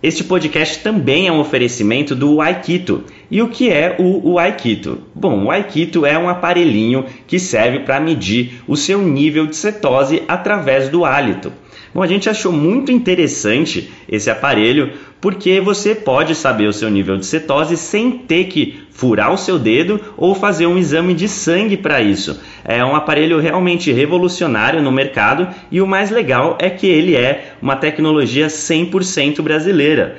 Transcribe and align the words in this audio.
Este 0.00 0.22
podcast 0.22 0.78
também 0.78 1.26
é 1.26 1.32
um 1.32 1.40
oferecimento 1.40 2.14
do 2.14 2.40
Aikito. 2.40 3.02
E 3.28 3.42
o 3.42 3.48
que 3.48 3.68
é 3.68 3.96
o, 3.98 4.38
Aikito? 4.38 5.00
Bom, 5.12 5.46
o 5.46 5.50
Aikito 5.50 6.06
é 6.06 6.16
um 6.16 6.28
aparelhinho 6.28 7.04
que 7.26 7.36
serve 7.40 7.80
para 7.80 7.98
medir 7.98 8.62
o 8.68 8.76
seu 8.76 9.02
nível 9.02 9.44
de 9.48 9.56
cetose 9.56 10.22
através 10.28 10.88
do 10.88 11.04
hálito. 11.04 11.52
Bom, 11.98 12.04
a 12.04 12.06
gente 12.06 12.30
achou 12.30 12.52
muito 12.52 12.92
interessante 12.92 13.90
esse 14.08 14.30
aparelho 14.30 14.92
porque 15.20 15.60
você 15.60 15.96
pode 15.96 16.32
saber 16.32 16.68
o 16.68 16.72
seu 16.72 16.88
nível 16.88 17.16
de 17.16 17.26
cetose 17.26 17.76
sem 17.76 18.12
ter 18.12 18.44
que 18.44 18.82
furar 18.92 19.32
o 19.32 19.36
seu 19.36 19.58
dedo 19.58 20.00
ou 20.16 20.32
fazer 20.32 20.68
um 20.68 20.78
exame 20.78 21.12
de 21.12 21.26
sangue 21.26 21.76
para 21.76 22.00
isso. 22.00 22.40
É 22.64 22.84
um 22.84 22.94
aparelho 22.94 23.40
realmente 23.40 23.90
revolucionário 23.90 24.80
no 24.80 24.92
mercado 24.92 25.48
e 25.72 25.82
o 25.82 25.88
mais 25.88 26.12
legal 26.12 26.56
é 26.60 26.70
que 26.70 26.86
ele 26.86 27.16
é 27.16 27.54
uma 27.60 27.74
tecnologia 27.74 28.46
100% 28.46 29.42
brasileira. 29.42 30.18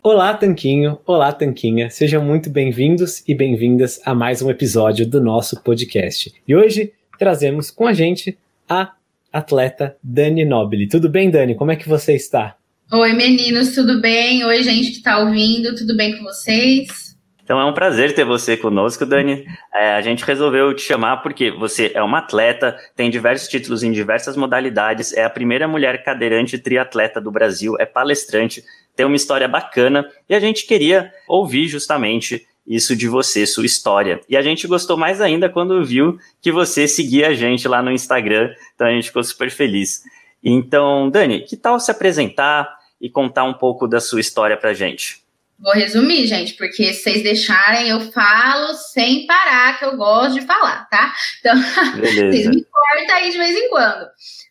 Olá, 0.00 0.32
Tanquinho! 0.32 1.00
Olá, 1.04 1.32
Tanquinha! 1.32 1.90
Sejam 1.90 2.24
muito 2.24 2.48
bem-vindos 2.48 3.24
e 3.26 3.34
bem-vindas 3.34 4.00
a 4.04 4.14
mais 4.14 4.40
um 4.40 4.48
episódio 4.48 5.04
do 5.04 5.20
nosso 5.20 5.60
podcast. 5.60 6.32
E 6.46 6.54
hoje 6.54 6.92
trazemos 7.18 7.68
com 7.68 7.84
a 7.84 7.92
gente 7.92 8.38
a 8.68 8.92
atleta 9.32 9.96
Dani 10.00 10.44
Nobili. 10.44 10.86
Tudo 10.86 11.08
bem, 11.08 11.30
Dani? 11.30 11.56
Como 11.56 11.72
é 11.72 11.76
que 11.76 11.88
você 11.88 12.14
está? 12.14 12.56
Oi, 12.92 13.12
meninos, 13.12 13.74
tudo 13.74 14.00
bem? 14.00 14.44
Oi, 14.44 14.62
gente 14.62 14.92
que 14.92 14.98
está 14.98 15.18
ouvindo, 15.18 15.74
tudo 15.74 15.96
bem 15.96 16.16
com 16.16 16.22
vocês? 16.22 17.07
Então 17.48 17.58
é 17.58 17.64
um 17.64 17.72
prazer 17.72 18.14
ter 18.14 18.26
você 18.26 18.58
conosco, 18.58 19.06
Dani. 19.06 19.46
É, 19.72 19.94
a 19.94 20.02
gente 20.02 20.22
resolveu 20.22 20.74
te 20.74 20.82
chamar 20.82 21.22
porque 21.22 21.50
você 21.50 21.90
é 21.94 22.02
uma 22.02 22.18
atleta, 22.18 22.76
tem 22.94 23.08
diversos 23.08 23.48
títulos 23.48 23.82
em 23.82 23.90
diversas 23.90 24.36
modalidades, 24.36 25.14
é 25.14 25.24
a 25.24 25.30
primeira 25.30 25.66
mulher 25.66 26.04
cadeirante 26.04 26.58
triatleta 26.58 27.22
do 27.22 27.30
Brasil, 27.30 27.74
é 27.80 27.86
palestrante, 27.86 28.62
tem 28.94 29.06
uma 29.06 29.16
história 29.16 29.48
bacana 29.48 30.06
e 30.28 30.34
a 30.34 30.40
gente 30.40 30.66
queria 30.66 31.10
ouvir 31.26 31.68
justamente 31.68 32.46
isso 32.66 32.94
de 32.94 33.08
você, 33.08 33.46
sua 33.46 33.64
história. 33.64 34.20
E 34.28 34.36
a 34.36 34.42
gente 34.42 34.66
gostou 34.66 34.98
mais 34.98 35.18
ainda 35.22 35.48
quando 35.48 35.82
viu 35.82 36.18
que 36.42 36.52
você 36.52 36.86
seguia 36.86 37.28
a 37.28 37.34
gente 37.34 37.66
lá 37.66 37.80
no 37.80 37.90
Instagram, 37.90 38.52
então 38.74 38.86
a 38.86 38.90
gente 38.90 39.06
ficou 39.06 39.24
super 39.24 39.50
feliz. 39.50 40.02
Então, 40.44 41.08
Dani, 41.08 41.40
que 41.40 41.56
tal 41.56 41.80
se 41.80 41.90
apresentar 41.90 42.76
e 43.00 43.08
contar 43.08 43.44
um 43.44 43.54
pouco 43.54 43.88
da 43.88 44.00
sua 44.00 44.20
história 44.20 44.54
pra 44.54 44.74
gente? 44.74 45.26
Vou 45.58 45.72
resumir, 45.72 46.26
gente, 46.26 46.54
porque 46.54 46.92
se 46.92 47.02
vocês 47.02 47.22
deixarem, 47.22 47.88
eu 47.88 48.00
falo 48.12 48.74
sem 48.74 49.26
parar, 49.26 49.78
que 49.78 49.84
eu 49.84 49.96
gosto 49.96 50.38
de 50.38 50.46
falar, 50.46 50.88
tá? 50.88 51.12
Então, 51.40 51.56
vocês 51.98 52.46
me 52.46 52.64
cortam 52.64 53.16
aí 53.16 53.30
de 53.30 53.38
vez 53.38 53.56
em 53.56 53.68
quando. 53.68 54.06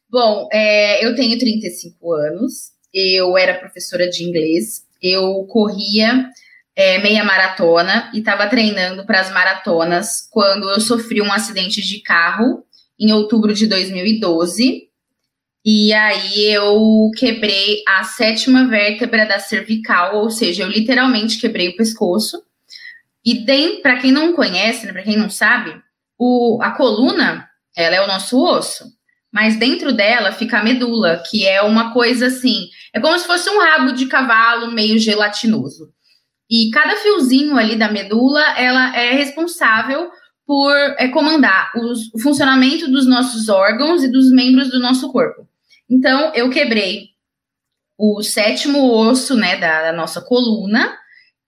Bom, 0.09 0.49
é, 0.51 1.05
eu 1.05 1.15
tenho 1.15 1.37
35 1.39 2.13
anos, 2.13 2.71
eu 2.93 3.37
era 3.37 3.57
professora 3.57 4.09
de 4.09 4.23
inglês, 4.23 4.85
eu 5.01 5.45
corria 5.45 6.29
é, 6.75 6.99
meia 6.99 7.23
maratona 7.23 8.11
e 8.13 8.19
estava 8.19 8.47
treinando 8.47 9.05
para 9.05 9.21
as 9.21 9.31
maratonas 9.31 10.27
quando 10.29 10.69
eu 10.69 10.79
sofri 10.79 11.21
um 11.21 11.31
acidente 11.31 11.81
de 11.81 12.01
carro 12.01 12.63
em 12.99 13.11
outubro 13.13 13.53
de 13.53 13.65
2012. 13.65 14.86
E 15.69 15.91
aí 15.91 16.45
eu 16.45 17.11
quebrei 17.17 17.83
a 17.85 18.01
sétima 18.05 18.69
vértebra 18.69 19.25
da 19.25 19.37
cervical, 19.37 20.15
ou 20.15 20.31
seja, 20.31 20.63
eu 20.63 20.69
literalmente 20.69 21.37
quebrei 21.37 21.67
o 21.67 21.75
pescoço. 21.75 22.41
E 23.25 23.45
para 23.81 23.97
quem 23.97 24.13
não 24.13 24.31
conhece, 24.31 24.85
né, 24.85 24.93
para 24.93 25.03
quem 25.03 25.17
não 25.17 25.29
sabe, 25.29 25.75
o, 26.17 26.57
a 26.61 26.71
coluna, 26.71 27.49
ela 27.75 27.97
é 27.97 28.01
o 28.01 28.07
nosso 28.07 28.41
osso. 28.41 28.85
Mas 29.29 29.59
dentro 29.59 29.91
dela 29.91 30.31
fica 30.31 30.59
a 30.59 30.63
medula, 30.63 31.21
que 31.29 31.45
é 31.45 31.61
uma 31.61 31.91
coisa 31.91 32.27
assim, 32.27 32.69
é 32.93 33.01
como 33.01 33.19
se 33.19 33.27
fosse 33.27 33.49
um 33.49 33.59
rabo 33.59 33.91
de 33.91 34.05
cavalo 34.05 34.71
meio 34.71 34.97
gelatinoso. 34.97 35.91
E 36.49 36.69
cada 36.71 36.95
fiozinho 36.95 37.57
ali 37.57 37.75
da 37.75 37.91
medula, 37.91 38.41
ela 38.57 38.95
é 38.95 39.11
responsável 39.11 40.09
por 40.45 40.73
é, 40.97 41.09
comandar 41.09 41.73
os, 41.75 42.07
o 42.13 42.19
funcionamento 42.19 42.89
dos 42.89 43.05
nossos 43.05 43.49
órgãos 43.49 44.01
e 44.01 44.09
dos 44.09 44.31
membros 44.31 44.71
do 44.71 44.79
nosso 44.79 45.11
corpo. 45.11 45.45
Então, 45.89 46.33
eu 46.35 46.49
quebrei 46.49 47.09
o 47.97 48.21
sétimo 48.21 48.91
osso, 48.91 49.35
né, 49.35 49.57
da, 49.57 49.83
da 49.83 49.93
nossa 49.93 50.21
coluna, 50.21 50.97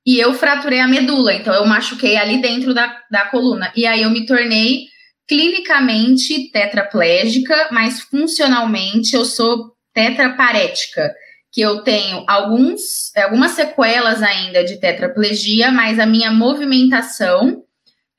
e 0.05 0.17
eu 0.17 0.33
fraturei 0.33 0.79
a 0.79 0.87
medula. 0.87 1.33
Então, 1.33 1.53
eu 1.53 1.65
machuquei 1.65 2.15
ali 2.17 2.41
dentro 2.41 2.73
da, 2.73 3.01
da 3.11 3.25
coluna. 3.25 3.71
E 3.75 3.85
aí, 3.85 4.01
eu 4.01 4.09
me 4.09 4.25
tornei 4.25 4.87
clinicamente 5.27 6.49
tetraplégica, 6.51 7.69
mas 7.71 8.01
funcionalmente 8.01 9.15
eu 9.15 9.23
sou 9.23 9.75
tetraparética 9.93 11.13
que 11.51 11.61
eu 11.61 11.83
tenho 11.83 12.23
alguns, 12.27 13.15
algumas 13.15 13.51
sequelas 13.51 14.21
ainda 14.21 14.63
de 14.63 14.77
tetraplegia, 14.77 15.71
mas 15.71 15.99
a 15.99 16.05
minha 16.05 16.31
movimentação 16.31 17.63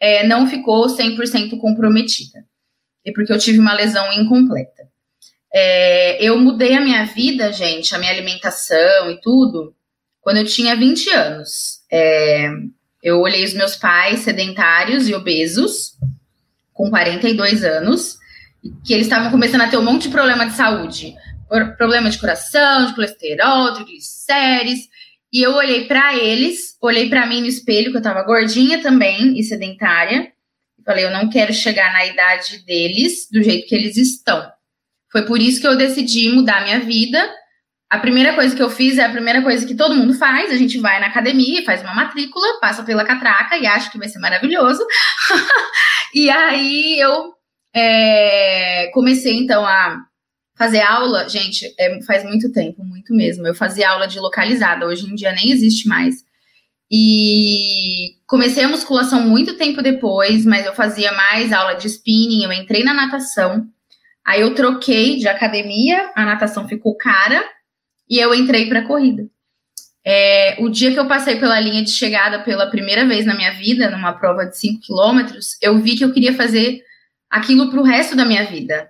é, 0.00 0.26
não 0.26 0.46
ficou 0.46 0.87
100% 0.87 1.58
comprometida. 1.58 2.44
E 3.05 3.12
porque 3.12 3.32
eu 3.32 3.38
tive 3.38 3.58
uma 3.58 3.75
lesão 3.75 4.12
incompleta. 4.12 4.89
É, 5.52 6.23
eu 6.25 6.38
mudei 6.38 6.75
a 6.75 6.81
minha 6.81 7.05
vida, 7.05 7.52
gente, 7.52 7.94
a 7.94 7.99
minha 7.99 8.12
alimentação 8.12 9.11
e 9.11 9.20
tudo, 9.20 9.75
quando 10.20 10.38
eu 10.38 10.44
tinha 10.44 10.76
20 10.76 11.11
anos. 11.11 11.81
É, 11.91 12.49
eu 13.02 13.20
olhei 13.20 13.44
os 13.44 13.55
meus 13.55 13.76
pais 13.76 14.20
sedentários 14.20 15.08
e 15.08 15.14
obesos, 15.14 15.97
com 16.73 16.91
42 16.91 17.64
anos, 17.64 18.19
que 18.85 18.93
eles 18.93 19.06
estavam 19.06 19.31
começando 19.31 19.62
a 19.62 19.69
ter 19.69 19.76
um 19.76 19.85
monte 19.85 20.02
de 20.02 20.11
problema 20.11 20.47
de 20.47 20.52
saúde 20.52 21.14
problema 21.76 22.08
de 22.08 22.19
coração, 22.19 22.87
de 22.87 22.94
colesterol, 22.94 23.75
triglicérides. 23.75 24.88
E 25.32 25.43
eu 25.43 25.53
olhei 25.55 25.87
para 25.87 26.17
eles, 26.17 26.76
olhei 26.81 27.08
para 27.08 27.26
mim 27.26 27.41
no 27.41 27.46
espelho, 27.46 27.91
que 27.91 27.99
eu 27.99 28.03
tava 28.03 28.23
gordinha 28.23 28.82
também 28.82 29.38
e 29.38 29.43
sedentária. 29.43 30.32
Falei, 30.85 31.05
eu 31.05 31.11
não 31.11 31.29
quero 31.29 31.53
chegar 31.53 31.93
na 31.93 32.06
idade 32.06 32.64
deles 32.64 33.29
do 33.31 33.43
jeito 33.43 33.67
que 33.67 33.75
eles 33.75 33.96
estão. 33.96 34.50
Foi 35.10 35.22
por 35.22 35.40
isso 35.40 35.60
que 35.60 35.66
eu 35.66 35.76
decidi 35.76 36.30
mudar 36.30 36.62
minha 36.64 36.80
vida. 36.80 37.18
A 37.90 37.98
primeira 37.98 38.34
coisa 38.34 38.54
que 38.54 38.62
eu 38.62 38.70
fiz 38.70 38.98
é 38.98 39.04
a 39.04 39.10
primeira 39.10 39.42
coisa 39.42 39.66
que 39.66 39.74
todo 39.74 39.96
mundo 39.96 40.14
faz: 40.14 40.50
a 40.50 40.56
gente 40.56 40.78
vai 40.78 41.00
na 41.00 41.06
academia, 41.06 41.64
faz 41.64 41.82
uma 41.82 41.94
matrícula, 41.94 42.60
passa 42.60 42.82
pela 42.82 43.04
catraca 43.04 43.56
e 43.56 43.66
acha 43.66 43.90
que 43.90 43.98
vai 43.98 44.08
ser 44.08 44.18
maravilhoso. 44.18 44.84
e 46.14 46.30
aí 46.30 47.00
eu 47.00 47.32
é, 47.74 48.90
comecei 48.92 49.36
então 49.36 49.66
a 49.66 50.04
Fazer 50.60 50.82
aula, 50.82 51.26
gente, 51.26 51.74
é, 51.78 52.02
faz 52.02 52.22
muito 52.22 52.52
tempo, 52.52 52.84
muito 52.84 53.14
mesmo. 53.14 53.46
Eu 53.46 53.54
fazia 53.54 53.88
aula 53.88 54.06
de 54.06 54.20
localizada, 54.20 54.84
hoje 54.84 55.10
em 55.10 55.14
dia 55.14 55.32
nem 55.32 55.50
existe 55.50 55.88
mais. 55.88 56.16
E 56.92 58.16
comecei 58.26 58.64
a 58.64 58.68
musculação 58.68 59.26
muito 59.26 59.56
tempo 59.56 59.80
depois, 59.80 60.44
mas 60.44 60.66
eu 60.66 60.74
fazia 60.74 61.12
mais 61.12 61.50
aula 61.50 61.72
de 61.72 61.86
spinning, 61.86 62.44
eu 62.44 62.52
entrei 62.52 62.84
na 62.84 62.92
natação. 62.92 63.66
Aí 64.31 64.43
eu 64.43 64.55
troquei 64.55 65.17
de 65.17 65.27
academia, 65.27 66.12
a 66.15 66.25
natação 66.25 66.69
ficou 66.69 66.97
cara 66.97 67.44
e 68.09 68.17
eu 68.17 68.32
entrei 68.32 68.69
para 68.69 68.87
corrida. 68.87 69.29
É, 70.06 70.56
o 70.61 70.69
dia 70.69 70.93
que 70.93 71.00
eu 71.00 71.09
passei 71.09 71.35
pela 71.35 71.59
linha 71.59 71.82
de 71.82 71.91
chegada 71.91 72.38
pela 72.44 72.71
primeira 72.71 73.05
vez 73.05 73.27
na 73.27 73.35
minha 73.35 73.53
vida, 73.55 73.91
numa 73.91 74.12
prova 74.12 74.47
de 74.47 74.56
5 74.56 74.82
quilômetros, 74.82 75.56
eu 75.61 75.81
vi 75.81 75.97
que 75.97 76.05
eu 76.05 76.12
queria 76.12 76.32
fazer 76.32 76.81
aquilo 77.29 77.71
para 77.71 77.81
o 77.81 77.82
resto 77.82 78.15
da 78.15 78.25
minha 78.25 78.44
vida. 78.47 78.88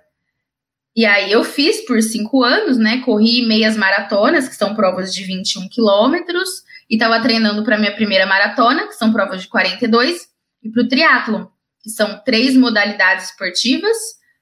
E 0.95 1.07
aí 1.07 1.31
eu 1.31 1.43
fiz 1.43 1.83
por 1.87 1.99
cinco 2.03 2.43
anos, 2.43 2.77
né? 2.77 3.01
Corri 3.01 3.43
meias 3.47 3.75
maratonas, 3.75 4.47
que 4.47 4.55
são 4.55 4.75
provas 4.75 5.11
de 5.11 5.23
21 5.23 5.67
quilômetros, 5.69 6.49
e 6.87 6.97
estava 6.97 7.19
treinando 7.19 7.63
para 7.63 7.79
minha 7.79 7.95
primeira 7.95 8.27
maratona, 8.27 8.87
que 8.87 8.93
são 8.93 9.11
provas 9.11 9.41
de 9.41 9.47
42, 9.47 10.27
e 10.61 10.69
para 10.69 10.83
o 10.83 10.87
triatlo, 10.87 11.51
que 11.81 11.89
são 11.89 12.21
três 12.23 12.55
modalidades 12.55 13.31
esportivas: 13.31 13.97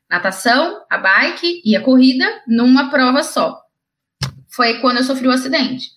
natação, 0.09 0.81
a 0.89 0.97
bike 0.97 1.61
e 1.63 1.75
a 1.75 1.81
corrida, 1.81 2.25
numa 2.47 2.89
prova 2.89 3.23
só. 3.23 3.59
Foi 4.49 4.79
quando 4.79 4.97
eu 4.97 5.03
sofri 5.03 5.27
o 5.27 5.31
acidente. 5.31 5.87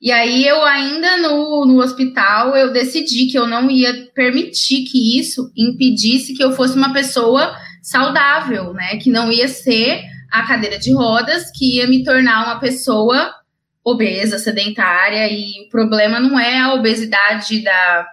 E 0.00 0.12
aí 0.12 0.46
eu 0.46 0.62
ainda 0.62 1.16
no, 1.16 1.64
no 1.64 1.80
hospital 1.80 2.54
eu 2.54 2.70
decidi 2.72 3.26
que 3.26 3.38
eu 3.38 3.46
não 3.46 3.70
ia 3.70 4.08
permitir 4.14 4.84
que 4.84 5.18
isso 5.18 5.50
impedisse 5.56 6.34
que 6.34 6.44
eu 6.44 6.52
fosse 6.52 6.76
uma 6.76 6.92
pessoa 6.92 7.56
saudável, 7.82 8.74
né? 8.74 8.98
Que 8.98 9.10
não 9.10 9.32
ia 9.32 9.48
ser 9.48 10.02
a 10.30 10.42
cadeira 10.42 10.78
de 10.78 10.92
rodas 10.92 11.50
que 11.50 11.76
ia 11.76 11.86
me 11.86 12.04
tornar 12.04 12.44
uma 12.44 12.60
pessoa 12.60 13.34
obesa, 13.82 14.38
sedentária, 14.38 15.30
e 15.30 15.64
o 15.64 15.68
problema 15.68 16.18
não 16.18 16.38
é 16.38 16.58
a 16.58 16.74
obesidade 16.74 17.62
da 17.62 18.06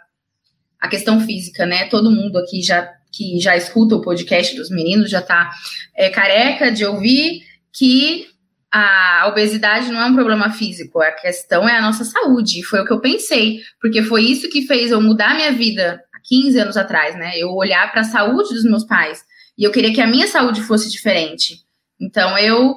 a 0.79 0.87
questão 0.87 1.19
física, 1.21 1.65
né? 1.65 1.85
Todo 1.87 2.11
mundo 2.11 2.37
aqui 2.37 2.61
já 2.61 2.87
que 3.13 3.39
já 3.39 3.55
escuta 3.55 3.95
o 3.95 4.01
podcast 4.01 4.55
dos 4.55 4.69
meninos 4.71 5.09
já 5.09 5.21
tá 5.21 5.51
é, 5.95 6.09
careca 6.09 6.71
de 6.71 6.83
ouvir 6.83 7.43
que 7.71 8.27
a 8.71 9.27
obesidade 9.27 9.91
não 9.91 10.01
é 10.01 10.05
um 10.05 10.15
problema 10.15 10.49
físico, 10.49 10.99
a 10.99 11.11
questão 11.11 11.69
é 11.69 11.77
a 11.77 11.81
nossa 11.81 12.03
saúde. 12.03 12.63
Foi 12.63 12.81
o 12.81 12.85
que 12.85 12.91
eu 12.91 12.99
pensei, 12.99 13.59
porque 13.79 14.01
foi 14.01 14.23
isso 14.23 14.49
que 14.49 14.65
fez 14.65 14.89
eu 14.89 14.99
mudar 14.99 15.35
minha 15.35 15.51
vida 15.51 16.03
há 16.11 16.19
15 16.23 16.59
anos 16.59 16.75
atrás, 16.75 17.15
né? 17.15 17.37
Eu 17.37 17.51
olhar 17.51 17.91
para 17.91 18.01
a 18.01 18.05
saúde 18.05 18.55
dos 18.55 18.63
meus 18.63 18.83
pais 18.83 19.23
e 19.55 19.63
eu 19.63 19.71
queria 19.71 19.93
que 19.93 20.01
a 20.01 20.07
minha 20.07 20.27
saúde 20.27 20.61
fosse 20.61 20.89
diferente. 20.89 21.59
Então 22.01 22.35
eu 22.39 22.75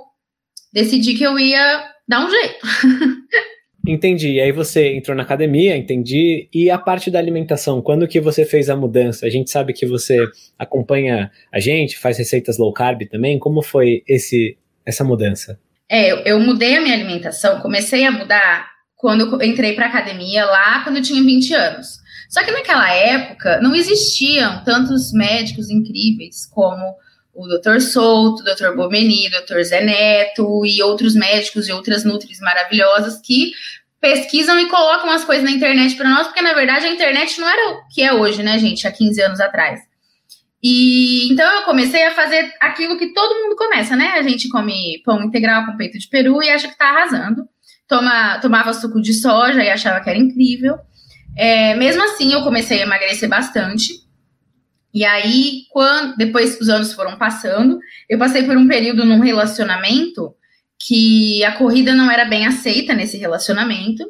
decidi 0.70 1.14
que 1.14 1.24
eu 1.24 1.38
ia 1.38 1.90
dar 2.06 2.26
um 2.26 2.30
jeito. 2.30 2.66
Entendi. 3.86 4.32
E 4.32 4.40
aí 4.40 4.52
você 4.52 4.96
entrou 4.96 5.16
na 5.16 5.22
academia, 5.22 5.76
entendi. 5.76 6.48
E 6.52 6.70
a 6.70 6.78
parte 6.78 7.10
da 7.10 7.18
alimentação, 7.18 7.80
quando 7.80 8.08
que 8.08 8.20
você 8.20 8.44
fez 8.44 8.68
a 8.68 8.76
mudança? 8.76 9.26
A 9.26 9.30
gente 9.30 9.50
sabe 9.50 9.72
que 9.72 9.86
você 9.86 10.18
acompanha 10.58 11.30
a 11.52 11.60
gente, 11.60 11.98
faz 11.98 12.18
receitas 12.18 12.58
low 12.58 12.72
carb 12.72 13.02
também. 13.08 13.38
Como 13.38 13.62
foi 13.62 14.02
esse 14.06 14.58
essa 14.84 15.02
mudança? 15.02 15.58
É, 15.88 16.10
eu, 16.10 16.18
eu 16.18 16.40
mudei 16.40 16.76
a 16.76 16.80
minha 16.80 16.94
alimentação, 16.94 17.60
comecei 17.60 18.04
a 18.04 18.10
mudar 18.10 18.68
quando 18.96 19.42
entrei 19.42 19.74
para 19.74 19.86
academia 19.86 20.44
lá 20.44 20.82
quando 20.82 20.96
eu 20.96 21.02
tinha 21.02 21.22
20 21.22 21.54
anos. 21.54 21.98
Só 22.28 22.42
que 22.42 22.50
naquela 22.50 22.92
época 22.92 23.60
não 23.60 23.74
existiam 23.74 24.64
tantos 24.64 25.12
médicos 25.12 25.70
incríveis 25.70 26.46
como 26.46 26.96
o 27.36 27.46
Dr. 27.46 27.80
Souto, 27.80 28.42
o 28.42 28.44
Dr. 28.44 28.74
Bomeni, 28.74 29.28
o 29.28 29.30
Dr. 29.30 29.62
Zé 29.62 29.84
Neto 29.84 30.64
e 30.64 30.82
outros 30.82 31.14
médicos 31.14 31.68
e 31.68 31.72
outras 31.72 32.02
nutris 32.02 32.40
maravilhosas 32.40 33.20
que 33.20 33.52
pesquisam 34.06 34.56
e 34.60 34.68
colocam 34.68 35.10
as 35.10 35.24
coisas 35.24 35.44
na 35.44 35.50
internet 35.50 35.96
para 35.96 36.08
nós, 36.08 36.28
porque 36.28 36.40
na 36.40 36.54
verdade 36.54 36.86
a 36.86 36.92
internet 36.92 37.40
não 37.40 37.48
era 37.48 37.70
o 37.72 37.88
que 37.88 38.02
é 38.02 38.14
hoje, 38.14 38.40
né, 38.40 38.56
gente, 38.56 38.86
há 38.86 38.92
15 38.92 39.20
anos 39.20 39.40
atrás. 39.40 39.80
E 40.62 41.32
então 41.32 41.44
eu 41.56 41.62
comecei 41.64 42.04
a 42.04 42.14
fazer 42.14 42.52
aquilo 42.60 42.96
que 42.96 43.12
todo 43.12 43.42
mundo 43.42 43.56
começa, 43.56 43.96
né? 43.96 44.12
A 44.12 44.22
gente 44.22 44.48
come 44.48 45.02
pão 45.04 45.24
integral 45.24 45.66
com 45.66 45.76
peito 45.76 45.98
de 45.98 46.06
peru 46.08 46.40
e 46.40 46.48
acha 46.48 46.68
que 46.68 46.78
tá 46.78 46.88
arrasando. 46.88 47.48
Toma, 47.88 48.38
tomava 48.38 48.72
suco 48.72 49.02
de 49.02 49.12
soja 49.12 49.62
e 49.62 49.68
achava 49.68 50.00
que 50.00 50.08
era 50.08 50.18
incrível. 50.18 50.78
É, 51.36 51.74
mesmo 51.74 52.02
assim, 52.04 52.32
eu 52.32 52.42
comecei 52.42 52.80
a 52.80 52.86
emagrecer 52.86 53.28
bastante. 53.28 53.92
E 54.94 55.04
aí, 55.04 55.64
quando 55.70 56.16
depois 56.16 56.60
os 56.60 56.68
anos 56.68 56.92
foram 56.92 57.18
passando, 57.18 57.78
eu 58.08 58.18
passei 58.18 58.44
por 58.44 58.56
um 58.56 58.68
período 58.68 59.04
num 59.04 59.20
relacionamento 59.20 60.32
que 60.78 61.44
a 61.44 61.52
corrida 61.52 61.94
não 61.94 62.10
era 62.10 62.24
bem 62.24 62.46
aceita 62.46 62.94
nesse 62.94 63.16
relacionamento. 63.16 64.04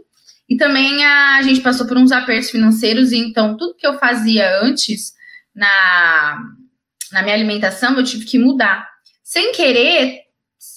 E 0.49 0.57
também 0.57 1.05
a, 1.05 1.37
a 1.37 1.43
gente 1.43 1.61
passou 1.61 1.87
por 1.87 1.97
uns 1.97 2.13
apertos 2.13 2.51
financeiros, 2.51 3.13
e 3.13 3.19
então 3.19 3.57
tudo 3.57 3.77
que 3.77 3.87
eu 3.87 3.99
fazia 3.99 4.61
antes 4.63 5.13
na, 5.55 6.39
na 7.13 7.23
minha 7.23 7.35
alimentação 7.35 7.97
eu 7.97 8.05
tive 8.05 8.25
que 8.25 8.39
mudar. 8.39 8.87
Sem 9.25 9.53
querer, 9.53 10.21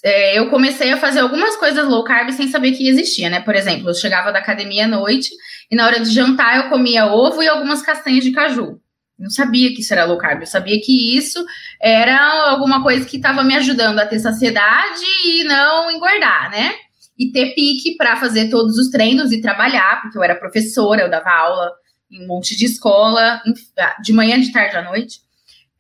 é, 0.03 0.39
eu 0.39 0.49
comecei 0.49 0.91
a 0.91 0.97
fazer 0.97 1.19
algumas 1.19 1.55
coisas 1.55 1.87
low 1.87 2.03
carb 2.03 2.31
sem 2.31 2.47
saber 2.47 2.71
que 2.71 2.87
existia, 2.87 3.29
né? 3.29 3.41
Por 3.41 3.55
exemplo, 3.55 3.89
eu 3.89 3.93
chegava 3.93 4.31
da 4.31 4.39
academia 4.39 4.85
à 4.85 4.87
noite 4.87 5.29
e 5.69 5.75
na 5.75 5.85
hora 5.85 5.99
de 5.99 6.09
jantar 6.09 6.57
eu 6.57 6.69
comia 6.69 7.07
ovo 7.07 7.43
e 7.43 7.47
algumas 7.47 7.81
castanhas 7.81 8.23
de 8.23 8.31
caju. 8.31 8.79
Não 9.19 9.29
sabia 9.29 9.73
que 9.73 9.81
isso 9.81 9.93
era 9.93 10.05
low 10.05 10.17
carb, 10.17 10.41
eu 10.41 10.47
sabia 10.47 10.79
que 10.81 11.17
isso 11.17 11.45
era 11.81 12.49
alguma 12.49 12.81
coisa 12.81 13.05
que 13.05 13.17
estava 13.17 13.43
me 13.43 13.55
ajudando 13.55 13.99
a 13.99 14.05
ter 14.05 14.19
saciedade 14.19 15.03
e 15.25 15.43
não 15.43 15.91
engordar, 15.91 16.49
né? 16.49 16.73
e 17.19 17.29
ter 17.33 17.53
pique 17.53 17.97
para 17.97 18.15
fazer 18.15 18.49
todos 18.49 18.77
os 18.77 18.89
treinos 18.89 19.33
e 19.33 19.41
trabalhar, 19.41 20.01
porque 20.01 20.17
eu 20.17 20.23
era 20.23 20.33
professora, 20.33 21.01
eu 21.01 21.09
dava 21.09 21.29
aula 21.29 21.69
em 22.09 22.23
um 22.23 22.27
monte 22.27 22.55
de 22.55 22.65
escola, 22.65 23.41
ah, 23.77 23.97
de 24.01 24.13
manhã, 24.13 24.39
de 24.39 24.53
tarde 24.53 24.77
à 24.77 24.81
noite. 24.81 25.19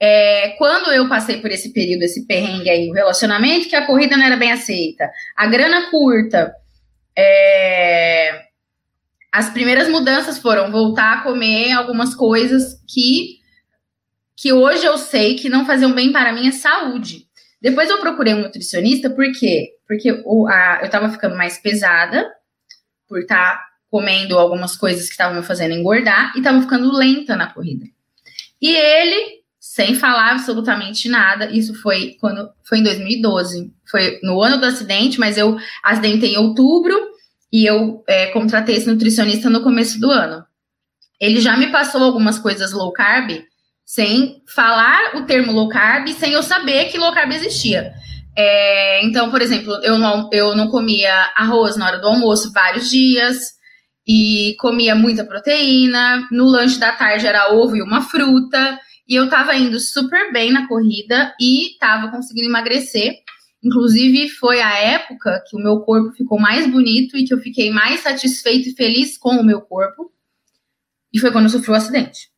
É, 0.01 0.49
quando 0.57 0.91
eu 0.91 1.07
passei 1.07 1.37
por 1.37 1.49
esse 1.49 1.71
período, 1.71 2.03
esse 2.03 2.27
perrengue 2.27 2.69
aí, 2.69 2.89
o 2.89 2.93
relacionamento, 2.93 3.69
que 3.69 3.75
a 3.75 3.85
corrida 3.85 4.17
não 4.17 4.25
era 4.25 4.35
bem 4.35 4.51
aceita, 4.51 5.09
a 5.35 5.47
grana 5.47 5.89
curta, 5.89 6.53
é, 7.17 8.41
as 9.31 9.49
primeiras 9.49 9.87
mudanças 9.87 10.39
foram 10.39 10.71
voltar 10.71 11.13
a 11.13 11.21
comer 11.21 11.71
algumas 11.71 12.15
coisas 12.15 12.81
que, 12.87 13.39
que 14.35 14.51
hoje 14.51 14.85
eu 14.85 14.97
sei 14.97 15.35
que 15.35 15.49
não 15.49 15.65
faziam 15.65 15.93
bem 15.93 16.11
para 16.11 16.29
a 16.29 16.33
minha 16.33 16.51
saúde. 16.51 17.27
Depois 17.61 17.89
eu 17.89 17.99
procurei 17.99 18.33
um 18.33 18.41
nutricionista, 18.41 19.09
por 19.09 19.31
quê? 19.33 19.73
Porque 19.87 20.21
o, 20.25 20.47
a, 20.47 20.79
eu 20.81 20.85
estava 20.87 21.09
ficando 21.09 21.35
mais 21.35 21.57
pesada, 21.57 22.27
por 23.07 23.19
estar 23.19 23.57
tá 23.57 23.65
comendo 23.91 24.37
algumas 24.37 24.75
coisas 24.75 25.05
que 25.05 25.11
estavam 25.11 25.37
me 25.37 25.45
fazendo 25.45 25.73
engordar, 25.73 26.31
e 26.35 26.39
estava 26.39 26.61
ficando 26.61 26.91
lenta 26.91 27.35
na 27.35 27.51
corrida. 27.51 27.85
E 28.61 28.75
ele, 28.75 29.41
sem 29.59 29.93
falar 29.93 30.31
absolutamente 30.31 31.07
nada, 31.07 31.51
isso 31.51 31.73
foi 31.81 32.15
quando 32.19 32.49
foi 32.63 32.79
em 32.79 32.83
2012. 32.83 33.71
Foi 33.89 34.19
no 34.23 34.41
ano 34.41 34.57
do 34.57 34.65
acidente, 34.65 35.19
mas 35.19 35.37
eu 35.37 35.57
acidentei 35.83 36.33
em 36.33 36.37
outubro 36.37 36.95
e 37.51 37.65
eu 37.65 38.03
é, 38.07 38.27
contratei 38.27 38.75
esse 38.75 38.87
nutricionista 38.87 39.49
no 39.49 39.61
começo 39.61 39.99
do 39.99 40.11
ano. 40.11 40.43
Ele 41.19 41.41
já 41.41 41.57
me 41.57 41.71
passou 41.71 42.01
algumas 42.03 42.39
coisas 42.39 42.71
low 42.71 42.91
carb 42.93 43.43
sem 43.85 44.43
falar 44.53 45.15
o 45.15 45.23
termo 45.23 45.51
low 45.51 45.67
carb, 45.67 46.07
sem 46.09 46.33
eu 46.33 46.43
saber 46.43 46.85
que 46.85 46.97
low 46.97 47.11
carb 47.11 47.31
existia. 47.31 47.91
É, 48.37 49.03
então, 49.03 49.31
por 49.31 49.41
exemplo, 49.41 49.73
eu 49.83 49.97
não, 49.97 50.29
eu 50.31 50.55
não 50.55 50.69
comia 50.69 51.11
arroz 51.35 51.75
na 51.75 51.87
hora 51.87 51.99
do 51.99 52.07
almoço 52.07 52.53
vários 52.53 52.89
dias 52.89 53.37
e 54.07 54.55
comia 54.59 54.95
muita 54.95 55.25
proteína. 55.25 56.27
No 56.31 56.45
lanche 56.45 56.79
da 56.79 56.91
tarde 56.91 57.27
era 57.27 57.51
ovo 57.51 57.75
e 57.75 57.81
uma 57.81 58.01
fruta. 58.01 58.79
E 59.07 59.15
eu 59.15 59.27
tava 59.27 59.55
indo 59.55 59.79
super 59.79 60.31
bem 60.31 60.51
na 60.51 60.67
corrida 60.67 61.33
e 61.41 61.77
tava 61.79 62.09
conseguindo 62.09 62.47
emagrecer. 62.47 63.15
Inclusive, 63.63 64.29
foi 64.29 64.61
a 64.61 64.77
época 64.77 65.43
que 65.47 65.55
o 65.55 65.59
meu 65.59 65.81
corpo 65.81 66.15
ficou 66.15 66.39
mais 66.39 66.65
bonito 66.65 67.17
e 67.17 67.25
que 67.25 67.33
eu 67.33 67.39
fiquei 67.39 67.69
mais 67.71 67.99
satisfeito 68.01 68.69
e 68.69 68.75
feliz 68.75 69.17
com 69.17 69.35
o 69.35 69.43
meu 69.43 69.61
corpo. 69.61 70.11
E 71.13 71.19
foi 71.19 71.31
quando 71.31 71.45
eu 71.45 71.49
sofri 71.49 71.71
o 71.71 71.75
acidente. 71.75 72.29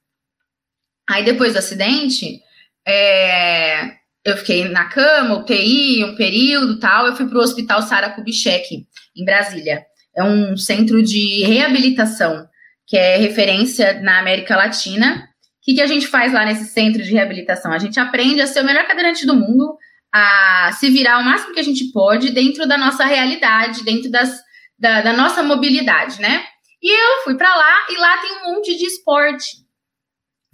Aí 1.07 1.23
depois 1.23 1.53
do 1.53 1.59
acidente, 1.59 2.41
é, 2.87 4.01
eu 4.23 4.37
fiquei 4.37 4.67
na 4.69 4.85
cama, 4.85 5.37
UTI, 5.39 6.03
um 6.05 6.15
período 6.15 6.79
tal. 6.79 7.07
Eu 7.07 7.15
fui 7.15 7.27
para 7.27 7.37
o 7.37 7.41
Hospital 7.41 7.81
Sara 7.81 8.09
Kubitschek, 8.11 8.87
em 9.15 9.25
Brasília. 9.25 9.85
É 10.15 10.23
um 10.23 10.57
centro 10.57 11.01
de 11.03 11.43
reabilitação, 11.43 12.47
que 12.85 12.97
é 12.97 13.17
referência 13.17 14.01
na 14.01 14.19
América 14.19 14.55
Latina. 14.55 15.27
O 15.61 15.63
que, 15.63 15.75
que 15.75 15.81
a 15.81 15.87
gente 15.87 16.07
faz 16.07 16.33
lá 16.33 16.45
nesse 16.45 16.65
centro 16.65 17.03
de 17.03 17.11
reabilitação? 17.11 17.71
A 17.71 17.77
gente 17.77 17.99
aprende 17.99 18.41
a 18.41 18.47
ser 18.47 18.61
o 18.61 18.65
melhor 18.65 18.87
cadeirante 18.87 19.25
do 19.25 19.35
mundo, 19.35 19.77
a 20.13 20.71
se 20.73 20.89
virar 20.89 21.19
o 21.19 21.23
máximo 21.23 21.53
que 21.53 21.59
a 21.59 21.63
gente 21.63 21.91
pode 21.91 22.31
dentro 22.31 22.67
da 22.67 22.77
nossa 22.77 23.05
realidade, 23.05 23.83
dentro 23.83 24.11
das, 24.11 24.37
da, 24.77 25.01
da 25.01 25.13
nossa 25.13 25.41
mobilidade, 25.41 26.19
né? 26.21 26.43
E 26.81 26.91
eu 26.91 27.23
fui 27.23 27.35
para 27.35 27.53
lá 27.55 27.85
e 27.89 27.97
lá 27.97 28.17
tem 28.17 28.31
um 28.37 28.55
monte 28.55 28.75
de 28.77 28.85
esporte. 28.85 29.45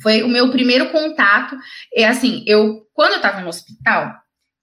Foi 0.01 0.21
o 0.21 0.27
meu 0.27 0.51
primeiro 0.51 0.89
contato. 0.91 1.57
É 1.95 2.05
assim, 2.05 2.43
eu 2.45 2.85
quando 2.93 3.11
eu 3.11 3.17
estava 3.17 3.41
no 3.41 3.47
hospital, 3.47 4.13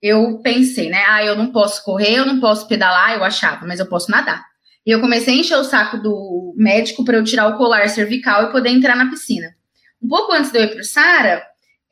eu 0.02 0.38
pensei, 0.42 0.90
né? 0.90 1.04
Ah, 1.08 1.24
eu 1.24 1.34
não 1.34 1.50
posso 1.50 1.82
correr, 1.82 2.18
eu 2.18 2.26
não 2.26 2.40
posso 2.40 2.68
pedalar, 2.68 3.14
eu 3.14 3.24
achava, 3.24 3.66
mas 3.66 3.80
eu 3.80 3.88
posso 3.88 4.10
nadar. 4.10 4.44
E 4.86 4.90
eu 4.90 5.00
comecei 5.00 5.34
a 5.34 5.38
encher 5.38 5.56
o 5.56 5.64
saco 5.64 5.96
do 5.96 6.54
médico 6.56 7.04
para 7.04 7.16
eu 7.16 7.24
tirar 7.24 7.48
o 7.48 7.56
colar 7.56 7.88
cervical 7.88 8.44
e 8.44 8.52
poder 8.52 8.68
entrar 8.68 8.94
na 8.94 9.08
piscina. 9.08 9.54
Um 10.02 10.08
pouco 10.08 10.32
antes 10.32 10.52
de 10.52 10.58
eu 10.58 10.64
ir 10.64 10.70
para 10.72 10.80
o 10.80 10.84
Sara, 10.84 11.42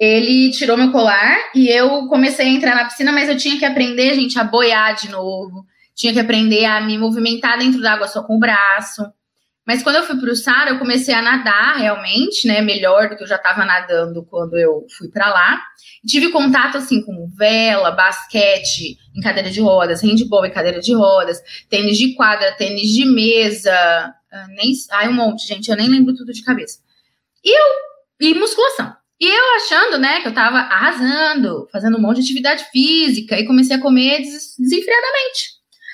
ele 0.05 0.51
tirou 0.51 0.77
meu 0.77 0.91
colar 0.91 1.53
e 1.55 1.69
eu 1.69 2.09
comecei 2.09 2.45
a 2.45 2.51
entrar 2.51 2.75
na 2.75 2.87
piscina, 2.87 3.13
mas 3.13 3.29
eu 3.29 3.37
tinha 3.37 3.57
que 3.57 3.65
aprender, 3.65 4.13
gente, 4.15 4.37
a 4.37 4.43
boiar 4.43 4.97
de 4.97 5.09
novo. 5.09 5.65
Tinha 5.95 6.13
que 6.13 6.19
aprender 6.19 6.65
a 6.65 6.81
me 6.81 6.99
movimentar 6.99 7.57
dentro 7.57 7.81
da 7.81 7.93
água 7.93 8.09
só 8.09 8.21
com 8.25 8.35
o 8.35 8.41
braço. 8.41 9.05
Mas 9.65 9.81
quando 9.81 9.95
eu 9.95 10.03
fui 10.03 10.19
para 10.19 10.33
o 10.33 10.35
Sara, 10.35 10.71
eu 10.71 10.79
comecei 10.81 11.15
a 11.15 11.23
nadar 11.23 11.77
realmente, 11.77 12.49
né? 12.49 12.61
Melhor 12.61 13.11
do 13.11 13.17
que 13.17 13.23
eu 13.23 13.29
já 13.29 13.37
estava 13.37 13.65
nadando 13.65 14.25
quando 14.25 14.59
eu 14.59 14.85
fui 14.99 15.09
para 15.09 15.31
lá. 15.31 15.63
tive 16.05 16.31
contato 16.31 16.79
assim 16.79 17.01
com 17.01 17.29
vela, 17.37 17.93
basquete 17.93 18.99
em 19.15 19.21
cadeira 19.21 19.53
de 19.53 19.61
rodas, 19.61 20.03
handball 20.03 20.45
em 20.45 20.51
cadeira 20.51 20.81
de 20.81 20.93
rodas, 20.93 21.41
tênis 21.71 21.97
de 21.97 22.17
quadra, 22.17 22.51
tênis 22.57 22.89
de 22.89 23.05
mesa, 23.05 23.73
ah, 23.73 24.47
nem, 24.49 24.73
ai 24.91 25.09
um 25.09 25.13
monte, 25.13 25.47
gente, 25.47 25.71
eu 25.71 25.77
nem 25.77 25.89
lembro 25.89 26.13
tudo 26.13 26.33
de 26.33 26.43
cabeça. 26.43 26.81
E 27.45 27.57
eu 27.57 27.67
e 28.21 28.35
musculação. 28.35 29.01
E 29.23 29.25
eu 29.25 29.55
achando, 29.55 29.99
né, 29.99 30.21
que 30.21 30.27
eu 30.27 30.35
tava 30.35 30.59
arrasando, 30.59 31.69
fazendo 31.71 31.97
um 31.97 32.01
monte 32.01 32.17
de 32.17 32.23
atividade 32.25 32.65
física 32.73 33.39
e 33.39 33.47
comecei 33.47 33.77
a 33.77 33.81
comer 33.81 34.21
des 34.21 34.57
desenfreadamente. 34.59 35.51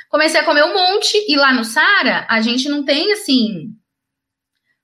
Comecei 0.09 0.41
a 0.41 0.45
comer 0.45 0.65
um 0.65 0.73
monte 0.73 1.15
e 1.31 1.37
lá 1.37 1.53
no 1.53 1.63
Sara 1.63 2.25
a 2.27 2.41
gente 2.41 2.71
não 2.71 2.83
tem 2.83 3.13
assim. 3.13 3.67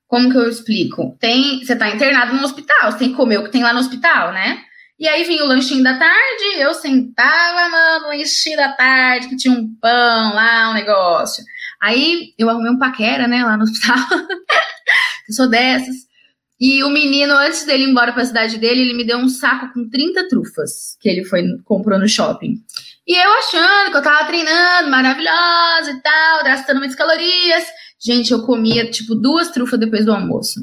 Como 0.06 0.30
que 0.30 0.36
eu 0.36 0.46
explico? 0.46 1.16
Tem, 1.18 1.64
você 1.64 1.74
tá 1.74 1.88
internado 1.88 2.34
no 2.34 2.44
hospital, 2.44 2.92
você 2.92 2.98
tem 2.98 3.08
que 3.12 3.16
comer 3.16 3.38
o 3.38 3.44
que 3.44 3.50
tem 3.50 3.62
lá 3.62 3.72
no 3.72 3.80
hospital, 3.80 4.34
né? 4.34 4.62
E 4.98 5.08
aí 5.08 5.24
vinha 5.24 5.42
o 5.42 5.48
lanchinho 5.48 5.82
da 5.82 5.98
tarde, 5.98 6.44
eu 6.58 6.74
sentava, 6.74 7.70
mano, 7.70 8.08
lanchinho 8.08 8.58
da 8.58 8.74
tarde, 8.74 9.28
que 9.28 9.36
tinha 9.36 9.54
um 9.54 9.74
pão 9.80 10.34
lá, 10.34 10.68
um 10.70 10.74
negócio. 10.74 11.42
Aí 11.80 12.34
eu 12.38 12.50
arrumei 12.50 12.70
um 12.70 12.78
paquera, 12.78 13.26
né, 13.26 13.42
lá 13.42 13.56
no 13.56 13.64
hospital. 13.64 13.96
eu 15.30 15.34
sou 15.34 15.48
dessas. 15.48 16.12
E 16.60 16.84
o 16.84 16.88
menino, 16.88 17.34
antes 17.34 17.64
dele 17.64 17.84
ir 17.84 17.90
embora 17.90 18.12
para 18.12 18.22
a 18.22 18.26
cidade 18.26 18.58
dele, 18.58 18.82
ele 18.82 18.94
me 18.94 19.04
deu 19.04 19.18
um 19.18 19.28
saco 19.28 19.72
com 19.72 19.88
30 19.88 20.28
trufas 20.28 20.96
que 21.00 21.08
ele 21.08 21.24
foi 21.24 21.42
comprou 21.64 21.98
no 21.98 22.08
shopping. 22.08 22.62
E 23.06 23.14
eu 23.14 23.32
achando 23.32 23.90
que 23.90 23.96
eu 23.96 24.02
tava 24.02 24.26
treinando, 24.26 24.90
maravilhosa 24.90 25.90
e 25.90 26.00
tal, 26.00 26.44
gastando 26.44 26.78
muitas 26.78 26.96
calorias. 26.96 27.64
Gente, 28.00 28.32
eu 28.32 28.42
comia 28.42 28.90
tipo 28.90 29.14
duas 29.14 29.50
trufas 29.50 29.78
depois 29.78 30.04
do 30.04 30.12
almoço. 30.12 30.60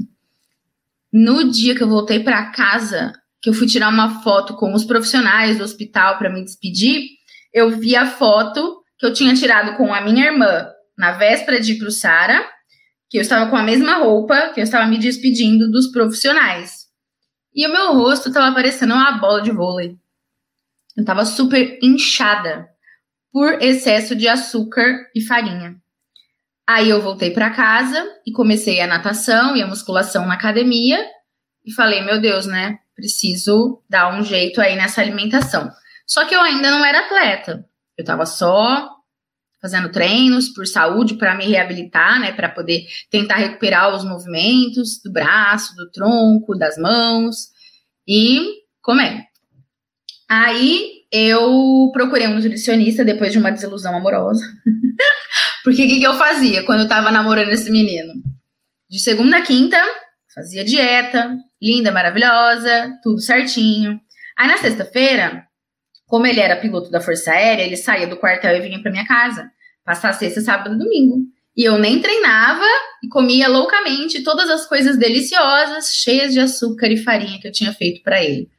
No 1.12 1.52
dia 1.52 1.76
que 1.76 1.84
eu 1.84 1.90
voltei 1.90 2.22
para 2.22 2.52
casa, 2.52 3.14
que 3.42 3.50
eu 3.50 3.54
fui 3.54 3.68
tirar 3.68 3.90
uma 3.90 4.22
foto 4.24 4.56
com 4.56 4.74
os 4.74 4.86
profissionais 4.86 5.58
do 5.58 5.64
hospital 5.64 6.18
para 6.18 6.30
me 6.30 6.44
despedir, 6.44 7.10
eu 7.54 7.70
vi 7.72 7.96
a 7.96 8.08
foto 8.08 8.82
que 8.98 9.06
eu 9.06 9.14
tinha 9.14 9.34
tirado 9.34 9.76
com 9.76 9.94
a 9.94 10.02
minha 10.02 10.26
irmã 10.26 10.68
na 10.98 11.12
véspera 11.12 11.60
de 11.60 11.74
ir 11.74 11.80
pro 11.80 11.92
Sara, 11.92 12.48
que 13.12 13.18
eu 13.18 13.22
estava 13.22 13.50
com 13.50 13.58
a 13.58 13.62
mesma 13.62 13.98
roupa, 13.98 14.52
que 14.54 14.62
eu 14.62 14.64
estava 14.64 14.88
me 14.88 14.98
despedindo 14.98 15.70
dos 15.70 15.92
profissionais. 15.92 16.88
E 17.54 17.68
o 17.68 17.72
meu 17.72 17.94
rosto 17.94 18.30
estava 18.30 18.56
parecendo 18.56 18.94
uma 18.94 19.20
bola 19.20 19.42
de 19.42 19.52
vôlei. 19.52 19.98
Eu 20.96 21.02
estava 21.02 21.26
super 21.26 21.78
inchada 21.84 22.70
por 23.30 23.62
excesso 23.62 24.16
de 24.16 24.30
açúcar 24.30 25.10
e 25.14 25.20
farinha. 25.20 25.76
Aí 26.66 26.90
eu 26.90 27.02
voltei 27.02 27.32
para 27.32 27.50
casa 27.50 28.02
e 28.26 28.32
comecei 28.32 28.80
a 28.80 28.88
natação 28.88 29.58
e 29.58 29.62
a 29.62 29.68
musculação 29.68 30.26
na 30.26 30.36
academia 30.36 31.06
e 31.66 31.74
falei, 31.74 32.02
meu 32.02 32.22
Deus, 32.22 32.46
né? 32.46 32.80
Preciso 32.96 33.84
dar 33.90 34.18
um 34.18 34.24
jeito 34.24 34.62
aí 34.62 34.78
nessa 34.78 35.02
alimentação. 35.02 35.70
Só 36.08 36.26
que 36.26 36.34
eu 36.34 36.40
ainda 36.40 36.72
não 36.72 36.86
era 36.86 37.00
atleta. 37.00 37.66
Eu 37.98 38.04
estava 38.04 38.26
só 38.26 38.90
fazendo 39.62 39.92
treinos 39.92 40.50
por 40.50 40.66
saúde 40.66 41.14
para 41.14 41.36
me 41.36 41.46
reabilitar, 41.46 42.20
né, 42.20 42.32
para 42.32 42.50
poder 42.50 42.86
tentar 43.10 43.36
recuperar 43.36 43.96
os 43.96 44.04
movimentos 44.04 45.00
do 45.04 45.12
braço, 45.12 45.76
do 45.76 45.90
tronco, 45.92 46.58
das 46.58 46.78
mãos 46.78 47.50
e 48.08 48.64
comer. 48.82 49.26
Aí 50.28 51.02
eu 51.12 51.92
procurei 51.94 52.28
um 52.28 52.36
nutricionista 52.36 53.06
depois 53.06 53.32
de 53.32 53.38
uma 53.38 53.52
desilusão 53.52 53.96
amorosa. 53.96 54.44
Porque 55.64 55.84
o 55.84 55.88
que, 55.88 56.00
que, 56.00 56.04
eu 56.04 56.16
fazia 56.16 56.64
quando 56.66 56.82
eu 56.82 56.88
tava 56.88 57.12
namorando 57.12 57.50
esse 57.50 57.70
menino? 57.70 58.14
De 58.90 59.00
segunda 59.00 59.38
a 59.38 59.42
quinta, 59.42 59.78
fazia 60.34 60.64
dieta, 60.64 61.38
linda, 61.62 61.92
maravilhosa, 61.92 62.98
tudo 63.04 63.22
certinho. 63.22 64.00
Aí 64.38 64.48
na 64.48 64.58
sexta-feira, 64.58 65.46
como 66.12 66.28
ele 66.28 66.42
era 66.42 66.58
piloto 66.58 66.92
da 66.92 67.00
Força 67.00 67.32
Aérea, 67.32 67.64
ele 67.64 67.78
saía 67.78 68.06
do 68.06 68.18
quartel 68.18 68.58
e 68.58 68.60
vinha 68.60 68.82
para 68.82 68.92
minha 68.92 69.08
casa, 69.08 69.50
passar 69.86 70.12
sexta, 70.12 70.42
sábado 70.42 70.76
e 70.76 70.78
domingo. 70.78 71.20
E 71.56 71.64
eu 71.64 71.78
nem 71.78 72.02
treinava 72.02 72.66
e 73.02 73.08
comia 73.08 73.48
loucamente 73.48 74.22
todas 74.22 74.50
as 74.50 74.68
coisas 74.68 74.98
deliciosas, 74.98 75.96
cheias 75.96 76.34
de 76.34 76.42
açúcar 76.42 76.88
e 76.88 76.98
farinha 76.98 77.40
que 77.40 77.48
eu 77.48 77.52
tinha 77.54 77.72
feito 77.72 78.04
para 78.04 78.22
ele. 78.22 78.50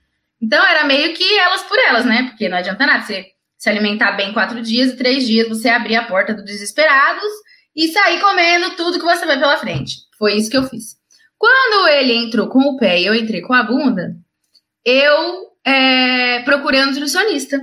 Então 0.41 0.67
era 0.67 0.87
meio 0.87 1.13
que 1.13 1.39
elas 1.39 1.61
por 1.65 1.79
elas, 1.79 2.07
né? 2.07 2.23
Porque 2.31 2.49
não 2.49 2.57
adianta 2.57 2.87
nada 2.87 3.05
você 3.05 3.27
se 3.59 3.69
alimentar 3.69 4.13
bem 4.13 4.33
quatro 4.33 4.63
dias 4.63 4.93
e 4.93 4.97
três 4.97 5.27
dias 5.27 5.47
você 5.47 5.69
abrir 5.69 5.97
a 5.97 6.07
porta 6.07 6.33
do 6.33 6.43
desesperados 6.43 7.31
e 7.77 7.89
sair 7.89 8.19
comendo 8.19 8.77
tudo 8.77 8.99
que 8.99 9.05
você 9.05 9.27
vê 9.27 9.39
pela 9.39 9.59
frente. 9.59 9.97
Foi 10.19 10.33
isso 10.37 10.51
que 10.51 10.57
eu 10.57 10.65
fiz. 10.65 10.97
Quando 11.37 11.87
ele 11.89 12.15
entrou 12.15 12.49
com 12.49 12.61
o 12.61 12.79
pé 12.79 12.99
e 12.99 13.05
eu 13.05 13.15
entrei 13.15 13.43
com 13.43 13.53
a 13.53 13.63
bunda, 13.63 14.17
eu 14.87 15.52
é, 15.65 16.41
procurei 16.41 16.83
um 16.83 16.87
nutricionista. 16.87 17.61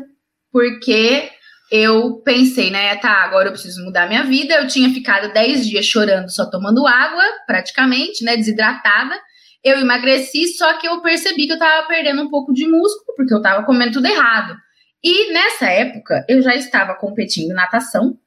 Porque 0.51 1.29
eu 1.71 2.21
pensei, 2.21 2.71
né, 2.71 2.95
tá, 2.95 3.23
agora 3.23 3.49
eu 3.49 3.51
preciso 3.51 3.83
mudar 3.83 4.07
minha 4.07 4.23
vida. 4.23 4.55
Eu 4.55 4.67
tinha 4.67 4.89
ficado 4.89 5.31
10 5.31 5.67
dias 5.67 5.85
chorando, 5.85 6.29
só 6.29 6.49
tomando 6.49 6.87
água, 6.87 7.23
praticamente, 7.45 8.23
né, 8.23 8.35
desidratada. 8.35 9.15
Eu 9.63 9.77
emagreci, 9.77 10.47
só 10.57 10.77
que 10.77 10.87
eu 10.87 11.01
percebi 11.01 11.45
que 11.45 11.53
eu 11.53 11.59
tava 11.59 11.87
perdendo 11.87 12.21
um 12.21 12.29
pouco 12.29 12.53
de 12.53 12.67
músculo, 12.67 13.15
porque 13.15 13.33
eu 13.33 13.41
tava 13.41 13.65
comendo 13.65 13.93
tudo 13.93 14.07
errado. 14.07 14.57
E 15.03 15.31
nessa 15.31 15.67
época, 15.67 16.25
eu 16.27 16.41
já 16.41 16.55
estava 16.55 16.95
competindo 16.95 17.53
natação 17.53 18.17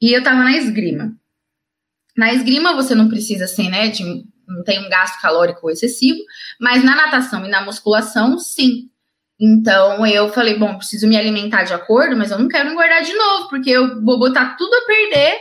e 0.00 0.12
eu 0.12 0.22
tava 0.22 0.42
na 0.42 0.56
esgrima. 0.56 1.16
Na 2.16 2.32
esgrima, 2.32 2.74
você 2.74 2.94
não 2.94 3.08
precisa 3.08 3.46
ser, 3.46 3.68
né, 3.68 3.88
de, 3.88 4.04
não 4.46 4.64
tem 4.64 4.84
um 4.84 4.88
gasto 4.88 5.20
calórico 5.20 5.70
excessivo, 5.70 6.18
mas 6.60 6.84
na 6.84 6.94
natação 6.94 7.44
e 7.44 7.48
na 7.48 7.64
musculação, 7.64 8.38
sim. 8.38 8.90
Então 9.38 10.06
eu 10.06 10.30
falei, 10.30 10.58
bom, 10.58 10.76
preciso 10.76 11.06
me 11.06 11.16
alimentar 11.16 11.64
de 11.64 11.74
acordo, 11.74 12.16
mas 12.16 12.30
eu 12.30 12.38
não 12.38 12.48
quero 12.48 12.70
engordar 12.70 13.02
de 13.02 13.12
novo, 13.12 13.48
porque 13.48 13.70
eu 13.70 14.02
vou 14.02 14.18
botar 14.18 14.56
tudo 14.56 14.72
a 14.74 14.86
perder 14.86 15.34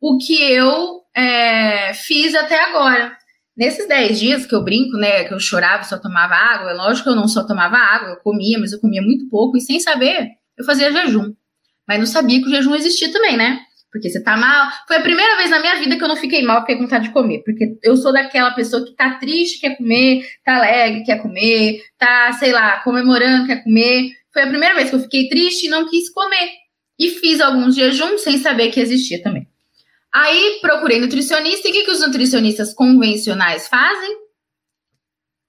o 0.00 0.16
que 0.18 0.42
eu 0.42 1.02
é, 1.14 1.92
fiz 1.94 2.34
até 2.34 2.60
agora. 2.64 3.16
Nesses 3.54 3.86
10 3.86 4.18
dias 4.18 4.46
que 4.46 4.54
eu 4.54 4.64
brinco, 4.64 4.96
né, 4.96 5.24
que 5.24 5.34
eu 5.34 5.38
chorava 5.38 5.84
só 5.84 5.98
tomava 5.98 6.34
água, 6.34 6.70
é 6.70 6.74
lógico 6.74 7.04
que 7.04 7.10
eu 7.10 7.16
não 7.16 7.28
só 7.28 7.46
tomava 7.46 7.76
água, 7.76 8.08
eu 8.08 8.16
comia, 8.16 8.58
mas 8.58 8.72
eu 8.72 8.80
comia 8.80 9.02
muito 9.02 9.28
pouco, 9.28 9.58
e 9.58 9.60
sem 9.60 9.78
saber, 9.78 10.30
eu 10.56 10.64
fazia 10.64 10.90
jejum. 10.90 11.34
Mas 11.86 11.98
não 11.98 12.06
sabia 12.06 12.40
que 12.40 12.46
o 12.46 12.50
jejum 12.50 12.74
existia 12.74 13.12
também, 13.12 13.36
né? 13.36 13.60
Porque 13.92 14.08
você 14.08 14.22
tá 14.22 14.36
mal. 14.36 14.72
Foi 14.88 14.96
a 14.96 15.02
primeira 15.02 15.36
vez 15.36 15.50
na 15.50 15.60
minha 15.60 15.76
vida 15.76 15.96
que 15.96 16.02
eu 16.02 16.08
não 16.08 16.16
fiquei 16.16 16.42
mal, 16.42 16.60
fiquei 16.60 16.76
com 16.76 16.84
vontade 16.84 17.08
de 17.08 17.12
comer. 17.12 17.42
Porque 17.44 17.76
eu 17.82 17.94
sou 17.94 18.10
daquela 18.10 18.50
pessoa 18.52 18.84
que 18.84 18.96
tá 18.96 19.18
triste, 19.18 19.60
quer 19.60 19.76
comer, 19.76 20.26
tá 20.42 20.56
alegre, 20.56 21.04
quer 21.04 21.20
comer, 21.20 21.82
tá, 21.98 22.32
sei 22.32 22.52
lá, 22.52 22.80
comemorando, 22.80 23.46
quer 23.46 23.62
comer. 23.62 24.10
Foi 24.32 24.42
a 24.42 24.48
primeira 24.48 24.74
vez 24.74 24.88
que 24.88 24.96
eu 24.96 25.00
fiquei 25.00 25.28
triste 25.28 25.66
e 25.66 25.68
não 25.68 25.88
quis 25.88 26.10
comer. 26.10 26.52
E 26.98 27.10
fiz 27.10 27.40
alguns 27.40 27.74
jejuns 27.74 28.22
sem 28.22 28.38
saber 28.38 28.70
que 28.70 28.80
existia 28.80 29.22
também. 29.22 29.46
Aí 30.12 30.58
procurei 30.62 30.98
nutricionista 30.98 31.68
e 31.68 31.70
o 31.70 31.74
que, 31.74 31.84
que 31.84 31.90
os 31.90 32.00
nutricionistas 32.00 32.72
convencionais 32.72 33.68
fazem? 33.68 34.16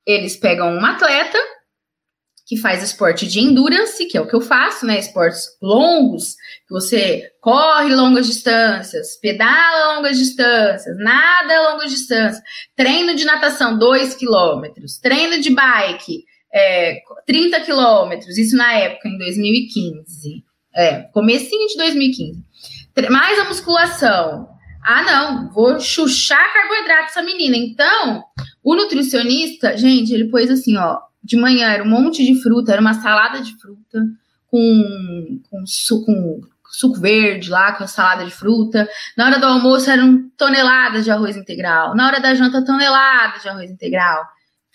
Eles 0.05 0.35
pegam 0.35 0.73
um 0.73 0.85
atleta 0.85 1.37
que 2.53 2.61
faz 2.61 2.83
esporte 2.83 3.27
de 3.27 3.39
endurance, 3.39 4.05
que 4.05 4.17
é 4.17 4.21
o 4.21 4.27
que 4.27 4.35
eu 4.35 4.41
faço, 4.41 4.85
né? 4.85 4.99
Esportes 4.99 5.47
longos, 5.61 6.35
que 6.67 6.73
você 6.73 7.31
corre 7.41 7.93
longas 7.93 8.27
distâncias, 8.27 9.17
pedala 9.19 9.95
longas 9.95 10.17
distâncias, 10.17 10.97
nada 10.99 11.71
longas 11.71 11.91
distâncias, 11.91 12.41
treino 12.75 13.15
de 13.15 13.25
natação 13.25 13.77
2 13.77 14.15
quilômetros, 14.15 14.99
treino 14.99 15.41
de 15.41 15.49
bike 15.49 16.23
é, 16.53 17.01
30 17.25 17.61
quilômetros, 17.61 18.37
isso 18.37 18.55
na 18.55 18.71
época, 18.73 19.09
em 19.09 19.17
2015. 19.17 20.43
É, 20.75 21.01
comecinho 21.11 21.67
de 21.67 21.77
2015. 21.77 22.43
Mais 23.09 23.39
a 23.39 23.45
musculação. 23.45 24.47
Ah, 24.85 25.01
não, 25.03 25.51
vou 25.51 25.79
chuchar 25.79 26.53
carboidrato 26.53 27.05
essa 27.05 27.21
menina. 27.23 27.57
Então, 27.57 28.23
o 28.63 28.75
nutricionista, 28.75 29.75
gente, 29.77 30.13
ele 30.13 30.29
pôs 30.29 30.49
assim, 30.51 30.77
ó, 30.77 30.99
de 31.23 31.37
manhã 31.37 31.69
era 31.69 31.83
um 31.83 31.89
monte 31.89 32.23
de 32.23 32.41
fruta, 32.41 32.71
era 32.71 32.81
uma 32.81 32.93
salada 32.95 33.41
de 33.41 33.55
fruta 33.57 34.03
com, 34.47 35.41
com, 35.49 35.65
suco, 35.65 36.05
com 36.05 36.41
suco 36.69 36.99
verde 36.99 37.49
lá, 37.49 37.71
com 37.73 37.83
a 37.83 37.87
salada 37.87 38.25
de 38.25 38.31
fruta. 38.31 38.87
Na 39.17 39.25
hora 39.25 39.39
do 39.39 39.45
almoço 39.45 39.89
eram 39.89 40.29
toneladas 40.37 41.05
de 41.05 41.11
arroz 41.11 41.37
integral. 41.37 41.95
Na 41.95 42.07
hora 42.07 42.19
da 42.19 42.35
janta, 42.35 42.63
toneladas 42.63 43.41
de 43.41 43.49
arroz 43.49 43.71
integral. 43.71 44.25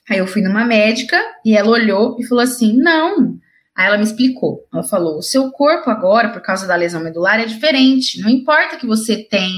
Aí 0.09 0.19
eu 0.19 0.27
fui 0.27 0.41
numa 0.43 0.65
médica 0.65 1.21
e 1.45 1.55
ela 1.55 1.69
olhou 1.69 2.17
e 2.19 2.27
falou 2.27 2.43
assim: 2.43 2.77
não. 2.77 3.39
Aí 3.77 3.87
ela 3.87 3.99
me 3.99 4.05
explicou. 4.05 4.67
Ela 4.73 4.83
falou: 4.83 5.19
o 5.19 5.23
seu 5.23 5.51
corpo 5.51 5.91
agora, 5.91 6.31
por 6.31 6.41
causa 6.41 6.67
da 6.67 6.75
lesão 6.75 7.03
medular, 7.03 7.39
é 7.39 7.45
diferente. 7.45 8.21
Não 8.21 8.31
importa 8.31 8.77
que 8.77 8.87
você 8.87 9.23
tem 9.23 9.51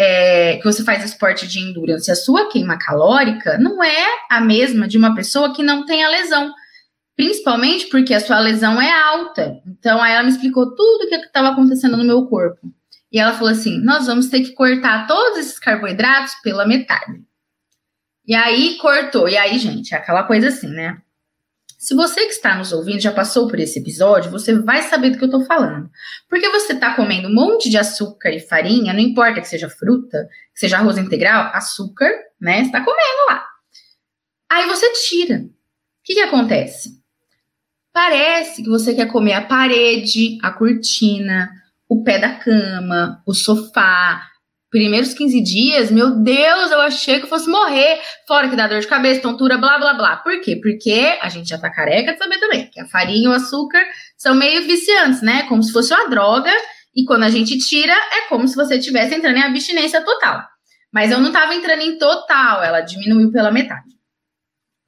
é, 0.00 0.58
que 0.58 0.64
você 0.64 0.84
faz 0.84 1.04
esporte 1.04 1.48
de 1.48 1.58
endurance, 1.58 2.08
a 2.08 2.14
sua 2.14 2.48
queima 2.48 2.78
calórica 2.78 3.58
não 3.58 3.82
é 3.82 4.06
a 4.30 4.40
mesma 4.40 4.86
de 4.86 4.96
uma 4.96 5.12
pessoa 5.12 5.52
que 5.52 5.60
não 5.60 5.84
tem 5.84 6.04
a 6.04 6.08
lesão. 6.08 6.54
Principalmente 7.16 7.88
porque 7.88 8.14
a 8.14 8.20
sua 8.20 8.38
lesão 8.38 8.80
é 8.80 8.92
alta. 8.92 9.60
Então, 9.66 10.00
aí 10.00 10.12
ela 10.12 10.22
me 10.22 10.30
explicou 10.30 10.72
tudo 10.72 11.04
o 11.04 11.08
que 11.08 11.16
estava 11.16 11.48
acontecendo 11.48 11.96
no 11.96 12.04
meu 12.04 12.26
corpo. 12.26 12.72
E 13.10 13.18
ela 13.18 13.32
falou 13.32 13.48
assim: 13.48 13.80
nós 13.80 14.06
vamos 14.06 14.28
ter 14.28 14.42
que 14.42 14.52
cortar 14.52 15.08
todos 15.08 15.36
esses 15.40 15.58
carboidratos 15.58 16.32
pela 16.44 16.64
metade. 16.64 17.20
E 18.24 18.36
aí 18.36 18.76
cortou. 18.76 19.28
E 19.28 19.36
aí, 19.36 19.58
gente, 19.58 19.92
é 19.92 19.98
aquela 19.98 20.22
coisa 20.22 20.46
assim, 20.46 20.68
né? 20.68 20.96
Se 21.78 21.94
você 21.94 22.26
que 22.26 22.32
está 22.32 22.56
nos 22.56 22.72
ouvindo 22.72 22.98
já 22.98 23.12
passou 23.12 23.46
por 23.46 23.60
esse 23.60 23.78
episódio, 23.78 24.32
você 24.32 24.52
vai 24.58 24.82
saber 24.82 25.10
do 25.10 25.16
que 25.16 25.22
eu 25.22 25.28
estou 25.28 25.44
falando. 25.44 25.88
Porque 26.28 26.48
você 26.48 26.72
está 26.72 26.96
comendo 26.96 27.28
um 27.28 27.32
monte 27.32 27.70
de 27.70 27.78
açúcar 27.78 28.30
e 28.30 28.40
farinha, 28.40 28.92
não 28.92 28.98
importa 28.98 29.40
que 29.40 29.46
seja 29.46 29.70
fruta, 29.70 30.28
que 30.52 30.58
seja 30.58 30.78
arroz 30.78 30.98
integral, 30.98 31.52
açúcar, 31.54 32.10
né? 32.40 32.62
Está 32.62 32.84
comendo 32.84 33.26
lá. 33.28 33.46
Aí 34.50 34.66
você 34.66 34.92
tira. 34.92 35.36
O 35.36 35.50
que, 36.02 36.14
que 36.14 36.20
acontece? 36.20 37.00
Parece 37.92 38.64
que 38.64 38.68
você 38.68 38.92
quer 38.92 39.06
comer 39.06 39.34
a 39.34 39.46
parede, 39.46 40.36
a 40.42 40.50
cortina, 40.50 41.48
o 41.88 42.02
pé 42.02 42.18
da 42.18 42.34
cama, 42.34 43.22
o 43.24 43.32
sofá, 43.32 44.27
primeiros 44.70 45.14
15 45.14 45.40
dias, 45.42 45.90
meu 45.90 46.10
Deus, 46.22 46.70
eu 46.70 46.80
achei 46.80 47.18
que 47.18 47.24
eu 47.24 47.28
fosse 47.28 47.48
morrer. 47.48 48.00
Fora 48.26 48.48
que 48.48 48.56
dá 48.56 48.66
dor 48.66 48.80
de 48.80 48.86
cabeça, 48.86 49.20
tontura, 49.20 49.56
blá, 49.56 49.78
blá, 49.78 49.94
blá. 49.94 50.16
Por 50.18 50.40
quê? 50.40 50.56
Porque 50.56 51.18
a 51.20 51.28
gente 51.28 51.48
já 51.48 51.58
tá 51.58 51.70
careca 51.70 52.12
de 52.12 52.18
saber 52.18 52.38
também 52.38 52.68
que 52.70 52.80
a 52.80 52.86
farinha 52.86 53.24
e 53.24 53.28
o 53.28 53.32
açúcar 53.32 53.82
são 54.16 54.34
meio 54.34 54.62
viciantes, 54.66 55.22
né? 55.22 55.44
Como 55.48 55.62
se 55.62 55.72
fosse 55.72 55.92
uma 55.92 56.08
droga. 56.08 56.52
E 56.94 57.04
quando 57.04 57.22
a 57.22 57.30
gente 57.30 57.56
tira, 57.58 57.92
é 57.92 58.28
como 58.28 58.46
se 58.46 58.56
você 58.56 58.76
estivesse 58.76 59.14
entrando 59.14 59.36
em 59.36 59.42
abstinência 59.42 60.02
total. 60.04 60.44
Mas 60.92 61.10
eu 61.10 61.20
não 61.20 61.30
tava 61.30 61.54
entrando 61.54 61.82
em 61.82 61.98
total, 61.98 62.62
ela 62.62 62.80
diminuiu 62.80 63.30
pela 63.30 63.50
metade. 63.50 63.88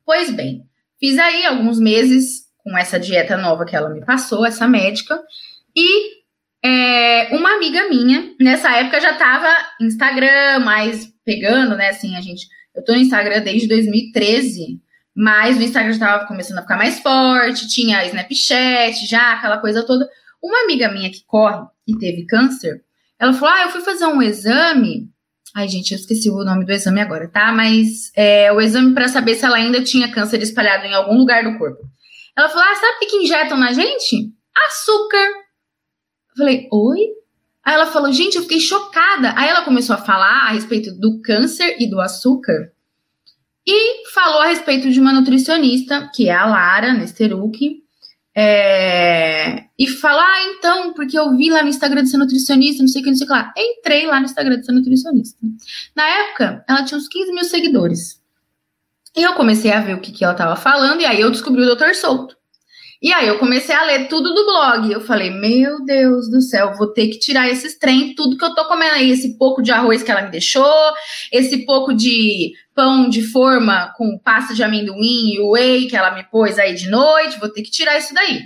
Pois 0.05 0.31
bem, 0.31 0.63
fiz 0.99 1.19
aí 1.19 1.47
alguns 1.47 1.79
meses 1.79 2.51
com 2.59 2.77
essa 2.77 2.99
dieta 2.99 3.37
nova 3.37 3.65
que 3.65 3.77
ela 3.77 3.91
me 3.91 4.05
passou, 4.05 4.45
essa 4.45 4.67
médica, 4.67 5.23
e 5.77 6.20
é, 6.63 7.35
uma 7.35 7.55
amiga 7.55 7.89
minha, 7.89 8.35
nessa 8.39 8.71
época 8.77 9.01
já 9.01 9.15
tava 9.15 9.49
Instagram, 9.81 10.61
mais 10.61 11.11
pegando, 11.25 11.77
né? 11.77 11.89
Assim, 11.89 12.17
a 12.17 12.21
gente. 12.21 12.47
Eu 12.75 12.85
tô 12.85 12.93
no 12.93 12.99
Instagram 12.99 13.41
desde 13.43 13.67
2013, 13.67 14.81
mas 15.15 15.57
o 15.57 15.63
Instagram 15.63 15.93
já 15.93 15.99
tava 15.99 16.27
começando 16.27 16.59
a 16.59 16.63
ficar 16.63 16.77
mais 16.77 17.01
forte, 17.01 17.69
tinha 17.69 18.05
Snapchat, 18.07 19.07
já, 19.07 19.33
aquela 19.33 19.59
coisa 19.59 19.85
toda. 19.85 20.09
Uma 20.43 20.65
amiga 20.65 20.91
minha 20.91 21.11
que 21.11 21.25
corre 21.27 21.67
e 21.87 21.99
teve 21.99 22.27
câncer, 22.27 22.83
ela 23.19 23.33
falou: 23.33 23.55
Ah, 23.55 23.63
eu 23.63 23.71
fui 23.71 23.81
fazer 23.81 24.07
um 24.07 24.23
exame. 24.23 25.11
Ai, 25.55 25.67
gente, 25.67 25.93
eu 25.93 25.99
esqueci 25.99 26.31
o 26.31 26.45
nome 26.45 26.65
do 26.65 26.73
exame 26.73 27.01
agora, 27.01 27.27
tá? 27.27 27.53
Mas 27.53 28.13
é 28.15 28.53
o 28.53 28.61
exame 28.61 28.95
para 28.95 29.09
saber 29.09 29.35
se 29.35 29.45
ela 29.45 29.57
ainda 29.57 29.83
tinha 29.83 30.13
câncer 30.13 30.41
espalhado 30.43 30.87
em 30.87 30.95
algum 30.95 31.17
lugar 31.17 31.43
do 31.43 31.59
corpo. 31.59 31.83
Ela 32.37 32.49
falou: 32.49 32.65
Ah, 32.65 32.75
sabe 32.75 33.05
o 33.05 33.09
que 33.09 33.17
injetam 33.17 33.59
na 33.59 33.73
gente? 33.73 34.31
Açúcar. 34.69 35.40
Eu 36.31 36.37
falei, 36.37 36.69
oi? 36.73 36.99
Aí 37.65 37.75
ela 37.75 37.87
falou, 37.87 38.13
gente, 38.13 38.37
eu 38.37 38.43
fiquei 38.43 38.61
chocada. 38.61 39.35
Aí 39.37 39.49
ela 39.49 39.63
começou 39.63 39.95
a 39.95 39.99
falar 39.99 40.49
a 40.49 40.53
respeito 40.53 40.93
do 40.93 41.21
câncer 41.21 41.77
e 41.79 41.89
do 41.89 42.01
açúcar. 42.01 42.73
E 43.67 44.09
falou 44.11 44.41
a 44.41 44.47
respeito 44.47 44.91
de 44.91 44.99
uma 44.99 45.13
nutricionista, 45.13 46.11
que 46.15 46.29
é 46.29 46.35
a 46.35 46.47
Lara 46.47 46.93
Nesteruk. 46.93 47.83
É... 48.35 49.65
E 49.79 49.87
falou, 49.87 50.21
ah, 50.21 50.43
então, 50.57 50.95
porque 50.95 51.19
eu 51.19 51.37
vi 51.37 51.51
lá 51.51 51.63
no 51.63 51.69
Instagram 51.69 52.03
de 52.03 52.11
ser 52.11 52.17
nutricionista, 52.17 52.83
não 52.83 52.89
sei 52.89 53.01
o 53.01 53.05
que, 53.05 53.11
não 53.11 53.17
sei 53.17 53.25
o 53.27 53.29
que 53.29 53.35
lá. 53.35 53.53
Entrei 53.57 54.07
lá 54.07 54.19
no 54.19 54.27
Instagram 54.27 54.59
de 54.59 54.67
ser 54.67 54.73
nutricionista. 54.73 55.39
Na 55.95 56.09
época, 56.09 56.65
ela 56.69 56.85
tinha 56.85 56.99
uns 56.99 57.09
15 57.09 57.33
mil 57.33 57.45
seguidores. 57.45 58.21
E 59.17 59.23
eu 59.23 59.35
comecei 59.35 59.73
a 59.73 59.81
ver 59.81 59.95
o 59.95 60.01
que, 60.01 60.13
que 60.13 60.25
ela 60.25 60.33
estava 60.33 60.55
falando, 60.57 61.01
e 61.01 61.07
aí 61.07 61.21
eu 61.21 61.31
descobri 61.31 61.63
o 61.63 61.75
Dr. 61.75 61.95
Souto. 61.95 62.37
E 63.03 63.15
aí 63.15 63.27
eu 63.27 63.39
comecei 63.39 63.75
a 63.75 63.85
ler 63.85 64.09
tudo 64.09 64.35
do 64.35 64.45
blog. 64.45 64.93
Eu 64.93 65.01
falei, 65.01 65.31
meu 65.31 65.83
Deus 65.85 66.31
do 66.31 66.43
céu, 66.43 66.75
vou 66.77 66.93
ter 66.93 67.09
que 67.09 67.19
tirar 67.19 67.49
esses 67.49 67.79
trem, 67.79 68.15
tudo 68.15 68.37
que 68.37 68.45
eu 68.45 68.55
tô 68.55 68.67
comendo 68.67 68.95
aí, 68.95 69.11
esse 69.11 69.39
pouco 69.39 69.63
de 69.63 69.73
arroz 69.73 70.03
que 70.03 70.11
ela 70.11 70.23
me 70.23 70.31
deixou, 70.31 70.93
esse 71.33 71.65
pouco 71.65 71.95
de 71.95 72.53
pão 72.75 73.09
de 73.09 73.23
forma 73.23 73.93
com 73.97 74.19
pasta 74.19 74.55
de 74.55 74.63
amendoim 74.63 75.35
e 75.35 75.41
whey 75.41 75.87
que 75.89 75.97
ela 75.97 76.11
me 76.11 76.25
pôs 76.25 76.59
aí 76.59 76.75
de 76.75 76.91
noite, 76.91 77.41
vou 77.41 77.49
ter 77.49 77.63
que 77.63 77.71
tirar 77.71 77.97
isso 77.97 78.13
daí. 78.13 78.43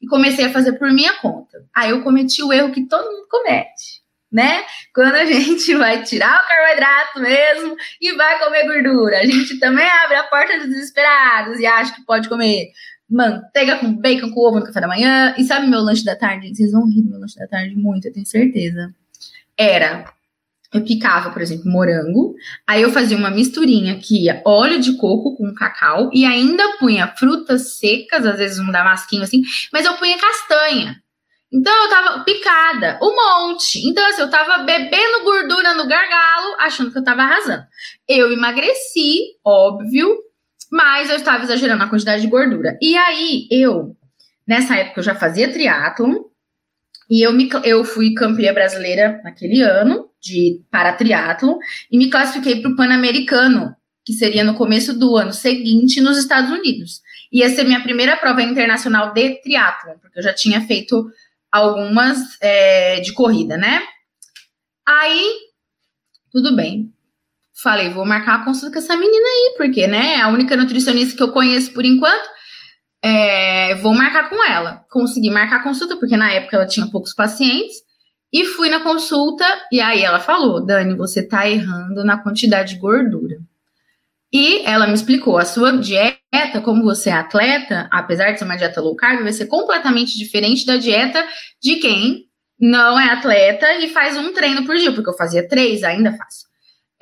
E 0.00 0.06
comecei 0.06 0.46
a 0.46 0.52
fazer 0.52 0.72
por 0.78 0.90
minha 0.90 1.12
conta. 1.18 1.58
Aí 1.74 1.90
eu 1.90 2.02
cometi 2.02 2.42
o 2.42 2.52
erro 2.52 2.72
que 2.72 2.88
todo 2.88 3.10
mundo 3.10 3.28
comete, 3.30 4.00
né? 4.32 4.64
Quando 4.94 5.16
a 5.16 5.24
gente 5.26 5.74
vai 5.74 6.02
tirar 6.02 6.42
o 6.42 6.48
carboidrato 6.48 7.20
mesmo 7.20 7.76
e 8.00 8.12
vai 8.12 8.38
comer 8.38 8.66
gordura, 8.66 9.18
a 9.18 9.26
gente 9.26 9.58
também 9.60 9.86
abre 9.86 10.16
a 10.16 10.24
porta 10.24 10.58
dos 10.58 10.68
desesperados 10.68 11.60
e 11.60 11.66
acha 11.66 11.94
que 11.94 12.06
pode 12.06 12.28
comer 12.30 12.68
manteiga 13.12 13.78
com 13.78 13.94
bacon 13.94 14.30
com 14.30 14.40
ovo 14.40 14.60
no 14.60 14.66
café 14.66 14.80
da 14.80 14.88
manhã. 14.88 15.34
E 15.38 15.44
sabe 15.44 15.66
meu 15.66 15.80
lanche 15.80 16.04
da 16.04 16.16
tarde? 16.16 16.54
Vocês 16.54 16.72
vão 16.72 16.86
rir 16.86 17.02
do 17.02 17.10
meu 17.10 17.20
lanche 17.20 17.36
da 17.36 17.46
tarde 17.46 17.76
muito, 17.76 18.06
eu 18.06 18.12
tenho 18.12 18.26
certeza. 18.26 18.94
Era. 19.56 20.12
Eu 20.72 20.82
picava, 20.82 21.30
por 21.30 21.42
exemplo, 21.42 21.70
morango. 21.70 22.34
Aí 22.66 22.80
eu 22.80 22.90
fazia 22.90 23.16
uma 23.16 23.30
misturinha 23.30 23.98
que 23.98 24.24
ia 24.24 24.40
óleo 24.46 24.80
de 24.80 24.96
coco 24.96 25.36
com 25.36 25.54
cacau 25.54 26.10
e 26.14 26.24
ainda 26.24 26.78
punha 26.78 27.08
frutas 27.08 27.78
secas, 27.78 28.24
às 28.24 28.38
vezes 28.38 28.58
um 28.58 28.72
damasquinho 28.72 29.22
assim, 29.22 29.42
mas 29.70 29.84
eu 29.84 29.94
punha 29.98 30.18
castanha. 30.18 30.96
Então 31.52 31.84
eu 31.84 31.90
tava 31.90 32.24
picada, 32.24 32.98
um 33.02 33.14
monte. 33.14 33.86
Então, 33.86 34.02
assim, 34.08 34.22
eu 34.22 34.30
tava 34.30 34.64
bebendo 34.64 35.22
gordura 35.22 35.74
no 35.74 35.86
gargalo, 35.86 36.56
achando 36.58 36.90
que 36.90 36.98
eu 36.98 37.04
tava 37.04 37.20
arrasando. 37.20 37.64
Eu 38.08 38.32
emagreci, 38.32 39.18
óbvio, 39.44 40.16
mas 40.72 41.10
eu 41.10 41.16
estava 41.16 41.44
exagerando 41.44 41.84
a 41.84 41.88
quantidade 41.88 42.22
de 42.22 42.28
gordura. 42.28 42.78
E 42.80 42.96
aí, 42.96 43.46
eu, 43.50 43.94
nessa 44.46 44.74
época, 44.74 45.00
eu 45.00 45.04
já 45.04 45.14
fazia 45.14 45.52
triatlon, 45.52 46.22
e 47.10 47.20
eu, 47.20 47.30
me, 47.30 47.46
eu 47.62 47.84
fui 47.84 48.14
campeã 48.14 48.54
brasileira 48.54 49.20
naquele 49.22 49.60
ano 49.60 50.08
de 50.18 50.62
para 50.70 50.94
triatlon, 50.94 51.58
e 51.90 51.98
me 51.98 52.08
classifiquei 52.08 52.62
para 52.62 52.70
o 52.70 52.76
Pan-Americano, 52.76 53.76
que 54.02 54.14
seria 54.14 54.42
no 54.42 54.54
começo 54.54 54.98
do 54.98 55.14
ano 55.14 55.34
seguinte 55.34 56.00
nos 56.00 56.16
Estados 56.16 56.50
Unidos. 56.50 57.02
Ia 57.30 57.50
ser 57.50 57.64
minha 57.64 57.82
primeira 57.82 58.16
prova 58.16 58.42
internacional 58.42 59.12
de 59.12 59.42
triatlon, 59.42 59.98
porque 60.00 60.20
eu 60.20 60.22
já 60.22 60.32
tinha 60.32 60.62
feito 60.62 61.06
algumas 61.50 62.18
é, 62.40 62.98
de 63.00 63.12
corrida, 63.12 63.58
né? 63.58 63.82
Aí, 64.86 65.34
tudo 66.30 66.56
bem. 66.56 66.90
Falei, 67.54 67.90
vou 67.90 68.04
marcar 68.04 68.36
a 68.36 68.44
consulta 68.44 68.72
com 68.72 68.78
essa 68.78 68.96
menina 68.96 69.26
aí, 69.26 69.54
porque, 69.56 69.86
né, 69.86 70.14
é 70.14 70.20
a 70.20 70.28
única 70.28 70.56
nutricionista 70.56 71.16
que 71.16 71.22
eu 71.22 71.32
conheço 71.32 71.72
por 71.72 71.84
enquanto. 71.84 72.28
É, 73.04 73.74
vou 73.76 73.94
marcar 73.94 74.30
com 74.30 74.42
ela. 74.50 74.84
Consegui 74.90 75.30
marcar 75.30 75.56
a 75.56 75.62
consulta, 75.62 75.96
porque 75.96 76.16
na 76.16 76.32
época 76.32 76.56
ela 76.56 76.66
tinha 76.66 76.86
poucos 76.86 77.14
pacientes. 77.14 77.76
E 78.32 78.44
fui 78.44 78.70
na 78.70 78.80
consulta, 78.80 79.44
e 79.70 79.80
aí 79.80 80.02
ela 80.02 80.18
falou: 80.18 80.64
Dani, 80.64 80.96
você 80.96 81.22
tá 81.22 81.48
errando 81.48 82.04
na 82.04 82.16
quantidade 82.16 82.74
de 82.74 82.80
gordura. 82.80 83.38
E 84.32 84.62
ela 84.64 84.86
me 84.86 84.94
explicou: 84.94 85.36
a 85.36 85.44
sua 85.44 85.76
dieta, 85.76 86.60
como 86.64 86.82
você 86.82 87.10
é 87.10 87.12
atleta, 87.12 87.88
apesar 87.92 88.32
de 88.32 88.38
ser 88.38 88.46
uma 88.46 88.56
dieta 88.56 88.80
low 88.80 88.96
carb, 88.96 89.22
vai 89.22 89.32
ser 89.32 89.46
completamente 89.46 90.16
diferente 90.16 90.64
da 90.64 90.76
dieta 90.76 91.22
de 91.60 91.76
quem 91.76 92.24
não 92.58 92.98
é 92.98 93.10
atleta 93.10 93.70
e 93.74 93.88
faz 93.90 94.16
um 94.16 94.32
treino 94.32 94.64
por 94.64 94.76
dia, 94.76 94.92
porque 94.92 95.10
eu 95.10 95.16
fazia 95.16 95.46
três, 95.46 95.82
ainda 95.82 96.12
faço. 96.12 96.51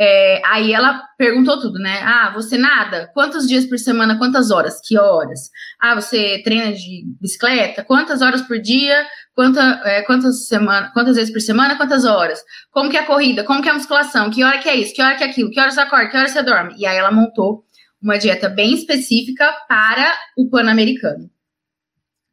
É, 0.02 0.40
aí 0.46 0.72
ela 0.72 1.06
perguntou 1.18 1.60
tudo, 1.60 1.78
né? 1.78 2.00
Ah, 2.02 2.32
você 2.34 2.56
nada? 2.56 3.10
Quantos 3.12 3.46
dias 3.46 3.66
por 3.66 3.78
semana? 3.78 4.16
Quantas 4.16 4.50
horas? 4.50 4.80
Que 4.82 4.96
horas? 4.96 5.50
Ah, 5.78 5.94
você 5.94 6.40
treina 6.42 6.72
de 6.72 7.04
bicicleta? 7.20 7.84
Quantas 7.84 8.22
horas 8.22 8.40
por 8.40 8.58
dia? 8.58 9.06
Quanta, 9.34 9.60
é, 9.84 10.00
quantas, 10.00 10.48
semana, 10.48 10.90
quantas 10.94 11.16
vezes 11.16 11.30
por 11.30 11.42
semana? 11.42 11.76
Quantas 11.76 12.06
horas? 12.06 12.42
Como 12.70 12.88
que 12.88 12.96
é 12.96 13.00
a 13.00 13.06
corrida? 13.06 13.44
Como 13.44 13.60
que 13.60 13.68
é 13.68 13.72
a 13.72 13.74
musculação? 13.74 14.30
Que 14.30 14.42
hora 14.42 14.56
que 14.58 14.70
é 14.70 14.76
isso? 14.76 14.94
Que 14.94 15.02
hora 15.02 15.16
que 15.16 15.22
é 15.22 15.26
aquilo? 15.26 15.50
Que 15.50 15.60
hora 15.60 15.70
você 15.70 15.80
acorda? 15.80 16.08
Que 16.08 16.16
hora 16.16 16.28
você 16.28 16.42
dorme? 16.42 16.74
E 16.78 16.86
aí 16.86 16.96
ela 16.96 17.12
montou 17.12 17.66
uma 18.00 18.16
dieta 18.16 18.48
bem 18.48 18.72
específica 18.72 19.54
para 19.68 20.16
o 20.34 20.48
Pan-Americano. 20.48 21.30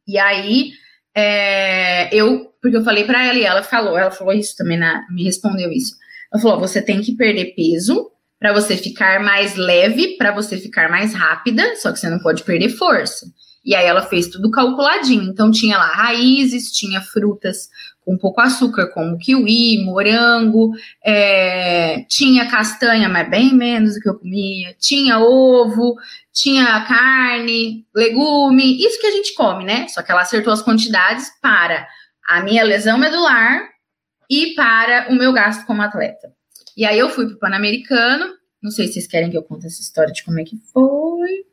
E 0.06 0.18
aí 0.18 0.70
é, 1.14 2.08
eu, 2.16 2.46
porque 2.62 2.78
eu 2.78 2.82
falei 2.82 3.04
para 3.04 3.26
ela 3.26 3.38
e 3.38 3.44
ela 3.44 3.62
falou, 3.62 3.98
ela 3.98 4.10
falou 4.10 4.32
isso 4.32 4.56
também, 4.56 4.78
na, 4.78 5.06
me 5.10 5.22
respondeu 5.22 5.70
isso 5.70 5.98
ela 6.32 6.42
falou: 6.42 6.60
você 6.60 6.82
tem 6.82 7.00
que 7.00 7.16
perder 7.16 7.54
peso 7.54 8.10
para 8.38 8.52
você 8.52 8.76
ficar 8.76 9.20
mais 9.20 9.56
leve, 9.56 10.16
para 10.16 10.32
você 10.32 10.56
ficar 10.56 10.88
mais 10.88 11.12
rápida, 11.12 11.74
só 11.76 11.92
que 11.92 11.98
você 11.98 12.08
não 12.08 12.20
pode 12.20 12.44
perder 12.44 12.68
força. 12.68 13.26
E 13.64 13.74
aí 13.74 13.84
ela 13.84 14.02
fez 14.02 14.28
tudo 14.28 14.50
calculadinho. 14.50 15.24
Então 15.24 15.50
tinha 15.50 15.76
lá 15.76 15.88
raízes, 15.88 16.70
tinha 16.72 17.00
frutas 17.00 17.68
com 18.04 18.16
pouco 18.16 18.40
açúcar, 18.40 18.86
como 18.86 19.18
kiwi, 19.18 19.84
morango, 19.84 20.70
é, 21.04 22.02
tinha 22.08 22.48
castanha, 22.48 23.06
mas 23.06 23.28
bem 23.28 23.54
menos 23.54 23.94
do 23.94 24.00
que 24.00 24.08
eu 24.08 24.18
comia, 24.18 24.74
tinha 24.80 25.18
ovo, 25.18 25.94
tinha 26.32 26.86
carne, 26.86 27.84
legume, 27.94 28.82
isso 28.82 28.98
que 28.98 29.06
a 29.06 29.10
gente 29.10 29.34
come, 29.34 29.64
né? 29.64 29.86
Só 29.88 30.00
que 30.00 30.10
ela 30.10 30.22
acertou 30.22 30.52
as 30.52 30.62
quantidades 30.62 31.30
para 31.42 31.86
a 32.26 32.40
minha 32.42 32.64
lesão 32.64 32.96
medular, 32.96 33.60
e 34.28 34.54
para 34.54 35.08
o 35.10 35.14
meu 35.14 35.32
gasto 35.32 35.66
como 35.66 35.82
atleta. 35.82 36.32
E 36.76 36.84
aí 36.84 36.98
eu 36.98 37.08
fui 37.08 37.26
para 37.26 37.34
o 37.34 37.38
Pan-Americano. 37.38 38.34
Não 38.62 38.70
sei 38.70 38.86
se 38.86 38.94
vocês 38.94 39.06
querem 39.06 39.30
que 39.30 39.36
eu 39.36 39.42
conte 39.42 39.66
essa 39.66 39.80
história 39.80 40.12
de 40.12 40.24
como 40.24 40.40
é 40.40 40.44
que 40.44 40.56
foi. 40.72 41.44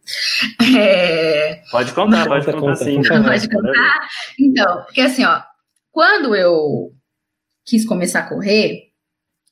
É... 0.77 1.61
Pode 1.71 1.93
contar, 1.93 2.27
pode 2.27 2.45
contar, 2.45 2.59
conta, 2.59 2.75
sim. 2.75 3.01
Pode 3.01 3.49
contar. 3.49 3.99
Então, 4.39 4.83
porque 4.83 5.01
assim, 5.01 5.23
ó, 5.23 5.41
quando 5.91 6.35
eu 6.35 6.91
quis 7.65 7.85
começar 7.85 8.19
a 8.19 8.29
correr, 8.29 8.89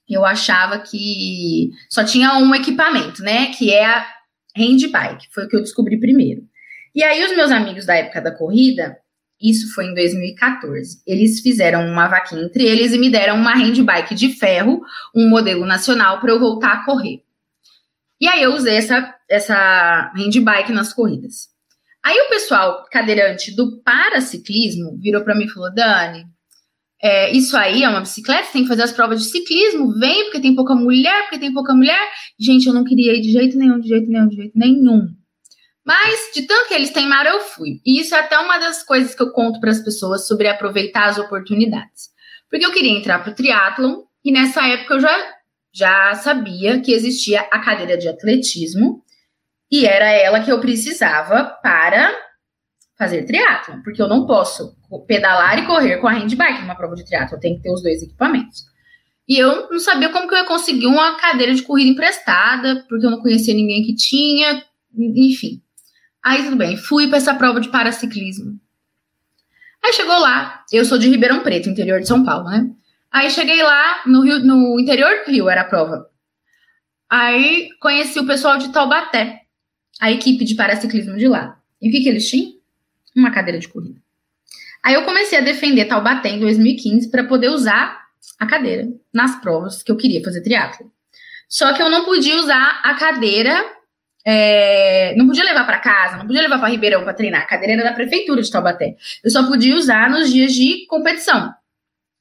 eu 0.10 0.26
achava 0.26 0.80
que 0.80 1.70
só 1.90 2.04
tinha 2.04 2.38
um 2.38 2.54
equipamento, 2.54 3.24
né? 3.24 3.52
Que 3.54 3.72
é 3.72 3.86
a 3.86 4.06
hand 4.58 4.88
bike, 4.92 5.28
foi 5.34 5.46
o 5.46 5.48
que 5.48 5.56
eu 5.56 5.62
descobri 5.62 6.00
primeiro. 6.00 6.44
E 6.94 7.04
aí 7.04 7.24
os 7.24 7.36
meus 7.36 7.52
amigos 7.52 7.86
da 7.86 7.96
época 7.96 8.22
da 8.22 8.36
corrida, 8.36 8.98
isso 9.44 9.74
foi 9.74 9.88
em 9.88 9.94
2014. 9.94 11.02
Eles 11.06 11.42
fizeram 11.42 11.86
uma 11.86 12.08
vaquinha 12.08 12.44
entre 12.44 12.64
eles 12.64 12.94
e 12.94 12.98
me 12.98 13.10
deram 13.10 13.36
uma 13.36 13.54
handbike 13.54 14.16
de 14.16 14.30
ferro, 14.30 14.82
um 15.14 15.28
modelo 15.28 15.66
nacional, 15.66 16.22
para 16.22 16.32
eu 16.32 16.40
voltar 16.40 16.72
a 16.72 16.86
correr. 16.86 17.22
E 18.22 18.28
aí 18.28 18.42
eu 18.42 18.56
usei 18.56 18.78
essa, 18.78 19.14
essa 19.30 20.14
handbike 20.16 20.72
nas 20.72 20.94
corridas. 20.94 21.50
Aí 22.02 22.18
o 22.22 22.30
pessoal 22.30 22.86
cadeirante 22.90 23.54
do 23.54 23.82
paraciclismo 23.82 24.98
virou 24.98 25.24
para 25.24 25.36
mim 25.36 25.46
e 25.46 25.50
falou: 25.50 25.74
Dani, 25.74 26.26
é, 27.02 27.36
isso 27.36 27.58
aí 27.58 27.84
é 27.84 27.90
uma 27.90 28.00
bicicleta, 28.00 28.52
tem 28.54 28.64
que 28.64 28.70
fazer 28.70 28.84
as 28.84 28.94
provas 28.94 29.22
de 29.22 29.30
ciclismo, 29.30 29.92
vem, 30.00 30.24
porque 30.24 30.40
tem 30.40 30.56
pouca 30.56 30.74
mulher, 30.74 31.24
porque 31.24 31.40
tem 31.40 31.54
pouca 31.54 31.74
mulher. 31.74 32.00
Gente, 32.40 32.66
eu 32.66 32.74
não 32.74 32.86
queria 32.86 33.14
ir 33.14 33.22
de 33.22 33.32
jeito 33.32 33.58
nenhum, 33.58 33.78
de 33.78 33.90
jeito 33.90 34.10
nenhum, 34.10 34.28
de 34.30 34.36
jeito 34.38 34.58
nenhum. 34.58 35.14
Mas, 35.86 36.32
de 36.34 36.44
tanto 36.44 36.70
que 36.70 36.74
eles 36.74 36.92
teimaram, 36.92 37.32
eu 37.32 37.40
fui. 37.42 37.82
E 37.86 38.00
isso 38.00 38.16
é 38.16 38.20
até 38.20 38.40
uma 38.40 38.58
das 38.58 38.84
coisas 38.84 39.14
que 39.14 39.22
eu 39.22 39.32
conto 39.32 39.60
para 39.60 39.72
as 39.72 39.84
pessoas 39.84 40.28
sobre 40.28 40.48
aproveitar 40.48 41.10
as 41.10 41.18
oportunidades. 41.18 42.10
Porque 42.50 42.66
eu 42.66 42.72
queria 42.72 42.98
entrar 42.98 43.20
para 43.20 43.32
o 43.32 43.36
triatlon 43.36 44.04
e 44.24 44.32
nessa 44.32 44.66
época 44.68 44.94
eu 44.94 45.00
já, 45.02 45.34
já 45.74 46.16
sabia 46.16 46.80
que 46.80 46.94
existia 46.94 47.42
a 47.52 47.60
cadeira 47.60 47.98
de 47.98 48.08
atletismo 48.08 49.04
e 49.70 49.86
era 49.86 50.10
ela 50.10 50.40
que 50.40 50.52
eu 50.52 50.62
precisava 50.62 51.46
para 51.62 52.14
fazer 52.98 53.26
triatlon, 53.26 53.82
porque 53.84 54.02
eu 54.02 54.08
não 54.08 54.26
posso 54.26 54.78
pedalar 55.08 55.58
e 55.60 55.66
correr 55.66 55.98
com 55.98 56.08
a 56.08 56.14
handbike 56.14 56.62
numa 56.62 56.76
prova 56.76 56.96
de 56.96 57.04
triatlon, 57.04 57.36
eu 57.36 57.42
tenho 57.42 57.58
que 57.58 57.64
ter 57.64 57.74
os 57.74 57.82
dois 57.82 58.02
equipamentos. 58.02 58.64
E 59.28 59.38
eu 59.38 59.70
não 59.70 59.80
sabia 59.80 60.10
como 60.10 60.28
que 60.28 60.34
eu 60.36 60.40
ia 60.40 60.46
conseguir 60.46 60.86
uma 60.86 61.18
cadeira 61.18 61.54
de 61.54 61.64
corrida 61.64 61.90
emprestada, 61.90 62.86
porque 62.88 63.06
eu 63.06 63.12
não 63.12 63.22
conhecia 63.22 63.54
ninguém 63.54 63.84
que 63.84 63.96
tinha, 63.96 64.64
enfim. 64.96 65.62
Aí 66.24 66.44
tudo 66.44 66.56
bem, 66.56 66.78
fui 66.78 67.08
para 67.08 67.18
essa 67.18 67.36
prova 67.36 67.60
de 67.60 67.70
paraciclismo. 67.70 68.58
Aí 69.84 69.92
chegou 69.92 70.18
lá, 70.18 70.64
eu 70.72 70.86
sou 70.86 70.98
de 70.98 71.10
Ribeirão 71.10 71.42
Preto, 71.42 71.70
interior 71.70 72.00
de 72.00 72.08
São 72.08 72.24
Paulo, 72.24 72.50
né? 72.50 72.70
Aí 73.12 73.30
cheguei 73.30 73.62
lá 73.62 74.02
no, 74.06 74.22
Rio, 74.22 74.40
no 74.40 74.80
interior 74.80 75.26
do 75.26 75.32
Rio, 75.32 75.50
era 75.50 75.62
a 75.62 75.66
prova. 75.66 76.10
Aí 77.10 77.70
conheci 77.80 78.18
o 78.20 78.26
pessoal 78.26 78.58
de 78.58 78.72
Taubaté, 78.72 79.42
a 80.00 80.12
equipe 80.12 80.46
de 80.46 80.56
paraciclismo 80.56 81.18
de 81.18 81.28
lá. 81.28 81.60
E 81.82 81.90
o 81.90 81.92
que, 81.92 82.02
que 82.02 82.10
eles 82.10 82.28
tinham? 82.30 82.54
Uma 83.14 83.30
cadeira 83.30 83.60
de 83.60 83.68
corrida. 83.68 84.02
Aí 84.82 84.94
eu 84.94 85.04
comecei 85.04 85.38
a 85.38 85.42
defender 85.42 85.86
Taubaté 85.86 86.30
em 86.30 86.40
2015 86.40 87.12
para 87.12 87.26
poder 87.26 87.50
usar 87.50 88.02
a 88.40 88.48
cadeira 88.48 88.88
nas 89.14 89.40
provas 89.42 89.84
que 89.84 89.92
eu 89.92 89.98
queria 89.98 90.24
fazer 90.24 90.42
triatlo. 90.42 90.92
Só 91.48 91.74
que 91.74 91.82
eu 91.82 91.90
não 91.90 92.06
podia 92.06 92.38
usar 92.38 92.82
a 92.84 92.96
cadeira 92.96 93.64
é, 94.26 95.14
não 95.16 95.28
podia 95.28 95.44
levar 95.44 95.66
para 95.66 95.80
casa, 95.80 96.18
não 96.18 96.26
podia 96.26 96.42
levar 96.42 96.60
para 96.60 96.70
Ribeirão 96.70 97.04
para 97.04 97.14
treinar. 97.14 97.42
A 97.42 97.46
cadeira 97.46 97.74
era 97.74 97.90
da 97.90 97.96
prefeitura 97.96 98.42
de 98.42 98.50
Taubaté. 98.50 98.96
Eu 99.24 99.30
só 99.30 99.46
podia 99.46 99.76
usar 99.76 100.10
nos 100.10 100.32
dias 100.32 100.54
de 100.54 100.86
competição. 100.88 101.54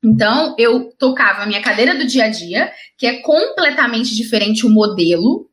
Então, 0.04 0.56
eu 0.58 0.92
tocava 0.98 1.42
a 1.42 1.46
minha 1.46 1.62
cadeira 1.62 1.94
do 1.94 2.04
dia 2.04 2.24
a 2.24 2.28
dia, 2.28 2.72
que 2.98 3.06
é 3.06 3.20
completamente 3.20 4.16
diferente 4.16 4.66
o 4.66 4.70
modelo. 4.70 5.48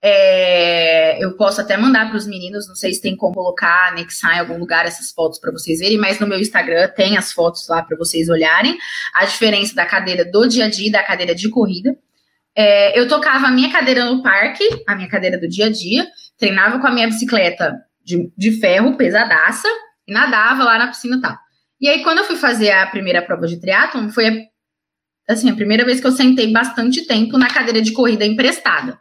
É, 0.00 1.18
eu 1.22 1.36
posso 1.36 1.60
até 1.60 1.76
mandar 1.76 2.08
para 2.08 2.16
os 2.16 2.24
meninos, 2.24 2.68
não 2.68 2.76
sei 2.76 2.92
se 2.92 3.02
tem 3.02 3.16
como 3.16 3.34
colocar, 3.34 3.88
anexar 3.88 4.36
em 4.36 4.38
algum 4.38 4.56
lugar 4.56 4.86
essas 4.86 5.10
fotos 5.10 5.40
para 5.40 5.50
vocês 5.50 5.80
verem, 5.80 5.98
mas 5.98 6.20
no 6.20 6.28
meu 6.28 6.38
Instagram 6.38 6.86
tem 6.94 7.18
as 7.18 7.32
fotos 7.32 7.66
lá 7.68 7.82
para 7.82 7.96
vocês 7.96 8.28
olharem. 8.28 8.78
A 9.12 9.24
diferença 9.24 9.74
da 9.74 9.84
cadeira 9.84 10.24
do 10.24 10.46
dia 10.46 10.66
a 10.66 10.70
dia 10.70 10.86
e 10.86 10.92
da 10.92 11.02
cadeira 11.02 11.34
de 11.34 11.50
corrida. 11.50 11.98
É, 12.60 12.98
eu 12.98 13.06
tocava 13.06 13.46
a 13.46 13.52
minha 13.52 13.70
cadeira 13.70 14.04
no 14.04 14.20
parque, 14.20 14.64
a 14.84 14.96
minha 14.96 15.08
cadeira 15.08 15.38
do 15.38 15.46
dia 15.46 15.66
a 15.66 15.70
dia, 15.70 16.04
treinava 16.36 16.80
com 16.80 16.88
a 16.88 16.90
minha 16.90 17.06
bicicleta 17.06 17.80
de, 18.04 18.32
de 18.36 18.58
ferro, 18.58 18.96
pesadaça, 18.96 19.68
e 20.08 20.12
nadava 20.12 20.64
lá 20.64 20.76
na 20.76 20.88
piscina 20.88 21.18
e 21.18 21.20
tal. 21.20 21.38
E 21.80 21.88
aí, 21.88 22.02
quando 22.02 22.18
eu 22.18 22.24
fui 22.24 22.34
fazer 22.34 22.72
a 22.72 22.84
primeira 22.88 23.22
prova 23.22 23.46
de 23.46 23.60
triatlon, 23.60 24.08
foi 24.08 24.26
a, 24.26 25.32
assim, 25.32 25.48
a 25.48 25.54
primeira 25.54 25.84
vez 25.84 26.00
que 26.00 26.06
eu 26.08 26.10
sentei 26.10 26.50
bastante 26.50 27.06
tempo 27.06 27.38
na 27.38 27.46
cadeira 27.46 27.80
de 27.80 27.92
corrida 27.92 28.26
emprestada. 28.26 28.98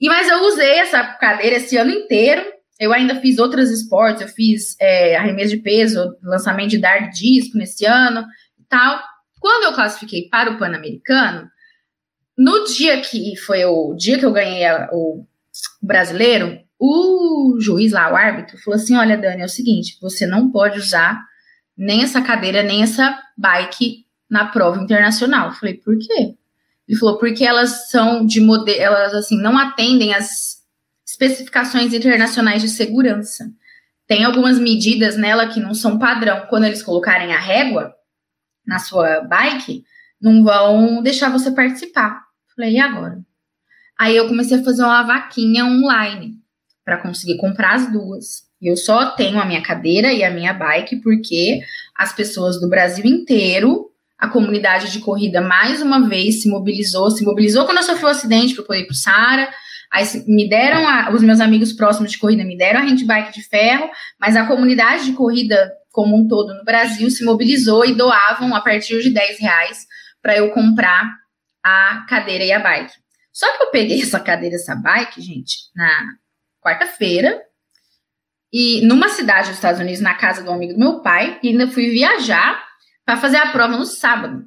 E 0.00 0.08
mas 0.08 0.28
eu 0.28 0.42
usei 0.48 0.80
essa 0.80 1.04
cadeira 1.04 1.58
esse 1.58 1.76
ano 1.76 1.92
inteiro. 1.92 2.42
Eu 2.80 2.92
ainda 2.92 3.14
fiz 3.20 3.38
outros 3.38 3.70
esportes, 3.70 4.22
eu 4.22 4.28
fiz 4.28 4.74
é, 4.80 5.14
arremesso 5.14 5.50
de 5.50 5.62
peso, 5.62 6.16
lançamento 6.20 6.70
de 6.70 6.78
dar 6.78 7.10
disco 7.10 7.56
nesse 7.56 7.84
ano 7.84 8.26
e 8.58 8.64
tal. 8.68 9.00
Quando 9.38 9.66
eu 9.66 9.72
classifiquei 9.72 10.28
para 10.28 10.50
o 10.50 10.58
Pan-Americano, 10.58 11.48
no 12.36 12.64
dia 12.64 13.00
que 13.00 13.36
foi 13.36 13.64
o 13.64 13.94
dia 13.94 14.18
que 14.18 14.24
eu 14.24 14.32
ganhei 14.32 14.64
a, 14.64 14.88
o 14.92 15.26
brasileiro, 15.80 16.58
o 16.78 17.58
juiz 17.60 17.92
lá, 17.92 18.12
o 18.12 18.16
árbitro, 18.16 18.58
falou 18.58 18.80
assim: 18.80 18.96
olha, 18.96 19.16
Dani, 19.16 19.42
é 19.42 19.44
o 19.44 19.48
seguinte, 19.48 19.98
você 20.00 20.26
não 20.26 20.50
pode 20.50 20.78
usar 20.78 21.22
nem 21.76 22.02
essa 22.02 22.20
cadeira, 22.20 22.62
nem 22.62 22.82
essa 22.82 23.18
bike 23.36 24.04
na 24.28 24.46
prova 24.46 24.80
internacional. 24.82 25.48
Eu 25.48 25.54
falei, 25.54 25.74
por 25.74 25.96
quê? 25.98 26.34
Ele 26.88 26.98
falou, 26.98 27.18
porque 27.18 27.44
elas 27.44 27.90
são 27.90 28.26
de 28.26 28.40
modelo, 28.40 28.80
elas 28.80 29.14
assim, 29.14 29.40
não 29.40 29.56
atendem 29.58 30.14
às 30.14 30.62
especificações 31.06 31.92
internacionais 31.92 32.62
de 32.62 32.68
segurança. 32.68 33.50
Tem 34.06 34.24
algumas 34.24 34.58
medidas 34.58 35.16
nela 35.16 35.48
que 35.48 35.60
não 35.60 35.74
são 35.74 35.98
padrão. 35.98 36.46
Quando 36.48 36.64
eles 36.64 36.82
colocarem 36.82 37.32
a 37.32 37.38
régua 37.38 37.94
na 38.66 38.78
sua 38.78 39.20
bike, 39.20 39.84
não 40.20 40.42
vão 40.42 41.02
deixar 41.02 41.30
você 41.30 41.50
participar. 41.50 42.21
Falei, 42.56 42.74
e 42.74 42.80
agora? 42.80 43.18
Aí 43.98 44.16
eu 44.16 44.28
comecei 44.28 44.58
a 44.58 44.64
fazer 44.64 44.82
uma 44.82 45.02
vaquinha 45.02 45.64
online 45.64 46.34
para 46.84 46.98
conseguir 46.98 47.36
comprar 47.36 47.74
as 47.74 47.92
duas. 47.92 48.42
E 48.60 48.68
eu 48.70 48.76
só 48.76 49.10
tenho 49.12 49.40
a 49.40 49.44
minha 49.44 49.62
cadeira 49.62 50.12
e 50.12 50.22
a 50.22 50.30
minha 50.30 50.52
bike 50.52 50.96
porque 50.96 51.60
as 51.96 52.12
pessoas 52.12 52.60
do 52.60 52.68
Brasil 52.68 53.04
inteiro, 53.04 53.90
a 54.18 54.28
comunidade 54.28 54.90
de 54.90 55.00
corrida 55.00 55.40
mais 55.40 55.82
uma 55.82 56.08
vez 56.08 56.42
se 56.42 56.48
mobilizou, 56.48 57.10
se 57.10 57.24
mobilizou 57.24 57.64
quando 57.64 57.78
eu 57.78 57.82
sofri 57.82 58.04
o 58.04 58.08
um 58.08 58.10
acidente 58.10 58.54
para 58.54 58.64
poder 58.64 58.80
ir 58.80 58.86
para 58.86 58.92
o 58.92 58.96
Sara. 58.96 59.48
Aí 59.90 60.04
me 60.26 60.48
deram, 60.48 60.88
a, 60.88 61.10
os 61.12 61.22
meus 61.22 61.40
amigos 61.40 61.72
próximos 61.72 62.12
de 62.12 62.18
corrida 62.18 62.44
me 62.44 62.56
deram 62.56 62.80
a 62.80 62.84
handbike 62.84 63.32
de 63.32 63.42
ferro, 63.42 63.90
mas 64.18 64.36
a 64.36 64.46
comunidade 64.46 65.04
de 65.04 65.12
corrida 65.12 65.72
como 65.90 66.16
um 66.16 66.26
todo 66.26 66.54
no 66.54 66.64
Brasil 66.64 67.10
se 67.10 67.24
mobilizou 67.24 67.84
e 67.84 67.94
doavam 67.94 68.54
a 68.54 68.60
partir 68.60 69.02
de 69.02 69.10
10 69.10 69.38
reais 69.38 69.86
para 70.22 70.36
eu 70.36 70.50
comprar 70.50 71.21
a 71.64 72.04
cadeira 72.08 72.44
e 72.44 72.52
a 72.52 72.58
bike. 72.58 72.92
Só 73.32 73.56
que 73.56 73.62
eu 73.62 73.70
peguei 73.70 74.00
essa 74.02 74.20
cadeira 74.20 74.56
e 74.56 74.58
essa 74.58 74.74
bike, 74.74 75.20
gente, 75.20 75.56
na 75.74 76.14
quarta-feira, 76.60 77.42
e 78.52 78.86
numa 78.86 79.08
cidade 79.08 79.48
dos 79.48 79.56
Estados 79.56 79.80
Unidos, 79.80 80.00
na 80.00 80.14
casa 80.14 80.42
do 80.42 80.50
amigo 80.50 80.74
do 80.74 80.78
meu 80.78 81.00
pai, 81.00 81.38
e 81.42 81.48
ainda 81.48 81.68
fui 81.68 81.90
viajar 81.90 82.62
para 83.04 83.16
fazer 83.16 83.38
a 83.38 83.50
prova 83.50 83.76
no 83.76 83.86
sábado. 83.86 84.46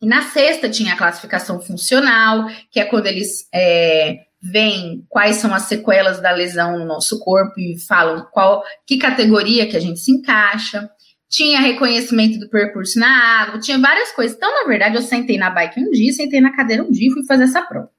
E 0.00 0.06
na 0.06 0.22
sexta 0.22 0.68
tinha 0.68 0.94
a 0.94 0.96
classificação 0.96 1.60
funcional, 1.60 2.46
que 2.70 2.80
é 2.80 2.84
quando 2.84 3.06
eles 3.06 3.48
é, 3.52 4.20
veem 4.40 5.04
quais 5.08 5.36
são 5.36 5.52
as 5.52 5.64
sequelas 5.64 6.20
da 6.20 6.30
lesão 6.30 6.78
no 6.78 6.86
nosso 6.86 7.18
corpo 7.20 7.58
e 7.58 7.78
falam 7.80 8.26
qual 8.32 8.64
que 8.86 8.96
categoria 8.96 9.68
que 9.68 9.76
a 9.76 9.80
gente 9.80 9.98
se 9.98 10.12
encaixa. 10.12 10.88
Tinha 11.28 11.60
reconhecimento 11.60 12.38
do 12.38 12.48
percurso 12.48 12.98
na 12.98 13.42
água, 13.42 13.60
tinha 13.60 13.78
várias 13.78 14.12
coisas. 14.12 14.36
Então, 14.36 14.50
na 14.62 14.68
verdade, 14.68 14.96
eu 14.96 15.02
sentei 15.02 15.36
na 15.36 15.50
bike 15.50 15.80
um 15.80 15.90
dia, 15.90 16.12
sentei 16.12 16.40
na 16.40 16.54
cadeira 16.54 16.82
um 16.82 16.90
dia 16.90 17.08
e 17.08 17.12
fui 17.12 17.24
fazer 17.26 17.44
essa 17.44 17.62
prova. 17.62 17.90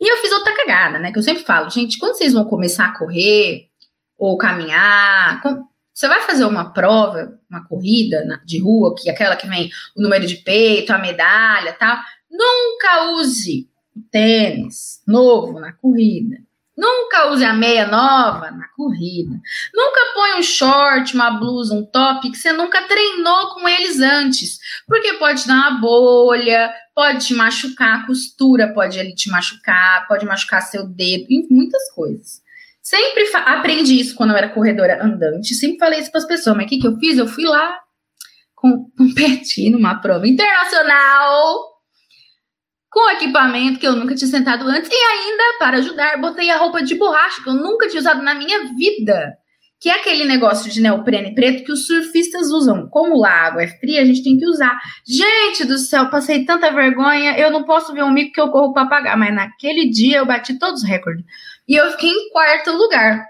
E 0.00 0.10
eu 0.10 0.16
fiz 0.16 0.32
outra 0.32 0.56
cagada, 0.56 0.98
né? 0.98 1.12
Que 1.12 1.18
eu 1.18 1.22
sempre 1.22 1.44
falo, 1.44 1.68
gente, 1.68 1.98
quando 1.98 2.16
vocês 2.16 2.32
vão 2.32 2.44
começar 2.44 2.86
a 2.86 2.98
correr 2.98 3.68
ou 4.18 4.36
caminhar, 4.38 5.42
você 5.92 6.08
vai 6.08 6.22
fazer 6.22 6.44
uma 6.44 6.72
prova, 6.72 7.38
uma 7.48 7.66
corrida 7.66 8.40
de 8.44 8.58
rua, 8.58 8.94
que 8.96 9.08
é 9.08 9.12
aquela 9.12 9.36
que 9.36 9.46
vem 9.46 9.70
o 9.94 10.02
número 10.02 10.26
de 10.26 10.36
peito, 10.36 10.92
a 10.92 10.98
medalha, 10.98 11.74
tal. 11.74 11.98
Nunca 12.30 13.12
use 13.12 13.68
tênis 14.10 15.02
novo 15.06 15.60
na 15.60 15.72
corrida. 15.72 16.38
Nunca 16.80 17.30
use 17.30 17.44
a 17.44 17.52
meia 17.52 17.86
nova 17.86 18.50
na 18.50 18.66
corrida. 18.74 19.38
Nunca 19.74 20.00
põe 20.14 20.38
um 20.38 20.42
short, 20.42 21.14
uma 21.14 21.30
blusa, 21.32 21.74
um 21.74 21.84
top 21.84 22.30
que 22.30 22.38
você 22.38 22.54
nunca 22.54 22.80
treinou 22.88 23.50
com 23.50 23.68
eles 23.68 24.00
antes. 24.00 24.58
Porque 24.86 25.12
pode 25.14 25.46
dar 25.46 25.56
uma 25.56 25.78
bolha, 25.78 26.72
pode 26.94 27.26
te 27.26 27.34
machucar, 27.34 27.98
a 28.00 28.06
costura 28.06 28.72
pode 28.72 28.98
ele 28.98 29.14
te 29.14 29.28
machucar, 29.28 30.08
pode 30.08 30.24
machucar 30.24 30.62
seu 30.62 30.88
dedo, 30.88 31.26
muitas 31.50 31.92
coisas. 31.92 32.40
Sempre 32.80 33.30
aprendi 33.34 34.00
isso 34.00 34.14
quando 34.14 34.30
eu 34.30 34.36
era 34.36 34.48
corredora 34.48 35.04
andante, 35.04 35.54
sempre 35.54 35.78
falei 35.78 36.00
isso 36.00 36.10
para 36.10 36.20
as 36.20 36.26
pessoas, 36.26 36.56
mas 36.56 36.64
o 36.64 36.68
que, 36.70 36.78
que 36.78 36.86
eu 36.86 36.96
fiz? 36.96 37.18
Eu 37.18 37.28
fui 37.28 37.44
lá 37.44 37.78
competir 38.56 39.68
numa 39.68 39.96
prova 39.96 40.26
internacional 40.26 41.69
com 42.90 43.10
equipamento 43.10 43.78
que 43.78 43.86
eu 43.86 43.94
nunca 43.94 44.16
tinha 44.16 44.28
sentado 44.28 44.66
antes 44.66 44.90
e 44.90 44.94
ainda, 44.94 45.58
para 45.58 45.76
ajudar, 45.78 46.20
botei 46.20 46.50
a 46.50 46.56
roupa 46.56 46.82
de 46.82 46.96
borracha 46.96 47.42
que 47.42 47.48
eu 47.48 47.54
nunca 47.54 47.88
tinha 47.88 48.00
usado 48.00 48.20
na 48.20 48.34
minha 48.34 48.74
vida. 48.74 49.34
Que 49.80 49.88
é 49.88 49.94
aquele 49.94 50.24
negócio 50.24 50.70
de 50.70 50.80
neoprene 50.80 51.34
preto 51.34 51.64
que 51.64 51.72
os 51.72 51.86
surfistas 51.86 52.50
usam. 52.50 52.88
Como 52.88 53.18
lá 53.18 53.30
a 53.30 53.46
água 53.46 53.62
é 53.62 53.68
fria, 53.68 54.02
a 54.02 54.04
gente 54.04 54.22
tem 54.22 54.36
que 54.36 54.44
usar. 54.44 54.78
Gente 55.06 55.64
do 55.64 55.78
céu, 55.78 56.10
passei 56.10 56.44
tanta 56.44 56.70
vergonha. 56.70 57.38
Eu 57.38 57.50
não 57.50 57.64
posso 57.64 57.94
ver 57.94 58.02
um 58.02 58.10
mico 58.10 58.32
que 58.32 58.40
eu 58.40 58.50
corro 58.50 58.74
para 58.74 58.86
pagar. 58.86 59.16
Mas 59.16 59.34
naquele 59.34 59.88
dia 59.88 60.18
eu 60.18 60.26
bati 60.26 60.58
todos 60.58 60.82
os 60.82 60.88
recordes. 60.88 61.24
E 61.66 61.76
eu 61.76 61.90
fiquei 61.92 62.10
em 62.10 62.30
quarto 62.30 62.72
lugar. 62.72 63.24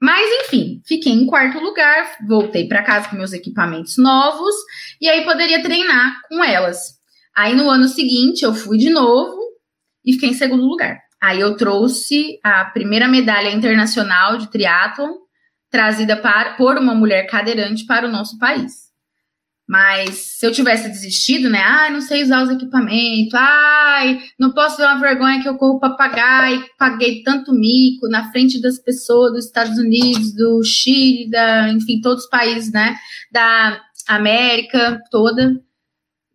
Mas 0.00 0.44
enfim, 0.44 0.80
fiquei 0.86 1.12
em 1.12 1.26
quarto 1.26 1.58
lugar. 1.58 2.18
Voltei 2.28 2.68
para 2.68 2.84
casa 2.84 3.08
com 3.08 3.16
meus 3.16 3.32
equipamentos 3.32 3.96
novos. 3.98 4.54
E 5.00 5.08
aí 5.08 5.24
poderia 5.24 5.60
treinar 5.60 6.20
com 6.28 6.44
elas. 6.44 6.97
Aí 7.38 7.54
no 7.54 7.70
ano 7.70 7.86
seguinte 7.86 8.44
eu 8.44 8.52
fui 8.52 8.76
de 8.78 8.90
novo 8.90 9.38
e 10.04 10.14
fiquei 10.14 10.30
em 10.30 10.34
segundo 10.34 10.66
lugar. 10.66 10.98
Aí 11.22 11.38
eu 11.38 11.56
trouxe 11.56 12.40
a 12.42 12.64
primeira 12.64 13.06
medalha 13.06 13.52
internacional 13.52 14.36
de 14.38 14.50
triatlon 14.50 15.12
trazida 15.70 16.16
para, 16.16 16.54
por 16.54 16.76
uma 16.76 16.96
mulher 16.96 17.28
cadeirante 17.28 17.86
para 17.86 18.08
o 18.08 18.10
nosso 18.10 18.36
país. 18.40 18.88
Mas 19.68 20.16
se 20.36 20.46
eu 20.46 20.50
tivesse 20.50 20.88
desistido, 20.88 21.48
né? 21.48 21.60
Ai, 21.60 21.92
não 21.92 22.00
sei 22.00 22.24
usar 22.24 22.42
os 22.42 22.50
equipamentos. 22.50 23.34
Ai, 23.34 24.20
não 24.36 24.50
posso 24.50 24.78
ver 24.78 24.86
uma 24.86 24.98
vergonha 24.98 25.40
que 25.40 25.48
eu 25.48 25.56
corro 25.58 25.78
para 25.78 25.94
pagar 25.94 26.52
e 26.52 26.64
paguei 26.76 27.22
tanto 27.22 27.52
mico 27.52 28.08
na 28.08 28.32
frente 28.32 28.60
das 28.60 28.80
pessoas 28.80 29.30
dos 29.30 29.44
Estados 29.44 29.78
Unidos, 29.78 30.34
do 30.34 30.60
Chile, 30.64 31.30
da, 31.30 31.68
enfim, 31.68 32.00
todos 32.00 32.24
os 32.24 32.30
países, 32.30 32.72
né? 32.72 32.96
Da 33.30 33.80
América 34.08 35.00
toda. 35.08 35.67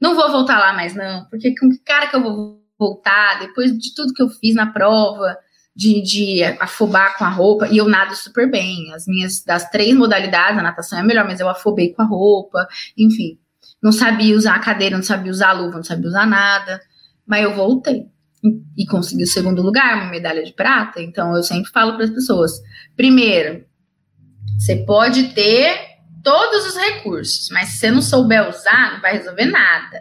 Não 0.03 0.15
vou 0.15 0.29
voltar 0.29 0.59
lá 0.59 0.73
mais, 0.73 0.93
não, 0.93 1.23
porque 1.29 1.55
com 1.57 1.69
que 1.69 1.77
cara 1.77 2.07
que 2.07 2.15
eu 2.17 2.21
vou 2.21 2.61
voltar 2.77 3.39
depois 3.39 3.71
de 3.71 3.95
tudo 3.95 4.13
que 4.13 4.21
eu 4.21 4.27
fiz 4.27 4.53
na 4.53 4.65
prova, 4.65 5.37
de, 5.73 6.01
de 6.01 6.43
afobar 6.59 7.17
com 7.17 7.23
a 7.23 7.29
roupa, 7.29 7.69
e 7.69 7.77
eu 7.77 7.87
nado 7.87 8.13
super 8.13 8.51
bem. 8.51 8.93
As 8.93 9.07
minhas, 9.07 9.45
das 9.45 9.69
três 9.69 9.95
modalidades, 9.95 10.59
a 10.59 10.61
natação 10.61 10.99
é 10.99 11.03
melhor, 11.03 11.23
mas 11.23 11.39
eu 11.39 11.47
afobei 11.47 11.93
com 11.93 12.01
a 12.01 12.05
roupa, 12.05 12.67
enfim. 12.97 13.39
Não 13.81 13.93
sabia 13.93 14.35
usar 14.35 14.55
a 14.55 14.59
cadeira, 14.59 14.97
não 14.97 15.03
sabia 15.03 15.31
usar 15.31 15.51
a 15.51 15.53
luva, 15.53 15.77
não 15.77 15.83
sabia 15.85 16.09
usar 16.09 16.27
nada, 16.27 16.81
mas 17.25 17.41
eu 17.41 17.55
voltei 17.55 18.07
e 18.77 18.85
consegui 18.85 19.23
o 19.23 19.27
segundo 19.27 19.61
lugar, 19.61 19.95
uma 19.95 20.11
medalha 20.11 20.43
de 20.43 20.51
prata. 20.51 21.01
Então 21.01 21.33
eu 21.33 21.43
sempre 21.43 21.71
falo 21.71 21.93
para 21.93 22.03
as 22.03 22.11
pessoas: 22.11 22.51
primeiro, 22.97 23.63
você 24.59 24.75
pode 24.75 25.29
ter 25.29 25.92
todos 26.23 26.65
os 26.65 26.77
recursos, 26.77 27.49
mas 27.51 27.69
se 27.69 27.79
você 27.79 27.91
não 27.91 28.01
souber 28.01 28.47
usar, 28.47 28.93
não 28.93 29.01
vai 29.01 29.13
resolver 29.17 29.45
nada. 29.45 29.99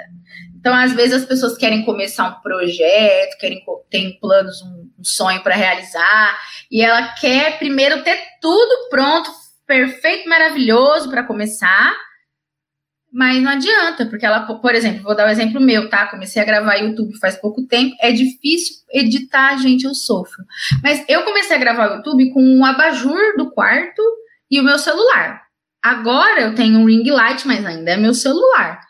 Então, 0.58 0.72
às 0.74 0.92
vezes, 0.92 1.22
as 1.22 1.24
pessoas 1.24 1.58
querem 1.58 1.84
começar 1.84 2.28
um 2.28 2.40
projeto, 2.40 3.36
querem 3.38 3.64
tem 3.90 4.18
planos, 4.20 4.62
um, 4.62 4.88
um 4.98 5.04
sonho 5.04 5.42
para 5.42 5.56
realizar, 5.56 6.38
e 6.70 6.80
ela 6.80 7.14
quer 7.14 7.58
primeiro 7.58 8.02
ter 8.04 8.16
tudo 8.40 8.88
pronto, 8.88 9.28
perfeito, 9.66 10.28
maravilhoso 10.28 11.10
para 11.10 11.24
começar, 11.24 11.92
mas 13.12 13.42
não 13.42 13.50
adianta, 13.50 14.06
porque 14.06 14.24
ela, 14.24 14.40
por 14.40 14.74
exemplo, 14.74 15.02
vou 15.02 15.14
dar 15.14 15.24
o 15.24 15.26
um 15.26 15.30
exemplo 15.30 15.60
meu, 15.60 15.90
tá? 15.90 16.06
Comecei 16.06 16.40
a 16.40 16.46
gravar 16.46 16.76
YouTube 16.76 17.18
faz 17.18 17.36
pouco 17.36 17.66
tempo, 17.66 17.94
é 18.00 18.10
difícil 18.10 18.76
editar, 18.90 19.58
gente, 19.58 19.84
eu 19.84 19.94
sofro. 19.94 20.42
Mas 20.82 21.04
eu 21.08 21.22
comecei 21.22 21.56
a 21.56 21.60
gravar 21.60 21.96
YouTube 21.96 22.32
com 22.32 22.42
um 22.42 22.64
abajur 22.64 23.36
do 23.36 23.50
quarto 23.50 24.00
e 24.50 24.58
o 24.60 24.64
meu 24.64 24.78
celular. 24.78 25.41
Agora 25.82 26.42
eu 26.42 26.54
tenho 26.54 26.78
um 26.78 26.84
ring 26.84 27.10
light, 27.10 27.46
mas 27.46 27.64
ainda 27.66 27.90
é 27.90 27.96
meu 27.96 28.14
celular. 28.14 28.80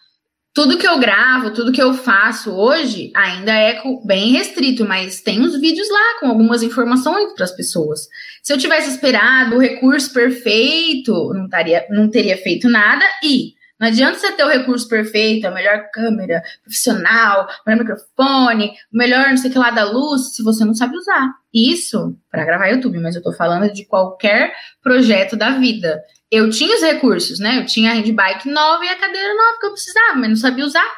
Tudo 0.55 0.77
que 0.77 0.87
eu 0.87 0.99
gravo, 0.99 1.53
tudo 1.53 1.73
que 1.73 1.83
eu 1.83 1.95
faço 1.95 2.51
hoje 2.51 3.11
ainda 3.17 3.53
é 3.53 3.81
bem 4.05 4.33
restrito, 4.33 4.85
mas 4.85 5.23
tem 5.23 5.41
uns 5.41 5.59
vídeos 5.59 5.89
lá 5.91 6.21
com 6.21 6.27
algumas 6.27 6.63
informações 6.63 7.33
para 7.33 7.45
as 7.45 7.57
pessoas. 7.57 8.07
Se 8.43 8.53
eu 8.53 8.59
tivesse 8.59 8.91
esperado 8.91 9.57
o 9.57 9.59
recurso 9.59 10.13
perfeito, 10.13 11.33
não, 11.33 11.49
taria, 11.49 11.87
não 11.89 12.11
teria 12.11 12.37
feito 12.37 12.69
nada 12.69 13.03
e 13.25 13.55
não 13.83 13.89
adianta 13.89 14.19
você 14.19 14.33
ter 14.33 14.45
o 14.45 14.49
recurso 14.49 14.89
perfeito, 14.89 15.45
a 15.45 15.51
melhor 15.51 15.91
câmera 15.93 16.41
profissional, 16.63 17.49
o 17.67 17.71
melhor 17.71 17.85
microfone, 17.85 18.73
o 18.93 18.97
melhor 18.97 19.29
não 19.29 19.37
sei 19.37 19.51
o 19.51 19.53
que 19.53 19.59
lá 19.59 19.71
da 19.71 19.85
luz, 19.85 20.37
se 20.37 20.43
você 20.43 20.65
não 20.65 20.73
sabe 20.73 20.97
usar. 20.97 21.35
Isso 21.53 22.17
para 22.31 22.45
gravar 22.45 22.69
YouTube, 22.69 22.99
mas 23.01 23.17
eu 23.17 23.23
tô 23.23 23.33
falando 23.33 23.73
de 23.73 23.85
qualquer 23.85 24.55
projeto 24.81 25.37
da 25.37 25.51
vida 25.59 26.01
eu 26.33 26.49
tinha 26.49 26.75
os 26.75 26.81
recursos, 26.81 27.39
né? 27.39 27.59
Eu 27.59 27.67
tinha 27.67 27.91
a 27.91 27.95
handbike 27.95 28.49
nova 28.49 28.83
e 28.87 28.89
a 28.89 28.99
cadeira 28.99 29.35
nova 29.35 29.59
que 29.61 29.67
eu 29.67 29.73
precisava, 29.73 30.15
mas 30.15 30.31
não 30.31 30.37
sabia 30.37 30.65
usar. 30.65 30.91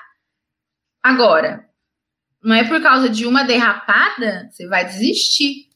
Agora, 1.03 1.64
não 2.40 2.55
é 2.55 2.62
por 2.62 2.81
causa 2.81 3.09
de 3.09 3.27
uma 3.27 3.42
derrapada, 3.42 4.49
você 4.49 4.68
vai 4.68 4.85
desistir. 4.85 5.68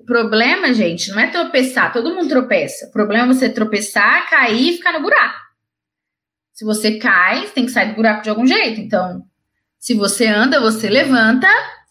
O 0.00 0.04
problema, 0.04 0.74
gente, 0.74 1.12
não 1.12 1.20
é 1.20 1.28
tropeçar, 1.28 1.92
todo 1.92 2.12
mundo 2.12 2.28
tropeça. 2.28 2.86
O 2.86 2.90
problema 2.90 3.30
é 3.30 3.34
você 3.34 3.48
tropeçar, 3.48 4.28
cair 4.28 4.70
e 4.70 4.76
ficar 4.76 4.92
no 4.92 5.02
buraco. 5.02 5.43
Se 6.54 6.64
você 6.64 6.98
cai, 6.98 7.46
tem 7.48 7.66
que 7.66 7.72
sair 7.72 7.90
do 7.90 7.96
buraco 7.96 8.22
de 8.22 8.30
algum 8.30 8.46
jeito. 8.46 8.80
Então, 8.80 9.22
se 9.78 9.92
você 9.92 10.26
anda, 10.26 10.60
você 10.60 10.88
levanta. 10.88 11.48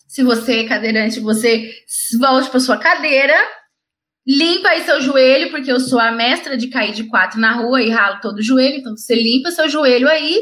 Se 0.08 0.23
você 0.23 0.62
é 0.62 0.67
cadeirante, 0.67 1.19
você 1.19 1.69
volte 2.19 2.49
para 2.49 2.60
sua 2.60 2.78
cadeira 2.78 3.36
limpa 4.26 4.69
aí 4.69 4.84
seu 4.84 5.02
joelho, 5.02 5.52
porque 5.52 5.71
eu 5.71 5.80
sou 5.80 5.99
a 5.99 6.12
mestra 6.12 6.58
de 6.58 6.67
cair 6.67 6.93
de 6.93 7.04
quatro 7.06 7.39
na 7.39 7.54
rua 7.54 7.82
e 7.82 7.89
ralo 7.89 8.19
todo 8.21 8.38
o 8.38 8.43
joelho, 8.43 8.78
então 8.78 8.95
você 8.95 9.15
limpa 9.15 9.52
seu 9.52 9.67
joelho 9.67 10.08
aí 10.08 10.41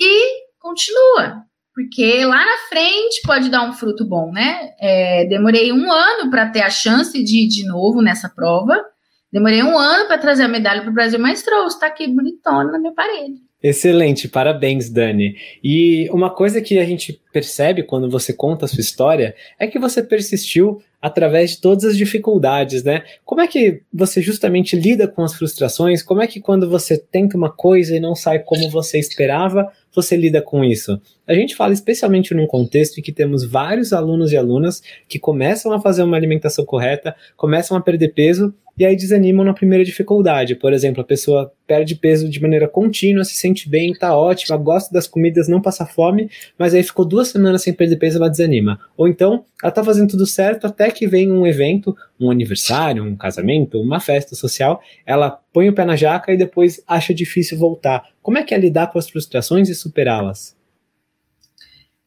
e 0.00 0.42
continua. 0.58 1.42
Porque 1.74 2.24
lá 2.24 2.44
na 2.44 2.56
frente 2.68 3.20
pode 3.24 3.48
dar 3.48 3.62
um 3.62 3.72
fruto 3.72 4.04
bom, 4.04 4.32
né? 4.32 4.70
É, 4.80 5.26
demorei 5.26 5.72
um 5.72 5.92
ano 5.92 6.28
para 6.28 6.48
ter 6.50 6.62
a 6.62 6.70
chance 6.70 7.22
de 7.22 7.44
ir 7.44 7.48
de 7.48 7.64
novo 7.66 8.02
nessa 8.02 8.28
prova. 8.28 8.84
Demorei 9.32 9.62
um 9.62 9.78
ano 9.78 10.06
para 10.06 10.18
trazer 10.18 10.44
a 10.44 10.48
medalha 10.48 10.80
para 10.80 10.90
o 10.90 10.94
Brasil, 10.94 11.20
mas 11.20 11.42
trouxe, 11.42 11.78
tá 11.78 11.86
aqui 11.86 12.08
bonitona 12.08 12.72
na 12.72 12.78
minha 12.80 12.94
parede. 12.94 13.47
Excelente, 13.60 14.28
parabéns, 14.28 14.88
Dani. 14.88 15.36
E 15.64 16.08
uma 16.10 16.30
coisa 16.30 16.60
que 16.60 16.78
a 16.78 16.84
gente 16.84 17.20
percebe 17.32 17.82
quando 17.82 18.08
você 18.08 18.32
conta 18.32 18.64
a 18.64 18.68
sua 18.68 18.80
história 18.80 19.34
é 19.58 19.66
que 19.66 19.80
você 19.80 20.00
persistiu 20.00 20.80
através 21.02 21.50
de 21.52 21.60
todas 21.60 21.84
as 21.84 21.96
dificuldades, 21.96 22.84
né? 22.84 23.04
Como 23.24 23.40
é 23.40 23.48
que 23.48 23.82
você 23.92 24.22
justamente 24.22 24.76
lida 24.76 25.08
com 25.08 25.24
as 25.24 25.34
frustrações? 25.34 26.02
Como 26.04 26.22
é 26.22 26.26
que 26.28 26.40
quando 26.40 26.70
você 26.70 26.96
tenta 26.96 27.36
uma 27.36 27.50
coisa 27.50 27.96
e 27.96 28.00
não 28.00 28.14
sai 28.14 28.40
como 28.40 28.70
você 28.70 28.98
esperava, 28.98 29.72
você 29.92 30.16
lida 30.16 30.40
com 30.40 30.62
isso? 30.64 31.00
A 31.28 31.34
gente 31.34 31.54
fala 31.54 31.74
especialmente 31.74 32.32
num 32.32 32.46
contexto 32.46 32.98
em 32.98 33.02
que 33.02 33.12
temos 33.12 33.44
vários 33.44 33.92
alunos 33.92 34.32
e 34.32 34.36
alunas 34.38 34.82
que 35.06 35.18
começam 35.18 35.70
a 35.74 35.78
fazer 35.78 36.02
uma 36.02 36.16
alimentação 36.16 36.64
correta, 36.64 37.14
começam 37.36 37.76
a 37.76 37.82
perder 37.82 38.14
peso 38.14 38.54
e 38.78 38.84
aí 38.86 38.96
desanimam 38.96 39.44
na 39.44 39.52
primeira 39.52 39.84
dificuldade. 39.84 40.54
Por 40.54 40.72
exemplo, 40.72 41.02
a 41.02 41.04
pessoa 41.04 41.52
perde 41.66 41.96
peso 41.96 42.30
de 42.30 42.40
maneira 42.40 42.66
contínua, 42.66 43.24
se 43.24 43.34
sente 43.34 43.68
bem, 43.68 43.92
tá 43.92 44.16
ótima, 44.16 44.56
gosta 44.56 44.90
das 44.90 45.06
comidas, 45.06 45.48
não 45.48 45.60
passa 45.60 45.84
fome, 45.84 46.30
mas 46.56 46.72
aí 46.72 46.82
ficou 46.82 47.04
duas 47.04 47.28
semanas 47.28 47.60
sem 47.60 47.74
perder 47.74 47.96
peso, 47.96 48.16
ela 48.16 48.30
desanima. 48.30 48.80
Ou 48.96 49.06
então, 49.06 49.44
ela 49.62 49.70
tá 49.70 49.84
fazendo 49.84 50.08
tudo 50.08 50.24
certo 50.24 50.66
até 50.66 50.90
que 50.90 51.06
vem 51.06 51.30
um 51.30 51.46
evento, 51.46 51.94
um 52.18 52.30
aniversário, 52.30 53.04
um 53.04 53.14
casamento, 53.14 53.78
uma 53.78 54.00
festa 54.00 54.34
social, 54.34 54.80
ela 55.04 55.30
põe 55.52 55.68
o 55.68 55.74
pé 55.74 55.84
na 55.84 55.94
jaca 55.94 56.32
e 56.32 56.38
depois 56.38 56.82
acha 56.88 57.12
difícil 57.12 57.58
voltar. 57.58 58.08
Como 58.22 58.38
é 58.38 58.42
que 58.42 58.54
é 58.54 58.58
lidar 58.58 58.86
com 58.86 58.98
as 58.98 59.10
frustrações 59.10 59.68
e 59.68 59.74
superá-las? 59.74 60.57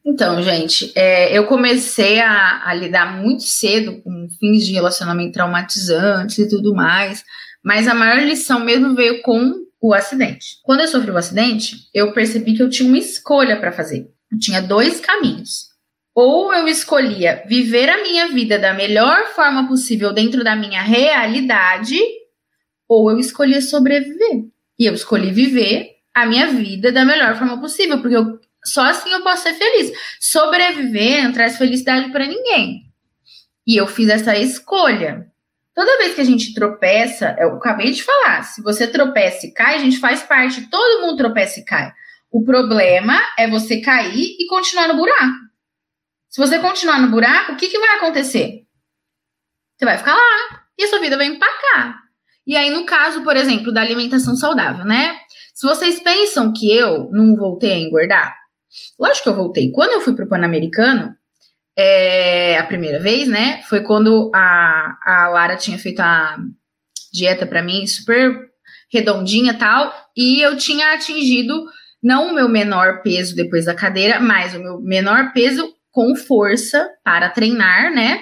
Então, 0.04 0.42
gente, 0.42 0.92
é, 0.96 1.36
eu 1.36 1.46
comecei 1.46 2.20
a, 2.20 2.68
a, 2.68 2.74
lidar 2.74 3.16
muito 3.16 3.44
cedo 3.44 4.02
com 4.02 4.28
fins 4.38 4.66
de 4.66 4.72
relacionamento 4.72 5.32
traumatizantes 5.32 6.38
e 6.38 6.48
tudo 6.48 6.74
mais, 6.74 7.24
mas 7.62 7.86
a 7.86 7.94
maior 7.94 8.20
lição 8.20 8.60
mesmo 8.60 8.96
veio 8.96 9.22
com 9.22 9.54
o 9.80 9.94
acidente. 9.94 10.58
Quando 10.64 10.80
eu 10.80 10.88
sofri 10.88 11.10
o 11.10 11.16
acidente, 11.16 11.88
eu 11.94 12.12
percebi 12.12 12.56
que 12.56 12.62
eu 12.62 12.68
tinha 12.68 12.88
uma 12.88 12.98
escolha 12.98 13.58
para 13.58 13.70
fazer. 13.70 14.08
Eu 14.30 14.38
tinha 14.38 14.60
dois 14.60 15.00
caminhos. 15.00 15.70
Ou 16.14 16.52
eu 16.52 16.66
escolhia 16.66 17.42
viver 17.46 17.88
a 17.88 18.02
minha 18.02 18.28
vida 18.28 18.58
da 18.58 18.74
melhor 18.74 19.28
forma 19.34 19.66
possível 19.68 20.12
dentro 20.12 20.44
da 20.44 20.54
minha 20.54 20.82
realidade, 20.82 21.98
ou 22.88 23.10
eu 23.10 23.18
escolhia 23.18 23.62
sobreviver. 23.62 24.46
E 24.78 24.84
eu 24.84 24.94
escolhi 24.94 25.30
viver 25.30 25.90
a 26.14 26.26
minha 26.26 26.48
vida 26.48 26.92
da 26.92 27.04
melhor 27.04 27.36
forma 27.36 27.58
possível, 27.60 28.00
porque 28.00 28.16
eu 28.16 28.38
só 28.64 28.82
assim 28.82 29.10
eu 29.10 29.22
posso 29.22 29.42
ser 29.42 29.54
feliz. 29.54 29.92
Sobreviver 30.20 31.24
não 31.24 31.32
traz 31.32 31.56
felicidade 31.56 32.10
para 32.10 32.26
ninguém. 32.26 32.82
E 33.66 33.76
eu 33.76 33.86
fiz 33.86 34.08
essa 34.08 34.36
escolha. 34.36 35.26
Toda 35.74 35.98
vez 35.98 36.14
que 36.14 36.20
a 36.20 36.24
gente 36.24 36.52
tropeça, 36.52 37.34
eu 37.38 37.56
acabei 37.56 37.90
de 37.90 38.02
falar, 38.02 38.42
se 38.42 38.62
você 38.62 38.86
tropeça 38.86 39.46
e 39.46 39.52
cai, 39.52 39.76
a 39.76 39.78
gente 39.78 39.98
faz 39.98 40.22
parte, 40.22 40.68
todo 40.68 41.00
mundo 41.00 41.16
tropeça 41.16 41.60
e 41.60 41.64
cai. 41.64 41.92
O 42.30 42.44
problema 42.44 43.18
é 43.38 43.48
você 43.48 43.80
cair 43.80 44.36
e 44.38 44.46
continuar 44.46 44.88
no 44.88 44.96
buraco. 44.96 45.34
Se 46.28 46.40
você 46.40 46.58
continuar 46.58 47.00
no 47.00 47.10
buraco, 47.10 47.52
o 47.52 47.56
que, 47.56 47.68
que 47.68 47.78
vai 47.78 47.96
acontecer? 47.96 48.62
Você 49.76 49.84
vai 49.84 49.98
ficar 49.98 50.14
lá 50.14 50.62
e 50.78 50.84
a 50.84 50.88
sua 50.88 50.98
vida 50.98 51.16
vai 51.16 51.26
empacar. 51.26 52.02
E 52.46 52.56
aí, 52.56 52.70
no 52.70 52.84
caso, 52.84 53.22
por 53.22 53.36
exemplo, 53.36 53.72
da 53.72 53.80
alimentação 53.80 54.34
saudável, 54.34 54.84
né? 54.84 55.18
Se 55.54 55.66
vocês 55.66 56.00
pensam 56.00 56.52
que 56.52 56.74
eu 56.74 57.08
não 57.12 57.36
voltei 57.36 57.72
a 57.72 57.78
engordar, 57.78 58.41
Lógico 58.98 59.24
que 59.24 59.28
eu 59.28 59.36
voltei. 59.36 59.70
Quando 59.70 59.92
eu 59.92 60.00
fui 60.00 60.14
pro 60.14 60.28
Pan-Americano, 60.28 61.14
é, 61.76 62.58
a 62.58 62.64
primeira 62.64 62.98
vez, 63.00 63.28
né? 63.28 63.62
Foi 63.62 63.82
quando 63.82 64.30
a, 64.34 64.98
a 65.04 65.28
Lara 65.28 65.56
tinha 65.56 65.78
feito 65.78 66.00
a 66.00 66.38
dieta 67.12 67.46
para 67.46 67.62
mim, 67.62 67.86
super 67.86 68.50
redondinha 68.90 69.54
tal, 69.54 69.92
e 70.16 70.40
eu 70.40 70.56
tinha 70.56 70.92
atingido 70.92 71.64
não 72.02 72.30
o 72.30 72.34
meu 72.34 72.48
menor 72.48 73.02
peso 73.02 73.34
depois 73.34 73.64
da 73.64 73.74
cadeira, 73.74 74.20
mas 74.20 74.54
o 74.54 74.58
meu 74.58 74.80
menor 74.80 75.32
peso 75.32 75.72
com 75.90 76.16
força 76.16 76.90
para 77.04 77.30
treinar, 77.30 77.94
né? 77.94 78.20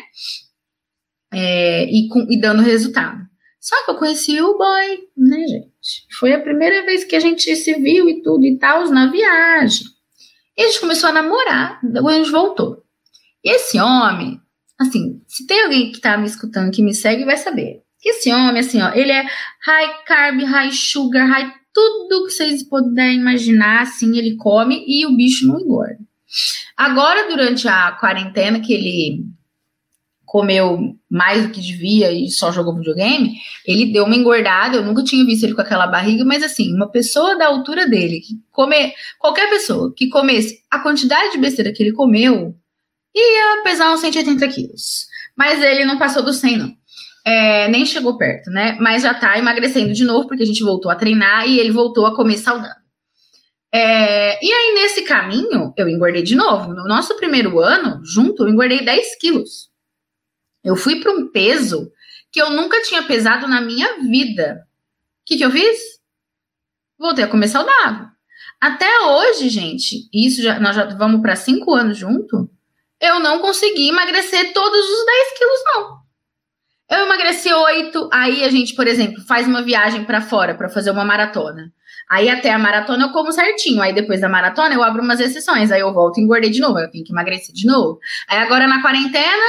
É, 1.33 1.85
e, 1.85 2.09
com, 2.09 2.27
e 2.29 2.41
dando 2.41 2.63
resultado. 2.63 3.21
Só 3.61 3.85
que 3.85 3.91
eu 3.91 3.97
conheci 3.97 4.41
o 4.41 4.57
boy, 4.57 4.99
né, 5.17 5.47
gente? 5.47 6.07
Foi 6.19 6.33
a 6.33 6.41
primeira 6.41 6.85
vez 6.85 7.05
que 7.05 7.15
a 7.15 7.21
gente 7.21 7.55
se 7.57 7.75
viu 7.75 8.09
e 8.09 8.23
tudo 8.23 8.45
e 8.45 8.59
tal, 8.59 8.89
na 8.91 9.11
viagem. 9.11 9.87
E 10.57 10.63
a 10.63 10.67
gente 10.67 10.81
começou 10.81 11.11
a 11.11 11.13
namorar, 11.13 11.79
depois 11.83 12.17
a 12.17 12.19
gente 12.19 12.33
voltou. 12.33 12.83
E 13.45 13.51
esse 13.51 13.81
homem, 13.81 14.41
assim, 14.79 15.23
se 15.27 15.47
tem 15.47 15.63
alguém 15.63 15.93
que 15.93 16.01
tá 16.01 16.17
me 16.17 16.27
escutando, 16.27 16.71
que 16.71 16.83
me 16.83 16.95
segue, 16.95 17.25
vai 17.25 17.37
saber. 17.37 17.83
Que 17.99 18.11
esse 18.11 18.33
homem, 18.33 18.61
assim, 18.61 18.81
ó, 18.81 18.93
ele 18.93 19.13
é 19.13 19.25
high 19.67 20.05
carb, 20.07 20.43
high 20.43 20.73
sugar, 20.73 21.27
high 21.27 21.53
tudo 21.73 22.27
que 22.27 22.33
vocês 22.33 22.63
puderem 22.63 23.19
imaginar, 23.19 23.83
assim, 23.83 24.17
ele 24.19 24.37
come 24.37 24.85
e 24.87 25.07
o 25.07 25.17
bicho 25.17 25.47
não 25.47 25.61
engorda. 25.61 25.99
Agora, 26.77 27.29
durante 27.29 27.69
a 27.69 27.93
quarentena, 27.93 28.61
que 28.61 28.73
ele 28.73 29.25
comeu 30.31 30.95
mais 31.11 31.43
do 31.45 31.53
que 31.53 31.61
devia 31.61 32.12
e 32.12 32.31
só 32.31 32.53
jogou 32.53 32.77
videogame, 32.77 33.33
ele 33.66 33.93
deu 33.93 34.05
uma 34.05 34.14
engordada. 34.14 34.77
Eu 34.77 34.85
nunca 34.85 35.03
tinha 35.03 35.27
visto 35.27 35.43
ele 35.43 35.55
com 35.55 35.61
aquela 35.61 35.88
barriga, 35.88 36.25
mas 36.25 36.45
assim, 36.45 36.73
uma 36.73 36.88
pessoa 36.88 37.37
da 37.37 37.49
altura 37.49 37.88
dele, 37.88 38.21
que 38.21 38.35
come, 38.53 38.95
qualquer 39.19 39.51
pessoa 39.51 39.93
que 39.93 40.09
comesse 40.09 40.62
a 40.71 40.79
quantidade 40.79 41.33
de 41.33 41.38
besteira 41.38 41.73
que 41.73 41.83
ele 41.83 41.93
comeu, 41.93 42.55
ia 43.12 43.62
pesar 43.64 43.93
uns 43.93 43.99
180 44.03 44.47
quilos. 44.47 45.09
Mas 45.37 45.61
ele 45.61 45.85
não 45.85 45.99
passou 45.99 46.23
do 46.23 46.33
100, 46.33 46.59
não. 46.59 46.77
É, 47.27 47.66
nem 47.66 47.85
chegou 47.85 48.16
perto, 48.16 48.51
né? 48.51 48.79
Mas 48.81 49.03
já 49.03 49.12
tá 49.12 49.37
emagrecendo 49.37 49.93
de 49.93 50.05
novo, 50.05 50.29
porque 50.29 50.45
a 50.45 50.47
gente 50.47 50.62
voltou 50.62 50.93
a 50.93 50.95
treinar 50.95 51.49
e 51.49 51.59
ele 51.59 51.73
voltou 51.73 52.07
a 52.07 52.14
comer 52.14 52.38
saudável. 52.38 52.77
É, 53.75 54.45
e 54.45 54.53
aí, 54.53 54.75
nesse 54.75 55.03
caminho, 55.03 55.75
eu 55.77 55.88
engordei 55.88 56.23
de 56.23 56.37
novo. 56.37 56.73
No 56.73 56.85
nosso 56.85 57.16
primeiro 57.16 57.59
ano, 57.59 58.01
junto, 58.05 58.45
eu 58.45 58.49
engordei 58.49 58.85
10 58.85 59.19
quilos. 59.19 59.69
Eu 60.62 60.77
fui 60.77 61.01
para 61.01 61.12
um 61.12 61.29
peso 61.29 61.90
que 62.31 62.40
eu 62.40 62.51
nunca 62.51 62.83
tinha 62.83 63.03
pesado 63.03 63.49
na 63.49 63.61
minha 63.61 63.99
vida. 63.99 64.66
O 65.23 65.25
que, 65.27 65.37
que 65.37 65.44
eu 65.44 65.51
fiz? 65.51 65.79
Voltei 66.99 67.25
a 67.25 67.29
comer 67.29 67.49
saudável. 67.49 68.07
Até 68.61 69.01
hoje, 69.07 69.49
gente, 69.49 70.09
isso 70.12 70.42
já, 70.42 70.61
nós 70.61 70.77
já 70.77 70.85
vamos 70.85 71.23
para 71.23 71.35
cinco 71.35 71.75
anos 71.75 71.96
junto, 71.96 72.51
eu 73.01 73.18
não 73.18 73.38
consegui 73.38 73.88
emagrecer 73.88 74.53
todos 74.53 74.85
os 74.85 75.07
10 75.07 75.38
quilos, 75.38 75.61
não. 75.66 76.01
Eu 76.90 77.07
emagreci 77.07 77.53
oito, 77.53 78.11
aí 78.12 78.44
a 78.44 78.51
gente, 78.51 78.75
por 78.75 78.87
exemplo, 78.87 79.23
faz 79.23 79.46
uma 79.46 79.62
viagem 79.62 80.05
para 80.05 80.20
fora 80.20 80.55
para 80.55 80.68
fazer 80.68 80.90
uma 80.90 81.05
maratona. 81.05 81.73
Aí 82.11 82.29
até 82.29 82.51
a 82.51 82.59
maratona 82.59 83.05
eu 83.05 83.12
como 83.12 83.31
certinho. 83.31 83.81
Aí 83.81 83.94
depois 83.94 84.20
da 84.20 84.29
maratona 84.29 84.75
eu 84.75 84.83
abro 84.83 85.01
umas 85.01 85.20
exceções. 85.20 85.70
Aí 85.70 85.81
eu 85.81 85.94
volto 85.94 86.18
e 86.18 86.23
engordei 86.23 86.51
de 86.51 86.61
novo. 86.61 86.79
Eu 86.79 86.90
tenho 86.90 87.05
que 87.05 87.12
emagrecer 87.12 87.55
de 87.55 87.64
novo. 87.64 88.01
Aí 88.29 88.38
agora 88.38 88.66
na 88.66 88.83
quarentena, 88.83 89.44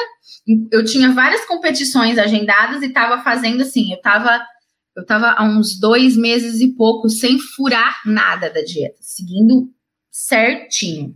eu 0.71 0.86
tinha 0.86 1.12
várias 1.12 1.43
competições 1.45 2.19
agendadas 2.19 2.84
e 2.84 2.89
tava 2.89 3.24
fazendo 3.24 3.62
assim, 3.62 3.91
eu 3.91 4.00
tava 4.00 4.45
eu 4.95 5.06
tava 5.06 5.32
há 5.32 5.43
uns 5.43 5.80
dois 5.80 6.17
meses 6.17 6.60
e 6.60 6.76
pouco 6.76 7.10
sem 7.10 7.39
furar 7.39 8.02
nada 8.06 8.50
da 8.50 8.62
dieta, 8.62 8.97
seguindo 9.00 9.69
certinho. 10.12 11.15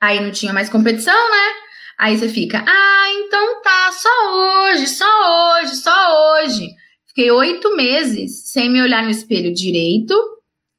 Aí 0.00 0.20
não 0.20 0.30
tinha 0.30 0.52
mais 0.52 0.68
competição, 0.68 1.30
né? 1.30 1.62
Aí 1.98 2.18
você 2.18 2.28
fica, 2.28 2.62
ah, 2.66 3.06
então 3.10 3.62
tá, 3.62 3.90
só 3.92 4.70
hoje, 4.70 4.86
só 4.86 5.60
hoje, 5.60 5.76
só 5.76 6.34
hoje. 6.34 6.68
Fiquei 7.14 7.30
oito 7.30 7.76
meses 7.76 8.50
sem 8.50 8.70
me 8.70 8.80
olhar 8.80 9.02
no 9.02 9.10
espelho 9.10 9.52
direito 9.52 10.14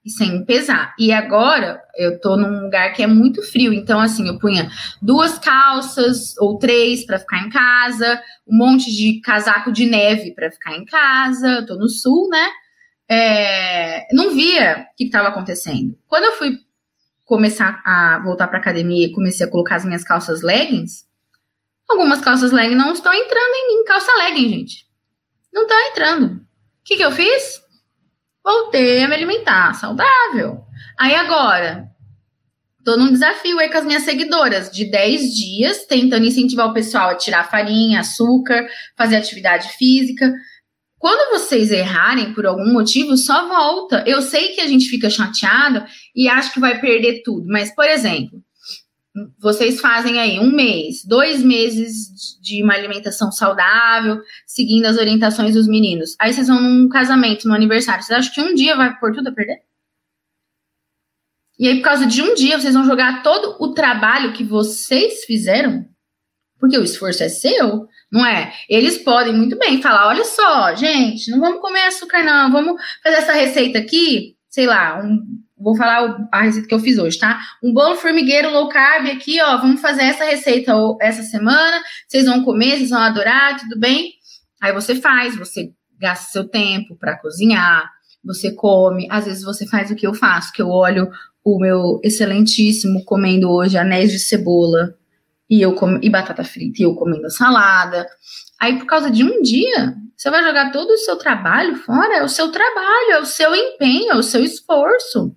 e 0.04 0.10
sem 0.10 0.44
pesar. 0.44 0.96
E 0.98 1.12
agora 1.12 1.80
eu 1.96 2.20
tô 2.20 2.36
num 2.36 2.64
lugar 2.64 2.92
que 2.92 3.04
é 3.04 3.08
muito 3.08 3.44
frio, 3.44 3.72
então 3.72 4.00
assim, 4.00 4.28
eu 4.28 4.40
punha 4.40 4.68
duas 5.00 5.38
calças 5.38 6.36
ou 6.40 6.58
três 6.58 7.06
para 7.06 7.20
ficar 7.20 7.46
em 7.46 7.52
casa, 7.52 8.20
um 8.48 8.58
monte 8.58 8.92
de 8.92 9.22
casaco 9.22 9.72
de 9.72 9.86
neve 9.86 10.34
para 10.34 10.50
ficar 10.50 10.76
em 10.76 10.86
casa. 10.86 11.48
Eu 11.48 11.66
tô 11.68 11.76
no 11.76 11.88
sul, 11.88 12.28
né? 12.30 12.50
É, 13.08 14.08
não 14.12 14.34
via 14.34 14.88
o 14.92 14.98
que 14.98 15.04
estava 15.04 15.28
acontecendo. 15.28 15.96
Quando 16.08 16.24
eu 16.24 16.32
fui 16.32 16.58
começar 17.26 17.80
a 17.86 18.20
voltar 18.24 18.48
para 18.48 18.58
academia 18.58 19.06
e 19.06 19.12
comecei 19.12 19.46
a 19.46 19.50
colocar 19.50 19.76
as 19.76 19.86
minhas 19.86 20.04
calças 20.04 20.42
leggings, 20.42 21.06
algumas 21.88 22.22
calças 22.22 22.52
leggings 22.52 22.84
não 22.84 22.92
estão 22.92 23.14
entrando 23.14 23.54
em 23.54 23.68
mim, 23.68 23.86
calça 23.86 24.12
legging, 24.18 24.50
gente. 24.50 24.93
Não 25.54 25.62
estão 25.62 25.80
entrando. 25.88 26.26
O 26.34 26.42
que, 26.84 26.98
que 26.98 27.04
eu 27.04 27.12
fiz? 27.12 27.64
voltei 28.44 29.02
a 29.02 29.08
me 29.08 29.16
alimentar 29.16 29.74
saudável. 29.74 30.62
Aí 31.00 31.16
agora, 31.16 31.90
Tô 32.86 32.98
num 32.98 33.14
desafio 33.14 33.60
aí 33.60 33.70
com 33.72 33.78
as 33.78 33.86
minhas 33.86 34.04
seguidoras 34.04 34.70
de 34.70 34.84
10 34.84 35.34
dias, 35.34 35.86
tentando 35.86 36.26
incentivar 36.26 36.68
o 36.68 36.74
pessoal 36.74 37.12
a 37.12 37.16
tirar 37.16 37.50
farinha, 37.50 38.02
açúcar, 38.02 38.68
fazer 38.98 39.16
atividade 39.16 39.70
física. 39.78 40.30
Quando 41.00 41.32
vocês 41.32 41.72
errarem 41.72 42.34
por 42.34 42.46
algum 42.46 42.74
motivo, 42.74 43.16
só 43.16 43.48
volta. 43.48 44.04
Eu 44.06 44.22
sei 44.22 44.50
que 44.50 44.60
a 44.60 44.68
gente 44.68 44.90
fica 44.90 45.10
chateado 45.10 45.86
e 46.14 46.28
acha 46.28 46.52
que 46.52 46.60
vai 46.60 46.82
perder 46.82 47.22
tudo, 47.24 47.48
mas, 47.48 47.74
por 47.74 47.86
exemplo, 47.86 48.44
vocês 49.38 49.80
fazem 49.80 50.20
aí 50.20 50.40
um 50.40 50.52
mês, 50.52 51.06
dois 51.06 51.44
meses 51.44 52.40
de 52.42 52.64
uma 52.64 52.74
alimentação 52.74 53.32
saudável, 53.32 54.20
seguindo 54.46 54.86
as 54.86 54.98
orientações 54.98 55.54
dos 55.54 55.68
meninos. 55.68 56.16
Aí 56.20 56.34
vocês 56.34 56.48
vão 56.48 56.60
num 56.60 56.90
casamento, 56.90 57.48
no 57.48 57.54
aniversário. 57.54 58.04
Vocês 58.04 58.18
acham 58.18 58.34
que 58.34 58.42
um 58.42 58.56
dia 58.56 58.76
vai 58.76 58.98
por 59.00 59.14
tudo 59.14 59.30
a 59.30 59.32
perder? 59.32 59.62
E 61.60 61.68
aí, 61.68 61.76
por 61.78 61.84
causa 61.84 62.08
de 62.08 62.22
um 62.22 62.34
dia, 62.34 62.60
vocês 62.60 62.74
vão 62.74 62.86
jogar 62.86 63.22
todo 63.22 63.56
o 63.60 63.74
trabalho 63.74 64.34
que 64.34 64.44
vocês 64.44 65.24
fizeram? 65.26 65.88
Porque 66.60 66.78
o 66.78 66.84
esforço 66.84 67.24
é 67.24 67.30
seu, 67.30 67.88
não 68.12 68.26
é? 68.26 68.54
Eles 68.68 68.98
podem 68.98 69.34
muito 69.34 69.58
bem 69.60 69.82
falar: 69.82 70.08
olha 70.08 70.26
só, 70.26 70.74
gente, 70.76 71.30
não 71.30 71.40
vamos 71.40 71.62
comer 71.62 71.82
açúcar, 71.82 72.24
não, 72.24 72.52
vamos 72.52 72.82
fazer 73.04 73.18
essa 73.18 73.34
receita 73.34 73.78
aqui, 73.78 74.36
sei 74.50 74.66
lá, 74.66 75.00
um, 75.04 75.43
vou 75.64 75.76
falar 75.76 76.28
a 76.32 76.42
receita 76.42 76.68
que 76.68 76.74
eu 76.74 76.80
fiz 76.80 76.98
hoje, 76.98 77.18
tá? 77.18 77.40
Um 77.64 77.74
bolo 77.74 77.96
formigueiro 77.96 78.52
low 78.52 78.68
carb 78.68 79.08
aqui, 79.08 79.42
ó, 79.42 79.58
vamos 79.58 79.80
fazer 79.80 80.04
essa 80.04 80.26
receita 80.26 80.74
essa 81.00 81.24
semana, 81.24 81.82
vocês 82.08 82.26
vão 82.26 82.44
comer, 82.44 82.78
vocês 82.78 82.90
vão 82.90 83.00
adorar, 83.00 83.60
tudo 83.60 83.80
bem? 83.80 84.14
Aí 84.62 84.74
você 84.74 84.96
faz, 84.96 85.36
você 85.38 85.72
gasta 85.98 86.32
seu 86.32 86.48
tempo 86.48 86.96
para 86.98 87.18
cozinhar, 87.18 87.90
você 88.24 88.52
come, 88.52 89.08
às 89.10 89.26
vezes 89.26 89.44
você 89.44 89.66
faz 89.66 89.90
o 89.90 89.96
que 89.96 90.06
eu 90.06 90.14
faço, 90.14 90.52
que 90.52 90.62
eu 90.62 90.70
olho 90.70 91.10
o 91.44 91.60
meu 91.60 92.00
excelentíssimo 92.04 93.04
comendo 93.06 93.50
hoje 93.50 93.78
anéis 93.78 94.12
de 94.12 94.20
cebola 94.20 94.96
e 95.50 95.62
eu 95.62 95.74
com, 95.74 96.00
e 96.02 96.10
batata 96.10 96.44
frita 96.44 96.82
e 96.82 96.86
eu 96.86 96.96
comendo 96.96 97.30
salada. 97.30 98.06
Aí 98.60 98.78
por 98.78 98.86
causa 98.86 99.12
de 99.12 99.24
um 99.24 99.42
dia, 99.42 99.96
você 100.16 100.30
vai 100.30 100.44
jogar 100.44 100.72
todo 100.72 100.92
o 100.92 100.98
seu 100.98 101.18
trabalho 101.18 101.76
fora, 101.76 102.18
é 102.18 102.24
o 102.24 102.30
seu 102.30 102.50
trabalho, 102.50 103.12
é 103.12 103.20
o 103.20 103.26
seu 103.26 103.54
empenho, 103.54 104.12
é 104.14 104.16
o 104.16 104.24
seu 104.24 104.44
esforço. 104.44 105.36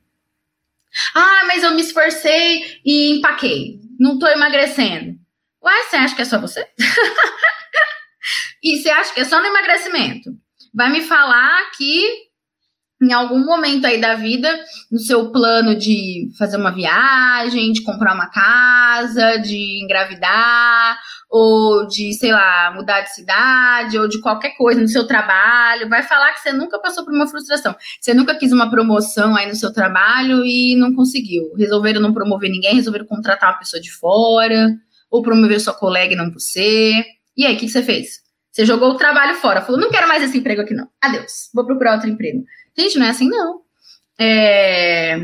Ah, 1.14 1.42
mas 1.46 1.62
eu 1.62 1.72
me 1.72 1.82
esforcei 1.82 2.80
e 2.84 3.18
empaquei. 3.18 3.80
Não 3.98 4.18
tô 4.18 4.26
emagrecendo. 4.26 5.16
Ué, 5.62 5.82
você 5.84 5.96
acha 5.96 6.14
que 6.14 6.22
é 6.22 6.24
só 6.24 6.38
você? 6.40 6.66
e 8.62 8.76
você 8.76 8.90
acha 8.90 9.14
que 9.14 9.20
é 9.20 9.24
só 9.24 9.40
no 9.40 9.46
emagrecimento? 9.46 10.30
Vai 10.74 10.90
me 10.90 11.02
falar 11.02 11.70
que 11.76 12.25
em 13.02 13.12
algum 13.12 13.44
momento 13.44 13.86
aí 13.86 14.00
da 14.00 14.14
vida, 14.14 14.48
no 14.90 14.98
seu 14.98 15.30
plano 15.30 15.76
de 15.76 16.30
fazer 16.38 16.56
uma 16.56 16.70
viagem, 16.70 17.72
de 17.72 17.82
comprar 17.82 18.14
uma 18.14 18.30
casa, 18.30 19.36
de 19.36 19.82
engravidar, 19.82 20.98
ou 21.28 21.86
de, 21.86 22.14
sei 22.14 22.32
lá, 22.32 22.72
mudar 22.74 23.02
de 23.02 23.14
cidade, 23.14 23.98
ou 23.98 24.08
de 24.08 24.20
qualquer 24.20 24.56
coisa 24.56 24.80
no 24.80 24.88
seu 24.88 25.06
trabalho, 25.06 25.88
vai 25.88 26.02
falar 26.02 26.32
que 26.32 26.40
você 26.40 26.52
nunca 26.52 26.78
passou 26.78 27.04
por 27.04 27.12
uma 27.12 27.26
frustração. 27.26 27.74
Você 28.00 28.14
nunca 28.14 28.34
quis 28.34 28.52
uma 28.52 28.70
promoção 28.70 29.36
aí 29.36 29.46
no 29.46 29.54
seu 29.54 29.72
trabalho 29.72 30.44
e 30.44 30.74
não 30.76 30.94
conseguiu. 30.94 31.52
Resolveram 31.58 32.00
não 32.00 32.14
promover 32.14 32.50
ninguém, 32.50 32.76
resolveram 32.76 33.06
contratar 33.06 33.50
uma 33.50 33.58
pessoa 33.58 33.80
de 33.80 33.92
fora, 33.92 34.74
ou 35.10 35.22
promover 35.22 35.60
sua 35.60 35.74
colega 35.74 36.14
e 36.14 36.16
não 36.16 36.32
você. 36.32 37.04
E 37.36 37.44
aí, 37.44 37.54
o 37.54 37.58
que, 37.58 37.66
que 37.66 37.72
você 37.72 37.82
fez? 37.82 38.25
Você 38.56 38.64
jogou 38.64 38.92
o 38.92 38.96
trabalho 38.96 39.34
fora, 39.34 39.60
falou: 39.60 39.78
não 39.78 39.90
quero 39.90 40.08
mais 40.08 40.22
esse 40.22 40.38
emprego 40.38 40.62
aqui, 40.62 40.72
não. 40.72 40.88
Adeus, 40.98 41.50
vou 41.52 41.66
procurar 41.66 41.92
outro 41.92 42.08
emprego. 42.08 42.42
Gente, 42.76 42.98
não 42.98 43.04
é 43.04 43.10
assim, 43.10 43.28
não. 43.28 43.60
É... 44.18 45.18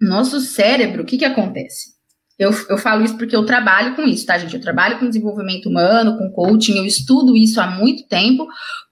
Nosso 0.00 0.38
cérebro, 0.38 1.02
o 1.02 1.04
que, 1.04 1.18
que 1.18 1.24
acontece? 1.24 1.90
Eu, 2.38 2.52
eu 2.68 2.78
falo 2.78 3.04
isso 3.04 3.18
porque 3.18 3.34
eu 3.34 3.44
trabalho 3.44 3.96
com 3.96 4.02
isso, 4.02 4.24
tá, 4.24 4.38
gente? 4.38 4.54
Eu 4.54 4.60
trabalho 4.60 5.00
com 5.00 5.08
desenvolvimento 5.08 5.68
humano, 5.68 6.16
com 6.16 6.30
coaching, 6.30 6.78
eu 6.78 6.86
estudo 6.86 7.36
isso 7.36 7.60
há 7.60 7.66
muito 7.66 8.06
tempo, 8.06 8.46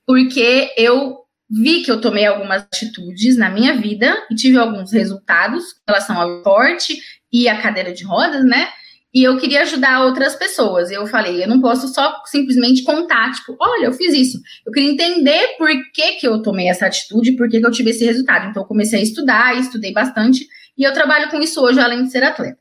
porque 0.05 0.75
eu 0.77 1.19
vi 1.49 1.83
que 1.83 1.91
eu 1.93 2.01
tomei 2.01 2.27
algumas 2.27 2.63
atitudes 2.63 3.37
na 3.37 3.49
minha 3.49 3.77
vida 3.77 4.15
e 4.29 4.35
tive 4.35 4.59
alguns 4.59 4.93
resultados 4.93 5.63
em 5.65 5.93
relação 5.93 6.21
ao 6.21 6.39
esporte 6.39 6.99
e 7.33 7.49
a 7.49 7.63
cadeira 7.63 7.93
de 7.93 8.03
rodas, 8.03 8.45
né? 8.45 8.69
E 9.13 9.23
eu 9.23 9.39
queria 9.39 9.63
ajudar 9.63 10.05
outras 10.05 10.37
pessoas. 10.37 10.91
Eu 10.91 11.07
falei, 11.07 11.43
eu 11.43 11.49
não 11.49 11.61
posso 11.61 11.89
só 11.89 12.23
simplesmente 12.27 12.83
contar, 12.83 13.33
tipo, 13.33 13.57
olha, 13.59 13.87
eu 13.87 13.93
fiz 13.93 14.13
isso. 14.13 14.39
Eu 14.67 14.73
queria 14.73 14.91
entender 14.91 15.57
por 15.57 15.69
que, 15.93 16.13
que 16.13 16.29
eu 16.29 16.43
tomei 16.43 16.69
essa 16.69 16.87
atitude, 16.87 17.33
por 17.33 17.49
que, 17.49 17.59
que 17.59 17.67
eu 17.67 17.71
tive 17.71 17.91
esse 17.91 18.05
resultado. 18.05 18.49
Então, 18.49 18.63
eu 18.63 18.67
comecei 18.67 19.01
a 19.01 19.03
estudar, 19.03 19.59
estudei 19.59 19.93
bastante, 19.93 20.47
e 20.77 20.85
eu 20.85 20.93
trabalho 20.93 21.31
com 21.31 21.41
isso 21.41 21.61
hoje, 21.63 21.81
além 21.81 22.05
de 22.05 22.11
ser 22.11 22.23
atleta. 22.23 22.59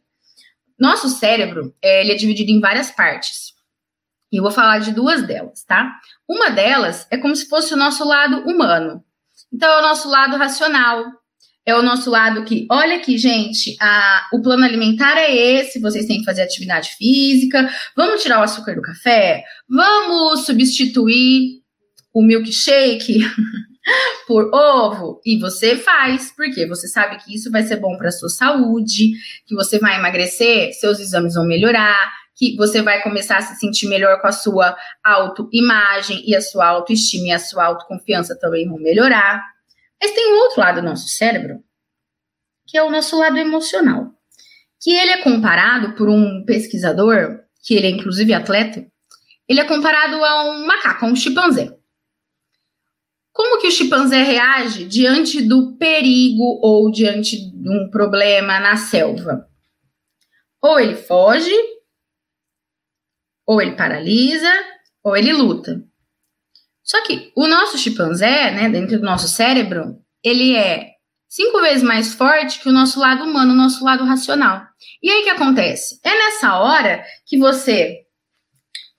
Nosso 0.79 1.09
cérebro, 1.09 1.75
é, 1.81 2.01
ele 2.01 2.13
é 2.13 2.15
dividido 2.15 2.51
em 2.51 2.61
várias 2.61 2.91
partes. 2.91 3.53
E 4.31 4.37
eu 4.37 4.43
vou 4.43 4.51
falar 4.51 4.79
de 4.79 4.91
duas 4.91 5.23
delas, 5.23 5.63
tá? 5.63 5.99
Uma 6.27 6.49
delas 6.49 7.07
é 7.09 7.17
como 7.17 7.35
se 7.35 7.47
fosse 7.47 7.73
o 7.73 7.77
nosso 7.77 8.05
lado 8.05 8.49
humano. 8.49 9.03
Então, 9.51 9.69
é 9.69 9.79
o 9.79 9.81
nosso 9.81 10.09
lado 10.09 10.37
racional, 10.37 11.05
é 11.67 11.75
o 11.75 11.83
nosso 11.83 12.09
lado 12.09 12.45
que, 12.45 12.65
olha 12.71 12.95
aqui, 12.95 13.17
gente, 13.17 13.75
a, 13.81 14.29
o 14.31 14.41
plano 14.41 14.63
alimentar 14.63 15.17
é 15.17 15.35
esse, 15.35 15.81
vocês 15.81 16.05
têm 16.05 16.19
que 16.19 16.23
fazer 16.23 16.41
atividade 16.41 16.91
física, 16.97 17.69
vamos 17.93 18.23
tirar 18.23 18.39
o 18.39 18.43
açúcar 18.43 18.73
do 18.73 18.81
café, 18.81 19.43
vamos 19.69 20.45
substituir 20.45 21.61
o 22.13 22.23
milkshake 22.23 23.19
por 24.25 24.49
ovo, 24.55 25.19
e 25.25 25.37
você 25.37 25.75
faz, 25.75 26.31
porque 26.37 26.65
você 26.65 26.87
sabe 26.87 27.17
que 27.17 27.35
isso 27.35 27.51
vai 27.51 27.63
ser 27.63 27.81
bom 27.81 27.97
para 27.97 28.11
sua 28.11 28.29
saúde, 28.29 29.11
que 29.45 29.53
você 29.53 29.77
vai 29.77 29.97
emagrecer, 29.97 30.71
seus 30.71 31.01
exames 31.01 31.33
vão 31.33 31.45
melhorar, 31.45 32.13
que 32.33 32.55
você 32.55 32.81
vai 32.81 33.01
começar 33.03 33.39
a 33.39 33.41
se 33.41 33.59
sentir 33.59 33.89
melhor 33.89 34.21
com 34.21 34.27
a 34.27 34.31
sua 34.31 34.73
autoimagem 35.03 36.23
e 36.25 36.33
a 36.33 36.39
sua 36.39 36.65
autoestima 36.67 37.27
e 37.27 37.31
a 37.31 37.39
sua 37.39 37.65
autoconfiança 37.65 38.39
também 38.39 38.69
vão 38.69 38.79
melhorar. 38.79 39.56
Mas 40.01 40.11
tem 40.11 40.33
um 40.33 40.37
outro 40.39 40.59
lado 40.59 40.81
do 40.81 40.87
nosso 40.87 41.07
cérebro, 41.07 41.63
que 42.67 42.77
é 42.77 42.83
o 42.83 42.91
nosso 42.91 43.17
lado 43.17 43.37
emocional, 43.37 44.11
que 44.81 44.91
ele 44.91 45.11
é 45.11 45.23
comparado 45.23 45.95
por 45.95 46.09
um 46.09 46.43
pesquisador, 46.45 47.39
que 47.63 47.73
ele 47.73 47.87
é 47.87 47.89
inclusive 47.89 48.33
atleta, 48.33 48.85
ele 49.47 49.61
é 49.61 49.65
comparado 49.65 50.23
a 50.23 50.43
um 50.51 50.65
macaco, 50.65 51.05
a 51.05 51.09
um 51.09 51.15
chimpanzé. 51.15 51.75
Como 53.31 53.61
que 53.61 53.67
o 53.67 53.71
chimpanzé 53.71 54.23
reage 54.23 54.85
diante 54.85 55.41
do 55.41 55.77
perigo 55.77 56.59
ou 56.61 56.91
diante 56.91 57.37
de 57.37 57.69
um 57.69 57.89
problema 57.89 58.59
na 58.59 58.75
selva? 58.75 59.47
Ou 60.61 60.79
ele 60.79 60.95
foge, 60.95 61.53
ou 63.45 63.61
ele 63.61 63.75
paralisa, 63.75 64.51
ou 65.03 65.15
ele 65.15 65.31
luta. 65.31 65.86
Só 66.87 67.03
que 67.03 67.33
o 67.35 67.47
nosso 67.47 67.77
chimpanzé, 67.77 68.51
né, 68.51 68.69
dentro 68.69 68.97
do 68.97 69.05
nosso 69.05 69.27
cérebro, 69.27 69.97
ele 70.23 70.55
é 70.55 70.91
cinco 71.27 71.59
vezes 71.59 71.83
mais 71.83 72.13
forte 72.13 72.61
que 72.61 72.69
o 72.69 72.71
nosso 72.71 72.97
lado 72.97 73.25
humano, 73.25 73.51
o 73.51 73.57
nosso 73.57 73.83
lado 73.83 74.05
racional. 74.05 74.65
E 75.03 75.11
aí 75.11 75.21
o 75.21 75.23
que 75.25 75.29
acontece? 75.29 75.99
É 76.01 76.09
nessa 76.09 76.57
hora 76.57 77.03
que 77.25 77.37
você 77.37 77.97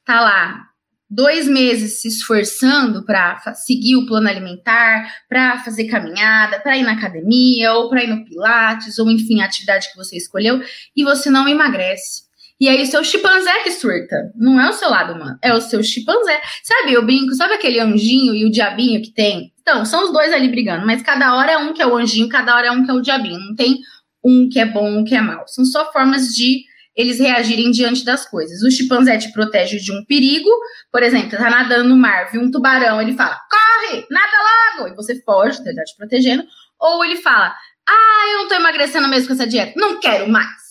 tá 0.04 0.20
lá 0.20 0.68
dois 1.10 1.48
meses 1.48 2.02
se 2.02 2.08
esforçando 2.08 3.02
para 3.06 3.54
seguir 3.54 3.96
o 3.96 4.06
plano 4.06 4.28
alimentar, 4.28 5.10
para 5.26 5.58
fazer 5.60 5.86
caminhada, 5.86 6.60
para 6.60 6.76
ir 6.76 6.82
na 6.82 6.92
academia, 6.92 7.72
ou 7.72 7.88
para 7.88 8.04
ir 8.04 8.08
no 8.08 8.26
Pilates, 8.26 8.98
ou 8.98 9.10
enfim, 9.10 9.40
a 9.40 9.46
atividade 9.46 9.90
que 9.90 9.96
você 9.96 10.18
escolheu, 10.18 10.62
e 10.94 11.04
você 11.04 11.30
não 11.30 11.48
emagrece. 11.48 12.27
E 12.60 12.68
aí 12.68 12.82
o 12.82 12.86
seu 12.86 13.04
chimpanzé 13.04 13.62
que 13.62 13.70
surta. 13.70 14.32
Não 14.36 14.60
é 14.60 14.68
o 14.68 14.72
seu 14.72 14.90
lado 14.90 15.14
humano, 15.14 15.38
é 15.42 15.54
o 15.54 15.60
seu 15.60 15.82
chimpanzé. 15.82 16.40
Sabe, 16.62 16.92
eu 16.92 17.04
brinco, 17.04 17.34
sabe 17.34 17.54
aquele 17.54 17.78
anjinho 17.78 18.34
e 18.34 18.44
o 18.44 18.50
diabinho 18.50 19.00
que 19.00 19.12
tem? 19.12 19.52
Então, 19.60 19.84
são 19.84 20.04
os 20.04 20.12
dois 20.12 20.32
ali 20.32 20.48
brigando, 20.48 20.86
mas 20.86 21.02
cada 21.02 21.36
hora 21.36 21.52
é 21.52 21.58
um 21.58 21.72
que 21.72 21.82
é 21.82 21.86
o 21.86 21.96
anjinho, 21.96 22.28
cada 22.28 22.56
hora 22.56 22.68
é 22.68 22.70
um 22.70 22.84
que 22.84 22.90
é 22.90 22.94
o 22.94 23.00
diabinho. 23.00 23.38
Não 23.38 23.54
tem 23.54 23.78
um 24.24 24.48
que 24.50 24.58
é 24.58 24.66
bom, 24.66 24.98
um 24.98 25.04
que 25.04 25.14
é 25.14 25.20
mau. 25.20 25.44
São 25.46 25.64
só 25.64 25.92
formas 25.92 26.34
de 26.34 26.64
eles 26.96 27.20
reagirem 27.20 27.70
diante 27.70 28.04
das 28.04 28.28
coisas. 28.28 28.60
O 28.62 28.70
chimpanzé 28.70 29.16
te 29.18 29.30
protege 29.32 29.78
de 29.78 29.92
um 29.92 30.04
perigo, 30.04 30.50
por 30.90 31.00
exemplo, 31.00 31.30
tá 31.30 31.48
nadando 31.48 31.88
no 31.88 31.96
mar, 31.96 32.28
viu 32.32 32.40
um 32.40 32.50
tubarão, 32.50 33.00
ele 33.00 33.12
fala, 33.12 33.38
corre, 33.48 34.04
nada 34.10 34.78
logo, 34.80 34.88
e 34.92 34.96
você 34.96 35.22
foge, 35.22 35.62
tá 35.62 35.70
te 35.84 35.96
protegendo. 35.96 36.42
Ou 36.80 37.04
ele 37.04 37.16
fala, 37.16 37.54
ah, 37.88 38.32
eu 38.32 38.38
não 38.38 38.48
tô 38.48 38.56
emagrecendo 38.56 39.06
mesmo 39.06 39.28
com 39.28 39.34
essa 39.34 39.46
dieta, 39.46 39.74
não 39.76 40.00
quero 40.00 40.28
mais. 40.28 40.67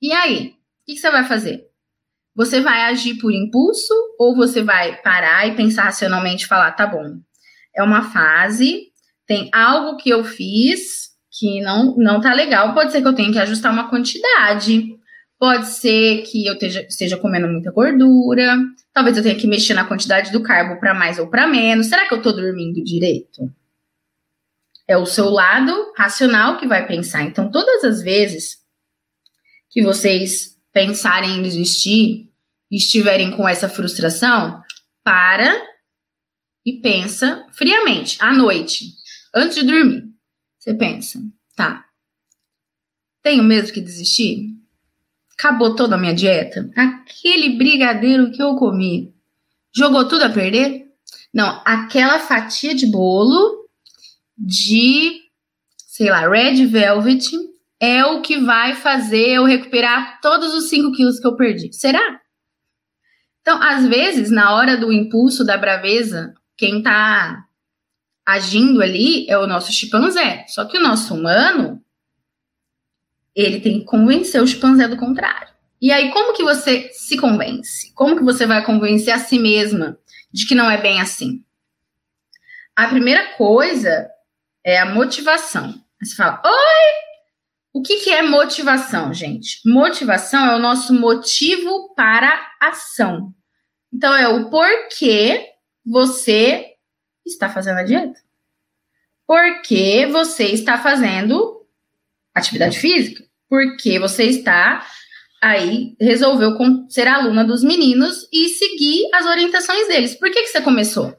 E 0.00 0.12
aí, 0.12 0.36
o 0.36 0.86
que, 0.86 0.94
que 0.94 0.96
você 0.96 1.10
vai 1.10 1.24
fazer? 1.24 1.66
Você 2.34 2.60
vai 2.60 2.82
agir 2.82 3.16
por 3.18 3.32
impulso 3.32 3.92
ou 4.18 4.36
você 4.36 4.62
vai 4.62 5.00
parar 5.02 5.48
e 5.48 5.56
pensar 5.56 5.84
racionalmente 5.84 6.44
e 6.44 6.48
falar, 6.48 6.70
tá 6.72 6.86
bom, 6.86 7.18
é 7.74 7.82
uma 7.82 8.10
fase, 8.12 8.92
tem 9.26 9.50
algo 9.52 9.96
que 9.96 10.08
eu 10.08 10.22
fiz 10.22 11.08
que 11.38 11.60
não, 11.60 11.96
não 11.96 12.20
tá 12.20 12.32
legal, 12.32 12.74
pode 12.74 12.92
ser 12.92 13.02
que 13.02 13.08
eu 13.08 13.14
tenha 13.14 13.32
que 13.32 13.38
ajustar 13.38 13.72
uma 13.72 13.90
quantidade, 13.90 14.96
pode 15.38 15.66
ser 15.66 16.22
que 16.22 16.46
eu 16.46 16.54
esteja, 16.54 16.80
esteja 16.82 17.16
comendo 17.16 17.48
muita 17.48 17.70
gordura, 17.70 18.56
talvez 18.92 19.16
eu 19.16 19.22
tenha 19.22 19.36
que 19.36 19.46
mexer 19.46 19.74
na 19.74 19.84
quantidade 19.84 20.32
do 20.32 20.42
carbo 20.42 20.80
para 20.80 20.94
mais 20.94 21.18
ou 21.18 21.28
para 21.28 21.46
menos, 21.46 21.86
será 21.86 22.08
que 22.08 22.14
eu 22.14 22.22
tô 22.22 22.32
dormindo 22.32 22.82
direito? 22.82 23.52
É 24.86 24.96
o 24.96 25.06
seu 25.06 25.28
lado 25.28 25.92
racional 25.96 26.56
que 26.56 26.66
vai 26.66 26.86
pensar. 26.86 27.22
Então, 27.22 27.50
todas 27.50 27.84
as 27.84 28.02
vezes 28.02 28.57
que 29.70 29.82
vocês 29.82 30.58
pensarem 30.72 31.38
em 31.38 31.42
desistir 31.42 32.30
e 32.70 32.76
estiverem 32.76 33.30
com 33.30 33.48
essa 33.48 33.68
frustração, 33.68 34.62
para 35.02 35.60
e 36.64 36.80
pensa 36.80 37.46
friamente, 37.52 38.18
à 38.20 38.32
noite, 38.32 38.92
antes 39.34 39.56
de 39.56 39.64
dormir. 39.64 40.04
Você 40.58 40.74
pensa, 40.74 41.18
tá, 41.56 41.86
tenho 43.22 43.42
mesmo 43.42 43.72
que 43.72 43.80
desistir? 43.80 44.54
Acabou 45.32 45.74
toda 45.74 45.94
a 45.94 45.98
minha 45.98 46.14
dieta? 46.14 46.70
Aquele 46.76 47.56
brigadeiro 47.56 48.30
que 48.32 48.42
eu 48.42 48.56
comi 48.56 49.14
jogou 49.74 50.06
tudo 50.08 50.24
a 50.24 50.30
perder? 50.30 50.86
Não, 51.32 51.62
aquela 51.64 52.18
fatia 52.18 52.74
de 52.74 52.86
bolo 52.86 53.68
de, 54.36 55.20
sei 55.86 56.10
lá, 56.10 56.28
red 56.28 56.66
velvet 56.66 57.30
é 57.80 58.04
o 58.04 58.20
que 58.20 58.38
vai 58.38 58.74
fazer 58.74 59.30
eu 59.30 59.44
recuperar 59.44 60.20
todos 60.20 60.54
os 60.54 60.68
5 60.68 60.92
quilos 60.92 61.20
que 61.20 61.26
eu 61.26 61.36
perdi. 61.36 61.72
Será? 61.72 62.20
Então, 63.40 63.62
às 63.62 63.86
vezes, 63.86 64.30
na 64.30 64.54
hora 64.54 64.76
do 64.76 64.92
impulso, 64.92 65.44
da 65.44 65.56
braveza, 65.56 66.34
quem 66.56 66.82
tá 66.82 67.44
agindo 68.26 68.82
ali 68.82 69.26
é 69.28 69.38
o 69.38 69.46
nosso 69.46 69.72
chimpanzé. 69.72 70.44
Só 70.48 70.66
que 70.66 70.76
o 70.76 70.82
nosso 70.82 71.14
humano, 71.14 71.82
ele 73.34 73.60
tem 73.60 73.78
que 73.78 73.86
convencer 73.86 74.42
o 74.42 74.46
chimpanzé 74.46 74.86
do 74.86 74.98
contrário. 74.98 75.48
E 75.80 75.92
aí, 75.92 76.10
como 76.10 76.34
que 76.34 76.42
você 76.42 76.90
se 76.92 77.16
convence? 77.16 77.92
Como 77.94 78.16
que 78.16 78.24
você 78.24 78.44
vai 78.44 78.64
convencer 78.64 79.14
a 79.14 79.18
si 79.18 79.38
mesma 79.38 79.96
de 80.32 80.46
que 80.46 80.54
não 80.54 80.70
é 80.70 80.76
bem 80.76 81.00
assim? 81.00 81.42
A 82.76 82.88
primeira 82.88 83.34
coisa 83.36 84.10
é 84.62 84.78
a 84.78 84.86
motivação. 84.86 85.74
Você 86.02 86.14
fala, 86.14 86.42
oi, 86.44 87.07
o 87.78 87.82
que, 87.82 88.00
que 88.00 88.10
é 88.10 88.22
motivação, 88.22 89.14
gente? 89.14 89.60
Motivação 89.64 90.50
é 90.50 90.56
o 90.56 90.58
nosso 90.58 90.92
motivo 90.92 91.94
para 91.94 92.50
ação. 92.60 93.32
Então, 93.92 94.16
é 94.16 94.26
o 94.26 94.50
porquê 94.50 95.46
você 95.86 96.72
está 97.24 97.48
fazendo 97.48 97.78
a 97.78 97.84
dieta. 97.84 98.18
Porque 99.24 100.06
você 100.06 100.46
está 100.46 100.76
fazendo 100.76 101.64
atividade 102.34 102.80
física. 102.80 103.22
Porque 103.48 103.96
você 104.00 104.24
está 104.24 104.84
aí, 105.40 105.94
resolveu 106.00 106.56
ser 106.88 107.06
aluna 107.06 107.44
dos 107.44 107.62
meninos 107.62 108.28
e 108.32 108.48
seguir 108.48 109.08
as 109.14 109.24
orientações 109.24 109.86
deles. 109.86 110.16
Por 110.16 110.32
que, 110.32 110.42
que 110.42 110.48
você 110.48 110.60
começou? 110.60 111.16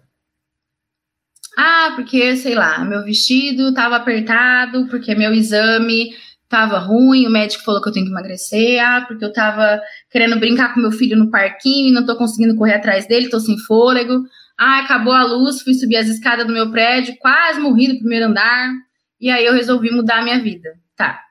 Ah, 1.57 1.93
porque, 1.95 2.36
sei 2.36 2.53
lá, 2.53 2.84
meu 2.84 3.03
vestido 3.03 3.70
estava 3.70 3.95
apertado, 3.95 4.88
porque 4.88 5.16
meu 5.16 5.34
exame 5.34 6.14
tava 6.50 6.80
ruim, 6.80 7.28
o 7.28 7.30
médico 7.30 7.64
falou 7.64 7.80
que 7.82 7.88
eu 7.88 7.93
tenho 7.93 8.08
que 8.08 8.12
emagrecer, 8.12 8.84
ah, 8.84 9.06
porque 9.08 9.24
eu 9.24 9.32
tava 9.32 9.80
querendo 10.10 10.39
brincar 10.39 10.74
com 10.74 10.82
meu 10.82 10.91
filho 10.91 11.16
no 11.16 11.30
parquinho 11.30 11.89
e 11.89 11.91
não 11.91 12.06
tô 12.06 12.18
conseguindo 12.18 12.58
correr 12.58 12.74
atrás 12.74 13.08
dele, 13.08 13.30
tô 13.30 13.39
sem 13.39 13.58
fôlego. 13.60 14.24
Ah, 14.58 14.80
acabou 14.80 15.14
a 15.14 15.24
luz, 15.24 15.62
fui 15.62 15.76
subir 15.76 15.97
as 15.97 16.08
escadas 16.08 16.47
do 16.47 16.52
meu 16.52 16.72
prédio, 16.72 17.16
quase 17.20 17.60
morri 17.60 17.88
no 17.88 18.00
primeiro 18.00 18.26
andar, 18.26 18.74
e 19.22 19.30
aí 19.30 19.45
eu 19.45 19.54
resolvi 19.54 19.91
mudar 19.91 20.20
a 20.20 20.24
minha 20.24 20.41
vida. 20.41 20.74
Tá. 20.95 21.22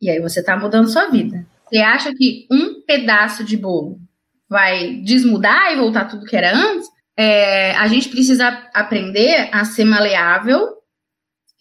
E 0.00 0.08
aí 0.08 0.20
você 0.20 0.42
tá 0.42 0.56
mudando 0.56 0.88
sua 0.88 1.10
vida. 1.10 1.46
Você 1.64 1.78
acha 1.78 2.12
que 2.14 2.46
um 2.50 2.80
pedaço 2.86 3.44
de 3.44 3.58
bolo 3.58 4.00
vai 4.48 5.02
desmudar 5.04 5.70
e 5.72 5.76
voltar 5.76 6.06
tudo 6.06 6.24
que 6.24 6.34
era 6.34 6.56
antes? 6.56 6.88
É, 7.14 7.76
a 7.76 7.86
gente 7.88 8.08
precisa 8.08 8.48
aprender 8.72 9.50
a 9.52 9.64
ser 9.64 9.84
maleável, 9.84 10.66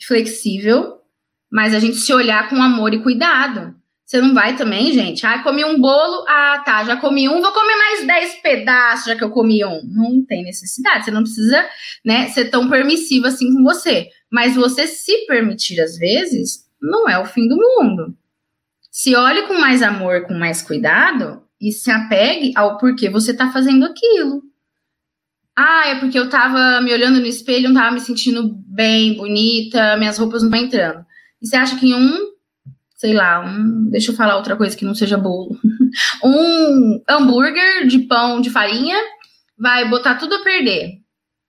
flexível 0.08 0.97
mas 1.52 1.74
a 1.74 1.80
gente 1.80 1.98
se 1.98 2.14
olhar 2.14 2.50
com 2.50 2.62
amor 2.62 2.94
e 2.94 3.02
cuidado. 3.02 3.76
Você 4.06 4.22
não 4.22 4.34
vai 4.34 4.56
também, 4.56 4.94
gente? 4.94 5.26
Ah, 5.26 5.44
comi 5.44 5.66
um 5.66 5.82
bolo, 5.82 6.24
ah, 6.30 6.62
tá, 6.66 6.84
já 6.86 6.96
comi 6.96 7.28
um, 7.28 7.42
vou 7.42 7.52
comer 7.52 7.76
mais 7.76 8.08
10 8.08 8.36
pedaços 8.42 9.06
já 9.06 9.18
que 9.18 9.24
eu 9.24 9.32
comi 9.32 9.66
um. 9.66 9.82
Não 9.84 10.26
tem 10.26 10.44
necessidade, 10.44 11.04
você 11.04 11.12
não 11.12 11.24
precisa, 11.24 11.66
né, 12.06 12.30
ser 12.30 12.46
tão 12.46 12.70
permissivo 12.70 13.28
assim 13.28 13.54
com 13.54 13.64
você. 13.64 14.08
Mas 14.32 14.56
você 14.56 14.88
se 14.88 15.26
permitir 15.26 15.82
às 15.82 15.98
vezes, 15.98 16.66
não 16.82 17.10
é 17.10 17.20
o 17.20 17.26
fim 17.26 17.50
do 17.50 17.58
mundo. 17.58 18.16
Se 18.90 19.14
olhe 19.14 19.44
com 19.44 19.56
mais 19.56 19.84
amor, 19.84 20.26
com 20.26 20.34
mais 20.34 20.62
cuidado 20.62 21.44
e 21.60 21.74
se 21.74 21.92
apegue 21.92 22.54
ao 22.56 22.78
porquê 22.78 23.10
você 23.10 23.34
tá 23.34 23.52
fazendo 23.52 23.86
aquilo. 23.86 24.42
Ah, 25.54 25.88
é 25.88 26.00
porque 26.00 26.18
eu 26.18 26.30
tava 26.30 26.80
me 26.82 26.94
olhando 26.94 27.20
no 27.20 27.26
espelho, 27.26 27.70
não 27.70 27.82
tava 27.82 27.96
me 27.96 28.00
sentindo 28.00 28.54
bem, 28.68 29.16
bonita, 29.16 29.98
minhas 29.98 30.18
roupas 30.18 30.44
não 30.44 30.50
estão 30.50 30.66
entrando. 30.66 31.07
E 31.42 31.48
você 31.48 31.56
acha 31.56 31.78
que 31.78 31.94
um, 31.94 32.18
sei 32.96 33.14
lá, 33.14 33.40
um, 33.46 33.90
deixa 33.90 34.12
eu 34.12 34.16
falar 34.16 34.38
outra 34.38 34.56
coisa 34.56 34.76
que 34.76 34.86
não 34.86 34.96
seja 34.96 35.18
bolo, 35.18 35.58
um 36.24 37.04
hambúrguer 37.08 37.88
de 37.88 38.00
pão 38.00 38.42
de 38.42 38.50
farinha 38.50 38.98
vai 39.58 39.88
botar 39.88 40.16
tudo 40.16 40.36
a 40.36 40.44
perder? 40.44 41.00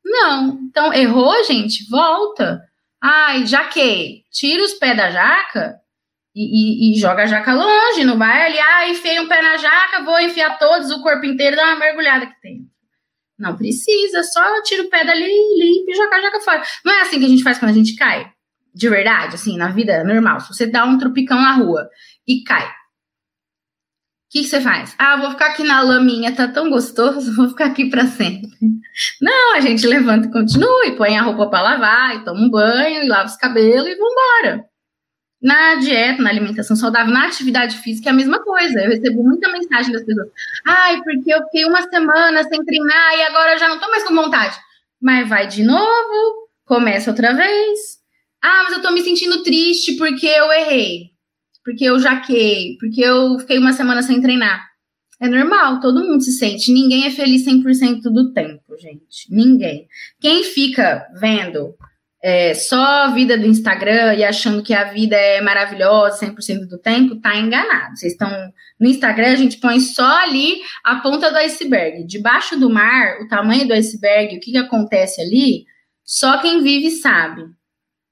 Não. 0.04 0.58
Então, 0.68 0.92
errou, 0.92 1.44
gente? 1.44 1.88
Volta. 1.90 2.62
Ai, 3.00 3.46
jaquei. 3.46 4.24
Tira 4.32 4.64
os 4.64 4.74
pés 4.74 4.96
da 4.96 5.10
jaca 5.10 5.76
e, 6.34 6.92
e, 6.92 6.96
e, 6.96 7.00
joga 7.00 7.24
a 7.24 7.26
jaca 7.26 7.52
longe. 7.52 8.04
Não 8.04 8.18
vai 8.18 8.46
ali, 8.46 8.58
ah, 8.58 8.88
enfiei 8.88 9.20
um 9.20 9.28
pé 9.28 9.42
na 9.42 9.56
jaca, 9.56 10.04
vou 10.04 10.18
enfiar 10.20 10.58
todos, 10.58 10.90
o 10.90 11.02
corpo 11.02 11.26
inteiro, 11.26 11.56
dá 11.56 11.64
uma 11.64 11.78
mergulhada 11.78 12.24
aqui 12.24 12.34
dentro. 12.42 12.68
Não 13.38 13.56
precisa, 13.56 14.22
só 14.24 14.62
tira 14.62 14.82
o 14.82 14.90
pé 14.90 15.04
dali, 15.04 15.24
limpa 15.24 15.92
e 15.92 15.94
joga 15.94 16.16
a 16.16 16.20
jaca 16.20 16.40
fora. 16.40 16.62
Não 16.84 16.92
é 16.92 17.02
assim 17.02 17.20
que 17.20 17.24
a 17.24 17.28
gente 17.28 17.42
faz 17.42 17.58
quando 17.58 17.70
a 17.70 17.74
gente 17.74 17.94
cai? 17.94 18.32
De 18.78 18.88
verdade, 18.88 19.34
assim, 19.34 19.56
na 19.56 19.72
vida 19.72 20.04
normal, 20.04 20.38
se 20.38 20.54
você 20.54 20.64
dá 20.64 20.84
um 20.84 20.96
tropicão 20.96 21.36
na 21.36 21.54
rua 21.54 21.90
e 22.26 22.44
cai, 22.44 22.64
o 22.64 22.70
que, 24.30 24.42
que, 24.42 24.44
você 24.44 24.60
faz? 24.60 24.94
Ah, 24.96 25.16
vou 25.16 25.32
ficar 25.32 25.46
aqui 25.46 25.64
na 25.64 25.82
laminha, 25.82 26.32
tá 26.32 26.46
tão 26.46 26.70
gostoso, 26.70 27.34
vou 27.34 27.48
ficar 27.48 27.66
aqui 27.66 27.90
para 27.90 28.06
sempre. 28.06 28.48
Não, 29.20 29.56
a 29.56 29.60
gente 29.60 29.84
levanta 29.84 30.28
e 30.28 30.30
continua, 30.30 30.86
e 30.86 30.96
põe 30.96 31.18
a 31.18 31.22
roupa 31.22 31.48
para 31.48 31.62
lavar, 31.62 32.16
e 32.16 32.24
toma 32.24 32.40
um 32.40 32.48
banho, 32.48 33.02
e 33.02 33.08
lava 33.08 33.24
os 33.24 33.36
cabelos 33.36 33.88
e 33.88 33.96
vambora. 33.96 34.64
Na 35.42 35.76
dieta, 35.76 36.22
na 36.22 36.30
alimentação 36.30 36.76
saudável, 36.76 37.12
na 37.12 37.26
atividade 37.26 37.78
física 37.78 38.10
é 38.10 38.12
a 38.12 38.16
mesma 38.16 38.42
coisa. 38.42 38.80
Eu 38.80 38.90
recebo 38.90 39.24
muita 39.24 39.50
mensagem 39.50 39.92
das 39.92 40.04
pessoas. 40.04 40.28
Ai, 40.66 41.02
porque 41.02 41.32
eu 41.32 41.42
fiquei 41.44 41.64
uma 41.64 41.82
semana 41.88 42.44
sem 42.44 42.64
treinar 42.64 43.14
e 43.16 43.22
agora 43.22 43.52
eu 43.54 43.58
já 43.58 43.68
não 43.68 43.80
tô 43.80 43.88
mais 43.88 44.04
com 44.04 44.14
vontade. 44.14 44.56
Mas 45.00 45.28
vai 45.28 45.46
de 45.46 45.62
novo, 45.62 46.48
começa 46.64 47.10
outra 47.10 47.34
vez, 47.34 47.97
ah, 48.42 48.64
mas 48.64 48.76
eu 48.76 48.82
tô 48.82 48.90
me 48.92 49.02
sentindo 49.02 49.42
triste 49.42 49.96
porque 49.96 50.26
eu 50.26 50.52
errei, 50.52 51.10
porque 51.64 51.84
eu 51.84 51.98
jaquei, 51.98 52.76
porque 52.78 53.00
eu 53.00 53.38
fiquei 53.38 53.58
uma 53.58 53.72
semana 53.72 54.02
sem 54.02 54.20
treinar. 54.20 54.68
É 55.20 55.28
normal, 55.28 55.80
todo 55.80 56.04
mundo 56.04 56.22
se 56.22 56.32
sente. 56.32 56.72
Ninguém 56.72 57.06
é 57.06 57.10
feliz 57.10 57.44
100% 57.44 58.02
do 58.02 58.32
tempo, 58.32 58.76
gente. 58.78 59.26
Ninguém. 59.28 59.88
Quem 60.20 60.44
fica 60.44 61.08
vendo 61.20 61.74
é, 62.22 62.54
só 62.54 63.04
a 63.04 63.08
vida 63.08 63.36
do 63.36 63.46
Instagram 63.46 64.14
e 64.14 64.24
achando 64.24 64.62
que 64.62 64.74
a 64.74 64.84
vida 64.84 65.16
é 65.16 65.40
maravilhosa 65.40 66.26
100% 66.26 66.68
do 66.68 66.78
tempo, 66.78 67.16
tá 67.16 67.36
enganado. 67.36 67.96
Vocês 67.96 68.12
estão 68.12 68.30
no 68.78 68.88
Instagram, 68.88 69.32
a 69.32 69.36
gente 69.36 69.58
põe 69.58 69.80
só 69.80 70.22
ali 70.22 70.60
a 70.84 70.96
ponta 70.96 71.30
do 71.30 71.38
iceberg. 71.38 72.04
Debaixo 72.04 72.58
do 72.58 72.70
mar, 72.70 73.20
o 73.20 73.28
tamanho 73.28 73.66
do 73.66 73.74
iceberg, 73.74 74.36
o 74.36 74.40
que, 74.40 74.52
que 74.52 74.58
acontece 74.58 75.20
ali, 75.20 75.64
só 76.04 76.40
quem 76.40 76.62
vive 76.62 76.90
sabe. 76.90 77.42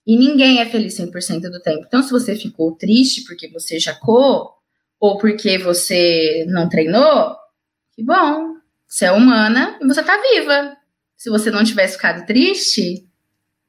E 0.06 0.16
ninguém 0.16 0.60
é 0.60 0.66
feliz 0.66 0.96
100% 0.98 1.50
do 1.50 1.60
tempo. 1.60 1.84
Então, 1.86 2.02
se 2.02 2.10
você 2.10 2.36
ficou 2.36 2.72
triste 2.72 3.24
porque 3.24 3.48
você 3.48 3.80
jacou, 3.80 4.52
ou 5.00 5.18
porque 5.18 5.58
você 5.58 6.44
não 6.48 6.68
treinou, 6.68 7.36
que 7.94 8.02
bom. 8.02 8.56
Você 8.86 9.06
é 9.06 9.12
humana 9.12 9.76
e 9.80 9.86
você 9.86 10.02
tá 10.02 10.16
viva. 10.32 10.76
Se 11.16 11.28
você 11.28 11.50
não 11.50 11.64
tivesse 11.64 11.96
ficado 11.96 12.24
triste, 12.24 13.04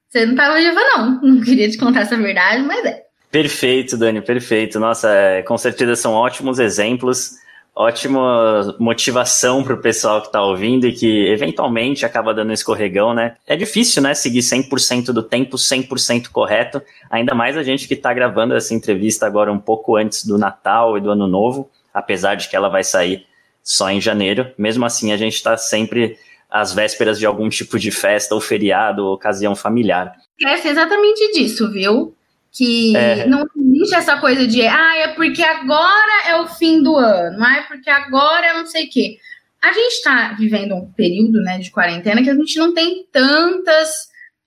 você 0.08 0.26
não 0.26 0.36
tava 0.36 0.58
viva, 0.58 0.80
não. 0.96 1.22
Não 1.24 1.42
queria 1.42 1.70
te 1.70 1.78
contar 1.78 2.02
essa 2.02 2.18
verdade, 2.18 2.62
mas 2.64 2.86
é. 2.86 3.06
Perfeito, 3.32 3.98
Dani, 3.98 4.22
perfeito. 4.22 4.80
Nossa, 4.80 5.10
é, 5.10 5.42
com 5.42 5.58
certeza 5.58 5.96
são 5.96 6.14
ótimos 6.14 6.60
exemplos 6.60 7.32
ótima 7.78 8.76
motivação 8.80 9.64
para 9.64 9.76
o 9.76 9.82
pessoal 9.82 10.20
que 10.22 10.28
está 10.28 10.42
ouvindo 10.42 10.88
e 10.88 10.94
que 10.94 11.28
eventualmente 11.28 12.06
acaba 12.06 12.34
dando 12.34 12.50
um 12.50 12.54
escorregão, 12.54 13.14
né? 13.14 13.36
É 13.46 13.56
difícil, 13.56 14.02
né, 14.02 14.14
seguir 14.16 14.40
100% 14.40 15.14
do 15.14 15.22
tempo 15.22 15.58
100% 15.58 16.30
correto, 16.30 16.82
ainda 17.10 17.36
mais 17.36 17.56
a 17.56 17.62
gente 17.62 17.88
que 17.88 17.94
está 17.94 18.14
gravando 18.14 18.56
essa 18.56 18.74
entrevista 18.74 19.28
agora 19.28 19.54
um 19.54 19.60
pouco 19.60 19.96
antes 19.96 20.26
do 20.26 20.38
Natal 20.38 20.98
e 20.98 21.02
do 21.02 21.12
Ano 21.12 21.28
Novo, 21.28 21.70
apesar 21.94 22.36
de 22.36 22.50
que 22.50 22.56
ela 22.56 22.70
vai 22.70 22.84
sair 22.84 23.26
só 23.64 23.90
em 23.92 24.02
janeiro. 24.02 24.52
Mesmo 24.58 24.86
assim, 24.86 25.12
a 25.12 25.18
gente 25.18 25.36
está 25.36 25.56
sempre 25.56 26.18
às 26.50 26.74
vésperas 26.74 27.20
de 27.20 27.26
algum 27.26 27.50
tipo 27.50 27.78
de 27.78 27.92
festa 27.92 28.34
ou 28.34 28.42
feriado 28.42 29.06
ou 29.06 29.14
ocasião 29.14 29.56
familiar. 29.56 30.16
É 30.44 30.68
exatamente 30.68 31.32
disso, 31.34 31.72
viu? 31.72 32.17
Que 32.58 32.96
é. 32.96 33.28
não 33.28 33.46
existe 33.56 33.96
essa 33.96 34.18
coisa 34.18 34.48
de, 34.48 34.66
ah, 34.66 34.96
é 34.98 35.08
porque 35.10 35.44
agora 35.44 36.28
é 36.28 36.42
o 36.42 36.48
fim 36.48 36.82
do 36.82 36.96
ano, 36.96 37.44
ah, 37.44 37.58
é 37.58 37.62
porque 37.64 37.90
agora 37.90 38.48
é 38.48 38.54
não 38.54 38.66
sei 38.66 38.86
o 38.86 38.90
quê. 38.90 39.18
A 39.62 39.72
gente 39.74 39.94
está 39.94 40.34
vivendo 40.34 40.76
um 40.76 40.92
período 40.92 41.42
né, 41.42 41.60
de 41.60 41.70
quarentena 41.70 42.24
que 42.24 42.30
a 42.30 42.36
gente 42.36 42.58
não 42.58 42.74
tem 42.74 43.06
tantas, 43.12 43.90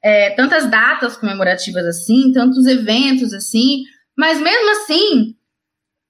é, 0.03 0.31
tantas 0.31 0.71
datas 0.71 1.17
comemorativas 1.17 1.85
assim, 1.85 2.33
tantos 2.33 2.67
eventos 2.67 3.33
assim, 3.33 3.83
mas 4.17 4.41
mesmo 4.41 4.71
assim, 4.71 5.37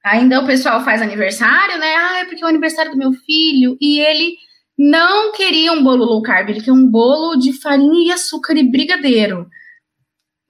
Ainda 0.05 0.41
o 0.41 0.47
pessoal 0.47 0.83
faz 0.83 1.03
aniversário, 1.03 1.79
né? 1.79 1.95
Ah, 1.95 2.21
é 2.21 2.25
porque 2.25 2.43
é 2.43 2.47
o 2.47 2.49
aniversário 2.49 2.93
do 2.93 2.97
meu 2.97 3.13
filho. 3.13 3.77
E 3.81 4.01
ele 4.01 4.35
não 4.79 5.33
queria 5.33 5.73
um 5.73 5.85
bolo 5.85 6.05
low 6.05 6.23
carb, 6.23 6.49
ele 6.49 6.61
queria 6.61 6.73
um 6.73 6.87
bolo 6.87 7.37
de 7.37 7.53
farinha 7.61 8.09
e 8.09 8.13
açúcar 8.13 8.57
e 8.57 8.63
brigadeiro. 8.63 9.47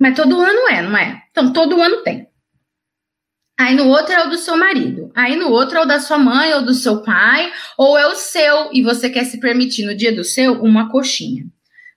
Mas 0.01 0.17
todo 0.17 0.41
ano 0.41 0.69
é, 0.71 0.81
não 0.81 0.97
é? 0.97 1.23
Então, 1.31 1.53
todo 1.53 1.81
ano 1.81 1.99
tem. 1.99 2.27
Aí 3.61 3.75
no 3.75 3.89
outro 3.89 4.15
é 4.15 4.27
o 4.27 4.31
do 4.31 4.39
seu 4.39 4.57
marido. 4.57 5.13
Aí 5.15 5.37
no 5.37 5.51
outro 5.51 5.77
é 5.77 5.83
o 5.83 5.87
da 5.87 6.01
sua 6.01 6.17
mãe 6.17 6.55
ou 6.55 6.63
do 6.63 6.73
seu 6.73 7.03
pai, 7.03 7.53
ou 7.77 7.99
é 7.99 8.07
o 8.07 8.15
seu 8.15 8.71
e 8.73 8.83
você 8.83 9.11
quer 9.11 9.25
se 9.25 9.39
permitir 9.39 9.85
no 9.85 9.95
dia 9.95 10.11
do 10.11 10.25
seu 10.25 10.55
uma 10.63 10.91
coxinha. 10.91 11.45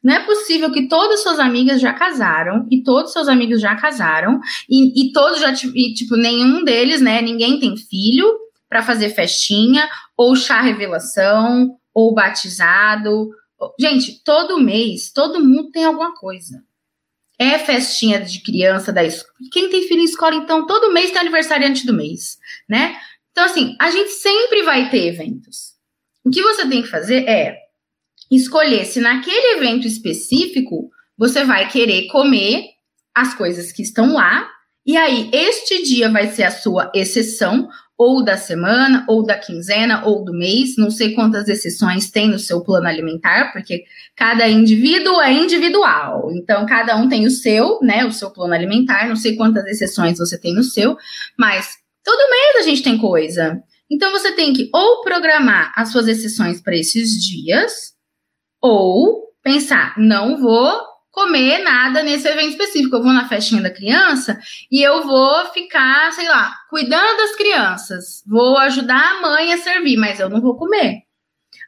Não 0.04 0.14
é 0.14 0.20
possível 0.26 0.70
que 0.70 0.90
todas 0.90 1.24
suas 1.24 1.40
amigas 1.40 1.80
já 1.80 1.94
casaram 1.94 2.68
e 2.70 2.84
todos 2.84 3.14
seus 3.14 3.30
amigos 3.30 3.62
já 3.62 3.74
casaram 3.78 4.42
e, 4.70 5.08
e 5.08 5.14
todos 5.14 5.40
já 5.40 5.54
e, 5.74 5.94
tipo 5.94 6.18
nenhum 6.18 6.66
deles, 6.66 7.00
né? 7.00 7.22
Ninguém 7.22 7.58
tem 7.58 7.78
filho 7.78 8.28
para 8.68 8.84
fazer 8.84 9.12
festinha 9.12 9.88
ou 10.18 10.36
chá 10.36 10.60
revelação 10.60 11.78
ou 11.94 12.14
batizado. 12.14 13.30
Gente, 13.80 14.22
todo 14.26 14.60
mês 14.60 15.14
todo 15.14 15.40
mundo 15.40 15.72
tem 15.72 15.86
alguma 15.86 16.14
coisa. 16.14 16.62
É 17.40 17.58
festinha 17.60 18.22
de 18.22 18.40
criança 18.42 18.94
da 18.94 19.04
escola. 19.04 19.34
Quem 19.52 19.70
tem 19.70 19.88
filho 19.88 20.02
em 20.02 20.06
escola, 20.06 20.36
então, 20.36 20.66
todo 20.68 20.94
mês 20.94 21.12
tem 21.12 21.20
aniversariante 21.20 21.86
do 21.86 21.94
mês, 21.94 22.38
né? 22.70 22.96
Então, 23.32 23.46
assim, 23.46 23.76
a 23.80 23.90
gente 23.90 24.12
sempre 24.12 24.62
vai 24.64 24.90
ter 24.90 25.08
eventos. 25.08 25.74
O 26.24 26.30
que 26.30 26.42
você 26.42 26.68
tem 26.68 26.84
que 26.84 26.88
fazer 26.88 27.28
é 27.28 27.58
escolher 28.32 28.86
se 28.86 29.00
naquele 29.00 29.58
evento 29.58 29.88
específico 29.88 30.90
você 31.18 31.44
vai 31.44 31.68
querer 31.70 32.08
comer 32.08 32.66
as 33.14 33.34
coisas 33.34 33.72
que 33.72 33.82
estão 33.82 34.14
lá. 34.14 34.50
E 34.86 34.98
aí, 34.98 35.30
este 35.34 35.84
dia 35.84 36.10
vai 36.10 36.28
ser 36.28 36.44
a 36.44 36.52
sua 36.52 36.92
exceção, 36.94 37.70
ou 37.98 38.24
da 38.24 38.38
semana, 38.38 39.06
ou 39.08 39.24
da 39.24 39.38
quinzena, 39.38 40.06
ou 40.06 40.24
do 40.24 40.34
mês. 40.34 40.76
Não 40.78 40.90
sei 40.90 41.14
quantas 41.14 41.48
exceções 41.48 42.10
tem 42.10 42.28
no 42.28 42.40
seu 42.40 42.62
plano 42.62 42.88
alimentar, 42.88 43.52
porque 43.52 43.84
cada 44.16 44.48
indivíduo 44.48 45.22
é 45.22 45.32
individual. 45.32 46.32
Então, 46.32 46.66
cada 46.66 46.96
um 46.96 47.08
tem 47.08 47.26
o 47.26 47.32
seu, 47.32 47.80
né? 47.82 48.06
O 48.06 48.12
seu 48.12 48.32
plano 48.32 48.54
alimentar. 48.54 49.08
Não 49.08 49.16
sei 49.16 49.36
quantas 49.36 49.66
exceções 49.66 50.18
você 50.18 50.40
tem 50.40 50.54
no 50.54 50.64
seu, 50.64 50.98
mas 51.38 51.76
todo 52.04 52.30
mês 52.30 52.66
a 52.66 52.70
gente 52.70 52.84
tem 52.84 52.98
coisa. 52.98 53.62
Então, 53.90 54.12
você 54.12 54.32
tem 54.32 54.54
que 54.54 54.70
ou 54.74 55.02
programar 55.04 55.72
as 55.76 55.92
suas 55.92 56.08
exceções 56.08 56.62
para 56.62 56.76
esses 56.76 57.12
dias, 57.24 57.94
ou 58.62 59.34
pensar, 59.44 59.94
não 59.98 60.38
vou 60.42 60.93
comer 61.14 61.60
nada 61.60 62.02
nesse 62.02 62.28
evento 62.28 62.50
específico. 62.50 62.96
Eu 62.96 63.04
vou 63.04 63.14
na 63.14 63.30
festinha 63.30 63.62
da 63.62 63.70
criança 63.70 64.38
e 64.70 64.82
eu 64.82 65.04
vou 65.04 65.46
ficar, 65.54 66.12
sei 66.12 66.28
lá, 66.28 66.52
cuidando 66.70 67.18
das 67.18 67.36
crianças. 67.36 68.24
Vou 68.28 68.58
ajudar 68.58 69.00
a 69.00 69.22
mãe 69.22 69.54
a 69.54 69.58
servir, 69.58 69.96
mas 69.96 70.20
eu 70.20 70.28
não 70.28 70.42
vou 70.42 70.58
comer. 70.58 71.04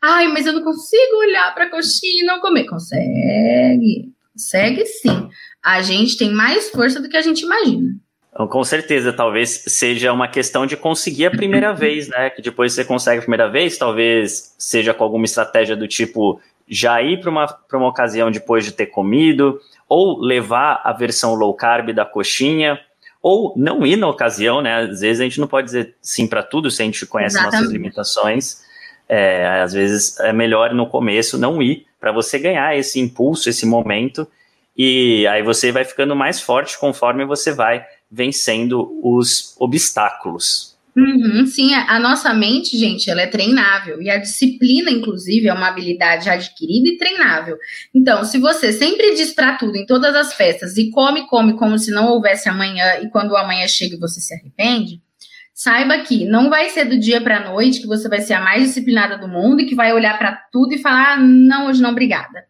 Ai, 0.04 0.28
mas 0.28 0.48
eu 0.48 0.54
não 0.54 0.64
consigo 0.64 1.18
olhar 1.18 1.54
para 1.54 1.66
a 1.66 1.70
coxinha 1.70 2.24
e 2.24 2.26
não 2.26 2.42
comer. 2.42 2.66
Consegue. 2.66 4.12
Consegue 4.34 4.86
sim. 4.86 5.30
A 5.64 5.82
gente 5.84 6.18
tem 6.18 6.32
mais 6.32 6.72
força 6.72 7.00
do 7.00 7.08
que 7.08 7.16
a 7.16 7.22
gente 7.22 7.42
imagina. 7.42 7.96
Então, 8.34 8.48
com 8.48 8.64
certeza, 8.64 9.14
talvez 9.14 9.64
seja 9.68 10.12
uma 10.12 10.28
questão 10.28 10.66
de 10.66 10.76
conseguir 10.76 11.28
a 11.28 11.32
primeira 11.32 11.72
vez, 11.74 12.10
né? 12.10 12.32
Que 12.32 12.42
depois 12.42 12.74
você 12.74 12.84
consegue 12.84 13.20
a 13.20 13.22
primeira 13.22 13.48
vez, 13.48 13.78
talvez 13.78 14.56
seja 14.58 14.94
com 14.94 15.04
alguma 15.04 15.26
estratégia 15.26 15.76
do 15.76 15.88
tipo 15.88 16.42
já 16.68 17.02
ir 17.02 17.22
para 17.22 17.30
uma, 17.30 17.46
uma 17.74 17.88
ocasião 17.88 18.32
depois 18.32 18.66
de 18.66 18.72
ter 18.72 18.88
comido, 18.88 19.60
ou 19.88 20.20
levar 20.20 20.82
a 20.84 20.92
versão 20.92 21.36
low 21.36 21.54
carb 21.54 21.92
da 21.92 22.06
coxinha, 22.06 22.80
ou 23.22 23.54
não 23.56 23.86
ir 23.86 23.96
na 23.96 24.08
ocasião, 24.08 24.62
né? 24.62 24.82
Às 24.82 25.02
vezes 25.02 25.20
a 25.20 25.24
gente 25.24 25.40
não 25.40 25.48
pode 25.48 25.66
dizer 25.66 25.96
sim 26.02 26.28
para 26.28 26.44
tudo 26.44 26.70
se 26.70 26.82
a 26.82 26.86
gente 26.86 27.06
conhece 27.06 27.36
Exatamente. 27.36 27.62
nossas 27.62 27.72
limitações. 27.72 28.66
É, 29.08 29.62
às 29.62 29.74
vezes 29.74 30.20
é 30.20 30.34
melhor 30.34 30.74
no 30.74 30.88
começo 30.88 31.38
não 31.38 31.62
ir 31.62 31.86
para 32.00 32.12
você 32.12 32.40
ganhar 32.40 32.76
esse 32.78 33.00
impulso, 33.00 33.50
esse 33.50 33.66
momento, 33.66 34.28
e 34.78 35.26
aí 35.28 35.42
você 35.42 35.72
vai 35.72 35.86
ficando 35.86 36.16
mais 36.16 36.42
forte 36.42 36.78
conforme 36.78 37.26
você 37.26 37.52
vai 37.52 37.86
vencendo 38.12 39.00
os 39.04 39.56
obstáculos. 39.60 40.75
Uhum, 40.98 41.46
sim, 41.46 41.74
a, 41.74 41.96
a, 41.96 42.00
nossa 42.00 42.34
mente, 42.34 42.78
gente, 42.78 43.10
ela 43.10 43.22
é 43.22 43.28
treinável. 43.28 44.02
E 44.02 44.10
a 44.10 44.18
disciplina, 44.18 44.90
inclusive, 44.90 45.50
é 45.50 45.54
uma 45.54 45.68
habilidade 45.68 46.30
adquirida 46.30 46.88
e 46.88 46.98
treinável. 46.98 47.58
Então, 47.94 48.24
se 48.24 48.38
você 48.40 48.72
sempre 48.72 49.14
diz 49.14 49.34
para 49.34 49.58
tudo 49.58 49.76
em 49.76 49.86
todas 49.86 50.16
as 50.16 50.34
festas 50.34 50.78
e 50.78 50.90
come, 50.92 51.28
come 51.28 51.58
como 51.58 51.78
se 51.78 51.92
não 51.92 52.08
houvesse 52.08 52.48
amanhã, 52.48 53.00
e 53.02 53.10
quando 53.10 53.32
o 53.32 53.38
amanhã 53.38 53.68
chega 53.68 53.98
você 54.00 54.22
se 54.22 54.34
arrepende, 54.34 55.02
saiba 55.54 56.00
que 56.00 56.24
não 56.26 56.50
vai 56.50 56.70
ser 56.70 56.86
do 56.86 56.98
dia 56.98 57.20
para 57.20 57.44
noite 57.44 57.82
que 57.82 57.88
você 57.88 58.08
vai 58.08 58.22
ser 58.22 58.34
a 58.36 58.42
mais 58.42 58.64
disciplinada 58.64 59.18
do 59.18 59.28
mundo 59.28 59.62
e 59.62 59.66
que 59.66 59.76
vai 59.76 59.92
olhar 59.92 60.18
para 60.18 60.32
tudo 60.50 60.74
e 60.74 60.78
falar: 60.78 61.16
ah, 61.16 61.18
não, 61.18 61.68
hoje 61.68 61.82
não, 61.82 61.92
obrigada. 61.92 62.46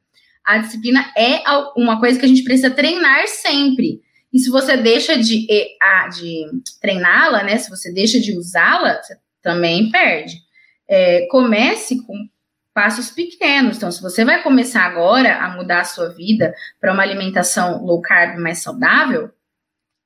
A 0.45 0.59
disciplina 0.59 1.03
é 1.17 1.41
uma 1.75 1.99
coisa 1.99 2.19
que 2.19 2.25
a 2.25 2.29
gente 2.29 2.43
precisa 2.43 2.69
treinar 2.69 3.27
sempre. 3.27 4.04
E 4.35 4.39
se 4.39 4.49
você 4.49 4.75
deixa 4.75 5.17
de, 5.17 5.47
de 5.47 6.45
treiná-la, 6.81 7.41
né? 7.41 7.57
Se 7.57 7.69
você 7.69 7.89
deixa 7.89 8.19
de 8.19 8.37
usá-la, 8.37 9.01
você 9.01 9.17
também 9.41 9.89
perde. 9.89 10.35
É, 10.85 11.25
comece 11.27 12.05
com 12.05 12.27
passos 12.73 13.09
pequenos. 13.11 13.77
Então, 13.77 13.89
se 13.89 14.01
você 14.01 14.25
vai 14.25 14.43
começar 14.43 14.81
agora 14.81 15.37
a 15.37 15.55
mudar 15.55 15.79
a 15.79 15.85
sua 15.85 16.09
vida 16.09 16.53
para 16.81 16.91
uma 16.91 17.01
alimentação 17.01 17.81
low 17.85 18.01
carb 18.01 18.37
mais 18.37 18.61
saudável, 18.61 19.31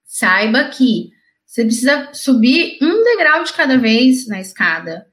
saiba 0.06 0.66
que 0.66 1.10
você 1.44 1.64
precisa 1.64 2.10
subir 2.14 2.78
um 2.84 3.04
degrau 3.04 3.44
de 3.44 3.54
cada 3.54 3.80
vez 3.80 4.28
na 4.28 4.40
escada. 4.40 5.08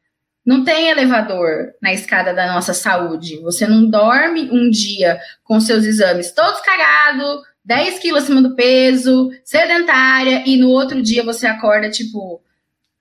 Não 0.45 0.62
tem 0.62 0.91
elevador 0.91 1.73
na 1.81 1.95
escada 1.95 2.35
da 2.35 2.53
nossa 2.53 2.75
saúde. 2.75 3.41
Você 3.41 3.67
não 3.67 3.89
dorme 3.89 4.51
um 4.53 4.69
dia 4.69 5.19
com 5.43 5.59
seus 5.59 5.87
exames 5.87 6.33
todos 6.33 6.61
cagados, 6.61 7.41
10 7.67 7.99
quilos 7.99 8.23
acima 8.23 8.41
do 8.41 8.55
peso, 8.55 9.31
sedentária, 9.45 10.45
e 10.47 10.57
no 10.57 10.69
outro 10.69 11.03
dia 11.03 11.25
você 11.25 11.49
acorda, 11.49 11.91
tipo, 11.91 12.41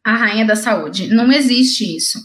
a 0.03 0.15
rainha 0.15 0.43
da 0.43 0.55
saúde. 0.55 1.07
Não 1.07 1.31
existe 1.31 1.95
isso. 1.95 2.19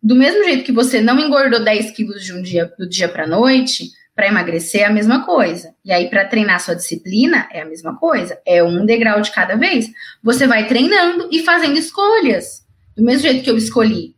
Do 0.00 0.14
mesmo 0.14 0.44
jeito 0.44 0.64
que 0.64 0.70
você 0.70 1.00
não 1.00 1.18
engordou 1.18 1.62
10 1.62 1.90
quilos 1.90 2.24
de 2.24 2.32
um 2.32 2.40
dia 2.40 2.72
do 2.78 2.88
dia 2.88 3.08
para 3.08 3.26
noite, 3.26 3.90
para 4.14 4.28
emagrecer 4.28 4.82
é 4.82 4.84
a 4.84 4.92
mesma 4.92 5.26
coisa. 5.26 5.74
E 5.84 5.92
aí, 5.92 6.08
para 6.08 6.24
treinar 6.24 6.60
sua 6.60 6.76
disciplina, 6.76 7.48
é 7.50 7.62
a 7.62 7.66
mesma 7.66 7.96
coisa. 7.96 8.38
É 8.46 8.62
um 8.62 8.86
degrau 8.86 9.20
de 9.20 9.32
cada 9.32 9.56
vez. 9.56 9.90
Você 10.22 10.46
vai 10.46 10.68
treinando 10.68 11.28
e 11.32 11.42
fazendo 11.42 11.76
escolhas. 11.76 12.64
Do 12.96 13.02
mesmo 13.02 13.22
jeito 13.22 13.42
que 13.42 13.50
eu 13.50 13.56
escolhi 13.56 14.14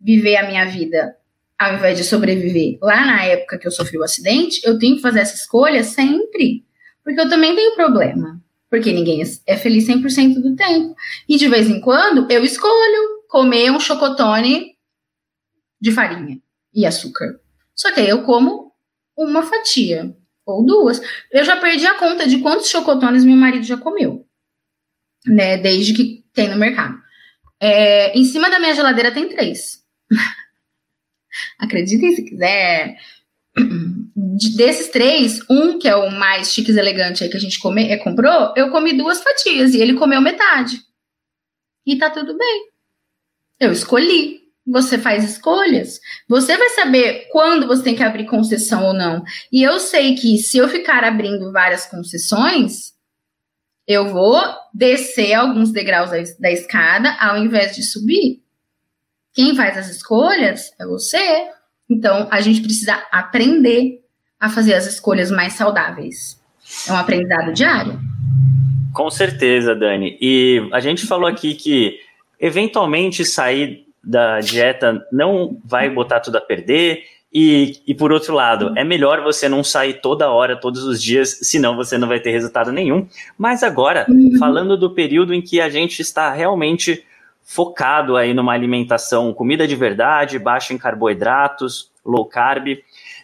viver 0.00 0.36
a 0.36 0.48
minha 0.48 0.64
vida 0.64 1.14
ao 1.58 1.74
invés 1.74 1.96
de 1.96 2.04
sobreviver 2.04 2.78
lá 2.82 3.04
na 3.04 3.24
época 3.24 3.58
que 3.58 3.66
eu 3.66 3.72
sofri 3.72 3.98
o 3.98 4.02
acidente, 4.02 4.60
eu 4.64 4.78
tenho 4.78 4.96
que 4.96 5.02
fazer 5.02 5.20
essa 5.20 5.34
escolha 5.34 5.82
sempre. 5.84 6.64
Porque 7.02 7.20
eu 7.20 7.28
também 7.28 7.54
tenho 7.54 7.74
problema. 7.74 8.40
Porque 8.70 8.92
ninguém 8.92 9.22
é 9.46 9.56
feliz 9.56 9.86
100% 9.86 10.40
do 10.40 10.56
tempo. 10.56 10.94
E 11.28 11.36
de 11.36 11.46
vez 11.48 11.68
em 11.68 11.80
quando 11.80 12.30
eu 12.30 12.44
escolho 12.44 13.22
comer 13.28 13.70
um 13.70 13.78
chocotone 13.78 14.74
de 15.80 15.92
farinha 15.92 16.40
e 16.72 16.84
açúcar. 16.84 17.38
Só 17.74 17.92
que 17.92 18.00
aí 18.00 18.08
eu 18.08 18.22
como 18.22 18.72
uma 19.16 19.42
fatia 19.42 20.16
ou 20.46 20.64
duas. 20.64 21.00
Eu 21.32 21.44
já 21.44 21.56
perdi 21.56 21.86
a 21.86 21.98
conta 21.98 22.26
de 22.26 22.38
quantos 22.38 22.68
chocotones 22.68 23.24
meu 23.24 23.36
marido 23.36 23.64
já 23.64 23.76
comeu, 23.76 24.26
né? 25.26 25.56
Desde 25.56 25.94
que 25.94 26.24
tem 26.32 26.48
no 26.48 26.56
mercado. 26.56 26.98
É, 27.60 28.16
em 28.18 28.24
cima 28.24 28.50
da 28.50 28.58
minha 28.58 28.74
geladeira 28.74 29.12
tem 29.12 29.28
três. 29.28 29.84
Acreditem 31.58 32.14
se 32.14 32.24
quiser. 32.24 32.96
De, 33.56 34.56
desses 34.56 34.88
três, 34.88 35.38
um 35.48 35.78
que 35.78 35.88
é 35.88 35.94
o 35.94 36.10
mais 36.10 36.52
chiques 36.52 36.76
elegante 36.76 37.22
aí 37.22 37.30
que 37.30 37.36
a 37.36 37.40
gente 37.40 37.58
come, 37.60 37.88
é, 37.88 37.96
comprou, 37.96 38.52
eu 38.56 38.70
comi 38.70 38.92
duas 38.96 39.22
fatias 39.22 39.74
e 39.74 39.80
ele 39.80 39.94
comeu 39.94 40.20
metade. 40.20 40.80
E 41.86 41.96
tá 41.96 42.10
tudo 42.10 42.36
bem. 42.36 42.66
Eu 43.60 43.72
escolhi. 43.72 44.42
Você 44.66 44.96
faz 44.96 45.22
escolhas. 45.22 46.00
Você 46.26 46.56
vai 46.56 46.70
saber 46.70 47.28
quando 47.30 47.66
você 47.66 47.82
tem 47.82 47.94
que 47.94 48.02
abrir 48.02 48.24
concessão 48.24 48.82
ou 48.86 48.94
não. 48.94 49.22
E 49.52 49.62
eu 49.62 49.78
sei 49.78 50.14
que 50.14 50.38
se 50.38 50.56
eu 50.56 50.68
ficar 50.68 51.04
abrindo 51.04 51.52
várias 51.52 51.84
concessões, 51.84 52.94
eu 53.86 54.08
vou 54.08 54.40
descer 54.72 55.34
alguns 55.34 55.70
degraus 55.70 56.10
da, 56.10 56.16
da 56.40 56.50
escada 56.50 57.14
ao 57.20 57.36
invés 57.36 57.76
de 57.76 57.82
subir. 57.82 58.42
Quem 59.34 59.56
faz 59.56 59.76
as 59.76 59.88
escolhas 59.88 60.72
é 60.80 60.86
você. 60.86 61.48
Então, 61.90 62.28
a 62.30 62.40
gente 62.40 62.62
precisa 62.62 63.02
aprender 63.10 64.00
a 64.38 64.48
fazer 64.48 64.74
as 64.74 64.86
escolhas 64.86 65.30
mais 65.30 65.54
saudáveis. 65.54 66.40
É 66.88 66.92
um 66.92 66.96
aprendizado 66.96 67.52
diário. 67.52 67.98
Com 68.94 69.10
certeza, 69.10 69.74
Dani. 69.74 70.16
E 70.20 70.68
a 70.72 70.78
gente 70.78 71.06
falou 71.06 71.26
aqui 71.26 71.54
que 71.54 71.98
eventualmente 72.38 73.24
sair 73.24 73.84
da 74.02 74.38
dieta 74.38 75.04
não 75.10 75.58
vai 75.64 75.90
botar 75.90 76.20
tudo 76.20 76.38
a 76.38 76.40
perder. 76.40 77.02
E, 77.32 77.80
e 77.84 77.94
por 77.94 78.12
outro 78.12 78.32
lado, 78.32 78.72
é 78.76 78.84
melhor 78.84 79.20
você 79.20 79.48
não 79.48 79.64
sair 79.64 79.94
toda 79.94 80.30
hora, 80.30 80.56
todos 80.56 80.84
os 80.84 81.02
dias, 81.02 81.40
senão 81.42 81.74
você 81.74 81.98
não 81.98 82.06
vai 82.06 82.20
ter 82.20 82.30
resultado 82.30 82.70
nenhum. 82.70 83.08
Mas 83.36 83.64
agora, 83.64 84.06
uhum. 84.08 84.38
falando 84.38 84.76
do 84.76 84.90
período 84.90 85.34
em 85.34 85.42
que 85.42 85.60
a 85.60 85.68
gente 85.68 86.00
está 86.00 86.32
realmente 86.32 87.04
focado 87.44 88.16
aí 88.16 88.32
numa 88.32 88.52
alimentação, 88.52 89.32
comida 89.34 89.68
de 89.68 89.76
verdade, 89.76 90.38
baixa 90.38 90.72
em 90.72 90.78
carboidratos, 90.78 91.92
low 92.04 92.24
carb. 92.24 92.78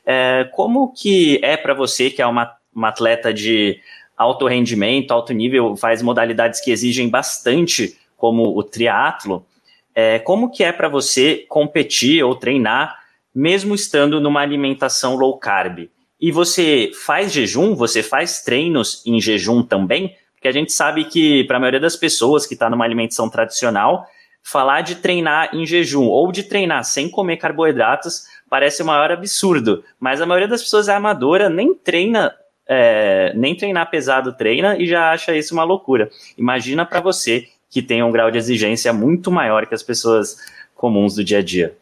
É, 0.04 0.44
como 0.52 0.92
que 0.92 1.40
é 1.42 1.56
para 1.56 1.72
você, 1.72 2.10
que 2.10 2.20
é 2.20 2.26
uma, 2.26 2.54
uma 2.74 2.88
atleta 2.88 3.32
de 3.32 3.80
alto 4.16 4.46
rendimento, 4.46 5.12
alto 5.12 5.32
nível, 5.32 5.74
faz 5.76 6.02
modalidades 6.02 6.60
que 6.60 6.70
exigem 6.70 7.08
bastante, 7.08 7.96
como 8.16 8.56
o 8.56 8.62
triatlo, 8.62 9.46
é, 9.94 10.18
como 10.18 10.50
que 10.50 10.62
é 10.62 10.70
para 10.70 10.88
você 10.88 11.46
competir 11.48 12.22
ou 12.22 12.34
treinar, 12.34 13.00
mesmo 13.34 13.74
estando 13.74 14.20
numa 14.20 14.40
alimentação 14.40 15.16
low 15.16 15.38
carb? 15.38 15.88
E 16.20 16.30
você 16.30 16.90
faz 17.06 17.32
jejum? 17.32 17.74
Você 17.74 18.02
faz 18.02 18.42
treinos 18.42 19.02
em 19.06 19.18
jejum 19.20 19.62
também? 19.62 20.14
Porque 20.40 20.48
a 20.48 20.52
gente 20.52 20.72
sabe 20.72 21.04
que, 21.04 21.44
para 21.44 21.58
a 21.58 21.60
maioria 21.60 21.78
das 21.78 21.96
pessoas 21.96 22.46
que 22.46 22.54
está 22.54 22.70
numa 22.70 22.82
alimentação 22.82 23.28
tradicional, 23.28 24.06
falar 24.42 24.80
de 24.80 24.94
treinar 24.94 25.54
em 25.54 25.66
jejum 25.66 26.06
ou 26.06 26.32
de 26.32 26.44
treinar 26.44 26.82
sem 26.82 27.10
comer 27.10 27.36
carboidratos 27.36 28.24
parece 28.48 28.82
o 28.82 28.86
maior 28.86 29.12
absurdo. 29.12 29.84
Mas 30.00 30.18
a 30.18 30.24
maioria 30.24 30.48
das 30.48 30.62
pessoas 30.62 30.88
é 30.88 30.94
amadora, 30.94 31.50
nem 31.50 31.74
treina, 31.74 32.34
é, 32.66 33.34
nem 33.34 33.54
treinar 33.54 33.90
pesado 33.90 34.32
treina 34.32 34.78
e 34.78 34.86
já 34.86 35.12
acha 35.12 35.36
isso 35.36 35.52
uma 35.52 35.62
loucura. 35.62 36.08
Imagina 36.38 36.86
para 36.86 37.00
você 37.00 37.46
que 37.68 37.82
tem 37.82 38.02
um 38.02 38.10
grau 38.10 38.30
de 38.30 38.38
exigência 38.38 38.94
muito 38.94 39.30
maior 39.30 39.66
que 39.66 39.74
as 39.74 39.82
pessoas 39.82 40.38
comuns 40.74 41.16
do 41.16 41.22
dia 41.22 41.40
a 41.40 41.42
dia. 41.42 41.76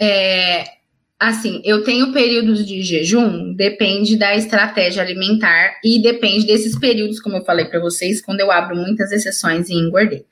É, 0.00 0.64
assim, 1.20 1.62
eu 1.64 1.84
tenho 1.84 2.12
períodos 2.14 2.66
de 2.66 2.82
jejum, 2.82 3.52
depende 3.52 4.16
da 4.16 4.34
estratégia 4.34 5.02
alimentar 5.02 5.78
e 5.84 6.00
depende 6.00 6.46
desses 6.46 6.78
períodos, 6.78 7.20
como 7.20 7.36
eu 7.36 7.44
falei 7.44 7.66
para 7.66 7.78
vocês, 7.78 8.22
quando 8.22 8.40
eu 8.40 8.50
abro 8.50 8.74
muitas 8.74 9.12
exceções 9.12 9.68
e 9.68 9.74
engordei. 9.74 10.24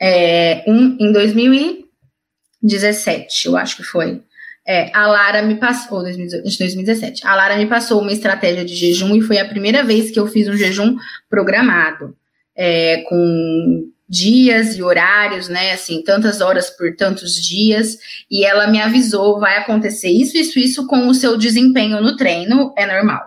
É, 0.00 0.64
um, 0.66 0.96
em 0.98 1.12
2017, 1.12 3.46
eu 3.46 3.58
acho 3.58 3.76
que 3.76 3.82
foi. 3.82 4.22
É, 4.66 4.90
a 4.96 5.06
Lara 5.06 5.42
me 5.42 5.56
passou, 5.56 6.02
2017, 6.02 7.26
a 7.26 7.34
Lara 7.34 7.58
me 7.58 7.66
passou 7.66 8.00
uma 8.00 8.12
estratégia 8.12 8.64
de 8.64 8.74
jejum 8.74 9.14
e 9.14 9.20
foi 9.20 9.36
a 9.38 9.46
primeira 9.46 9.84
vez 9.84 10.10
que 10.10 10.18
eu 10.18 10.26
fiz 10.26 10.48
um 10.48 10.56
jejum 10.56 10.96
programado, 11.28 12.16
é, 12.56 13.02
com 13.02 13.92
dias 14.12 14.76
e 14.76 14.82
horários, 14.82 15.48
né, 15.48 15.72
assim, 15.72 16.02
tantas 16.02 16.40
horas 16.40 16.68
por 16.68 16.94
tantos 16.96 17.34
dias, 17.34 17.96
e 18.30 18.44
ela 18.44 18.66
me 18.66 18.80
avisou, 18.80 19.40
vai 19.40 19.56
acontecer 19.56 20.10
isso, 20.10 20.36
isso, 20.36 20.58
isso 20.58 20.86
com 20.86 21.08
o 21.08 21.14
seu 21.14 21.36
desempenho 21.38 22.00
no 22.00 22.16
treino, 22.16 22.74
é 22.76 22.86
normal. 22.86 23.22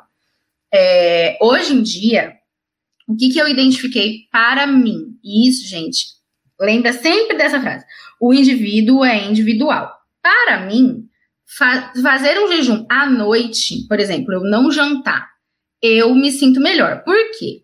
É, 0.73 1.37
hoje 1.41 1.73
em 1.73 1.81
dia, 1.81 2.33
o 3.07 3.15
que, 3.15 3.29
que 3.29 3.39
eu 3.39 3.47
identifiquei 3.47 4.27
para 4.31 4.67
mim? 4.67 5.17
E 5.23 5.49
isso, 5.49 5.67
gente, 5.67 6.15
Lembra 6.59 6.93
sempre 6.93 7.37
dessa 7.37 7.59
frase. 7.59 7.85
O 8.19 8.33
indivíduo 8.33 9.03
é 9.03 9.25
individual. 9.25 9.91
Para 10.21 10.65
mim, 10.65 11.07
fa 11.45 11.93
fazer 12.01 12.39
um 12.39 12.47
jejum 12.47 12.85
à 12.89 13.09
noite, 13.09 13.85
por 13.87 13.99
exemplo, 13.99 14.33
eu 14.33 14.41
não 14.41 14.71
jantar, 14.71 15.29
eu 15.81 16.13
me 16.15 16.31
sinto 16.31 16.59
melhor. 16.59 17.03
Por 17.03 17.15
quê? 17.37 17.63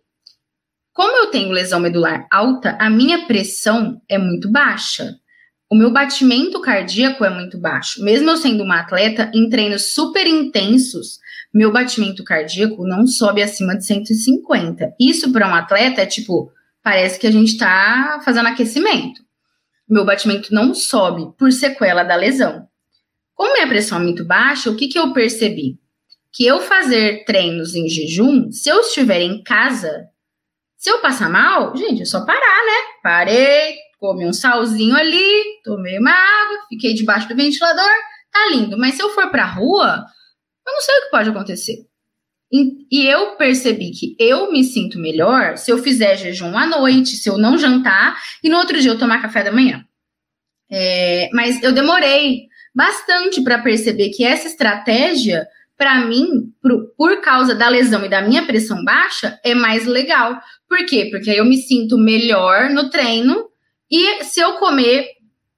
Como 1.02 1.18
eu 1.18 1.32
tenho 1.32 1.50
lesão 1.50 1.80
medular 1.80 2.28
alta, 2.30 2.78
a 2.80 2.88
minha 2.88 3.26
pressão 3.26 4.00
é 4.08 4.20
muito 4.20 4.52
baixa. 4.52 5.16
O 5.68 5.76
meu 5.76 5.92
batimento 5.92 6.62
cardíaco 6.62 7.26
é 7.26 7.30
muito 7.32 7.58
baixo. 7.58 8.04
Mesmo 8.04 8.30
eu 8.30 8.38
sendo 8.38 8.64
uma 8.64 8.82
atleta, 8.82 9.32
em 9.34 9.50
treinos 9.50 9.96
super 9.96 10.28
intensos, 10.28 11.18
meu 11.52 11.72
batimento 11.72 12.24
cardíaco 12.24 12.86
não 12.86 13.08
sobe 13.08 13.42
acima 13.42 13.76
de 13.76 13.84
150. 13.84 14.94
Isso 15.00 15.32
para 15.34 15.50
um 15.50 15.56
atleta 15.56 16.02
é 16.02 16.06
tipo 16.06 16.52
parece 16.84 17.20
que 17.20 17.26
a 17.26 17.32
gente 17.32 17.54
está 17.54 18.22
fazendo 18.24 18.50
aquecimento. 18.50 19.24
Meu 19.90 20.06
batimento 20.06 20.54
não 20.54 20.76
sobe 20.76 21.36
por 21.36 21.52
sequela 21.52 22.04
da 22.04 22.16
lesão. 22.16 22.68
Como 23.34 23.54
minha 23.54 23.68
pressão 23.68 23.98
é 23.98 24.04
muito 24.04 24.24
baixa, 24.24 24.70
o 24.70 24.76
que, 24.76 24.88
que 24.88 25.00
eu 25.00 25.12
percebi? 25.14 25.80
Que 26.32 26.46
eu 26.46 26.62
fazer 26.62 27.26
treinos 27.26 27.74
em 27.74 27.90
jejum, 27.90 28.52
se 28.52 28.70
eu 28.70 28.82
estiver 28.82 29.22
em 29.22 29.42
casa, 29.42 30.11
se 30.82 30.90
eu 30.90 31.00
passar 31.00 31.30
mal, 31.30 31.78
gente, 31.78 32.02
é 32.02 32.06
só 32.06 32.26
parar, 32.26 32.40
né? 32.40 32.98
Parei, 33.04 33.76
comi 34.00 34.26
um 34.26 34.34
salzinho 34.34 34.96
ali, 34.96 35.62
tomei 35.64 36.00
uma 36.00 36.10
água, 36.10 36.66
fiquei 36.68 36.96
debaixo 36.96 37.28
do 37.30 37.36
ventilador, 37.36 37.92
tá 38.32 38.50
lindo. 38.50 38.76
Mas 38.80 38.96
se 38.96 39.04
eu 39.04 39.12
for 39.12 39.30
pra 39.30 39.46
rua, 39.46 40.04
eu 40.66 40.74
não 40.74 40.82
sei 40.82 40.96
o 40.98 41.02
que 41.04 41.12
pode 41.12 41.30
acontecer. 41.30 41.86
E 42.52 43.08
eu 43.08 43.36
percebi 43.36 43.92
que 43.92 44.16
eu 44.20 44.52
me 44.52 44.64
sinto 44.64 44.98
melhor 44.98 45.56
se 45.56 45.72
eu 45.72 45.78
fizer 45.78 46.18
jejum 46.18 46.58
à 46.58 46.66
noite, 46.66 47.12
se 47.12 47.30
eu 47.30 47.38
não 47.38 47.60
jantar 47.60 48.20
e 48.44 48.50
no 48.50 48.58
outro 48.58 48.82
dia 48.82 48.90
eu 48.90 48.98
tomar 48.98 49.22
café 49.22 49.44
da 49.44 49.52
manhã. 49.52 49.86
É, 50.72 51.30
mas 51.32 51.62
eu 51.62 51.72
demorei 51.72 52.48
bastante 52.74 53.44
para 53.44 53.62
perceber 53.62 54.10
que 54.10 54.24
essa 54.24 54.48
estratégia, 54.48 55.46
para 55.82 56.06
mim, 56.06 56.54
por, 56.62 56.94
por 56.96 57.22
causa 57.22 57.56
da 57.56 57.68
lesão 57.68 58.06
e 58.06 58.08
da 58.08 58.22
minha 58.22 58.46
pressão 58.46 58.84
baixa, 58.84 59.40
é 59.44 59.56
mais 59.56 59.88
legal. 59.88 60.40
Por 60.70 60.86
quê? 60.86 61.08
Porque 61.10 61.32
aí 61.32 61.38
eu 61.38 61.46
me 61.46 61.58
sinto 61.58 61.98
melhor 61.98 62.70
no 62.70 62.92
treino 62.92 63.46
e 63.90 64.24
se 64.24 64.40
eu 64.40 64.54
comer 64.60 65.08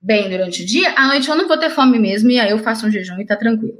bem 0.02 0.30
durante 0.30 0.64
o 0.64 0.66
dia, 0.66 0.94
à 0.96 1.08
noite 1.08 1.28
eu 1.28 1.36
não 1.36 1.46
vou 1.46 1.58
ter 1.58 1.70
fome 1.70 2.00
mesmo 2.00 2.32
e 2.32 2.40
aí 2.40 2.52
eu 2.52 2.60
faço 2.60 2.88
um 2.88 2.90
jejum 2.90 3.20
e 3.20 3.26
tá 3.26 3.36
tranquilo. 3.36 3.80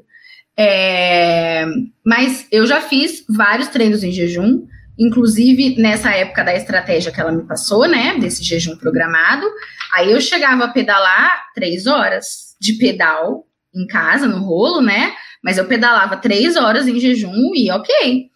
É, 0.58 1.66
mas 2.06 2.46
eu 2.52 2.68
já 2.68 2.82
fiz 2.82 3.24
vários 3.30 3.70
treinos 3.70 4.04
em 4.04 4.12
jejum, 4.12 4.68
inclusive 5.00 5.82
nessa 5.82 6.12
época 6.12 6.44
da 6.44 6.54
estratégia 6.54 7.14
que 7.14 7.22
ela 7.22 7.32
me 7.32 7.48
passou, 7.48 7.88
né? 7.88 8.18
Desse 8.20 8.44
jejum 8.44 8.76
programado. 8.76 9.50
Aí 9.94 10.12
eu 10.12 10.20
chegava 10.20 10.66
a 10.66 10.74
pedalar 10.74 11.46
três 11.56 11.88
horas 11.88 12.58
de 12.60 12.74
pedal 12.74 13.46
em 13.74 13.88
casa, 13.88 14.28
no 14.28 14.40
rolo, 14.40 14.82
né? 14.82 15.14
Mas 15.44 15.58
eu 15.58 15.66
pedalava 15.66 16.18
três 16.18 16.56
horas 16.56 16.88
em 16.88 17.00
jejum 17.00 17.52
e 17.54 17.70
ok. 17.70 18.30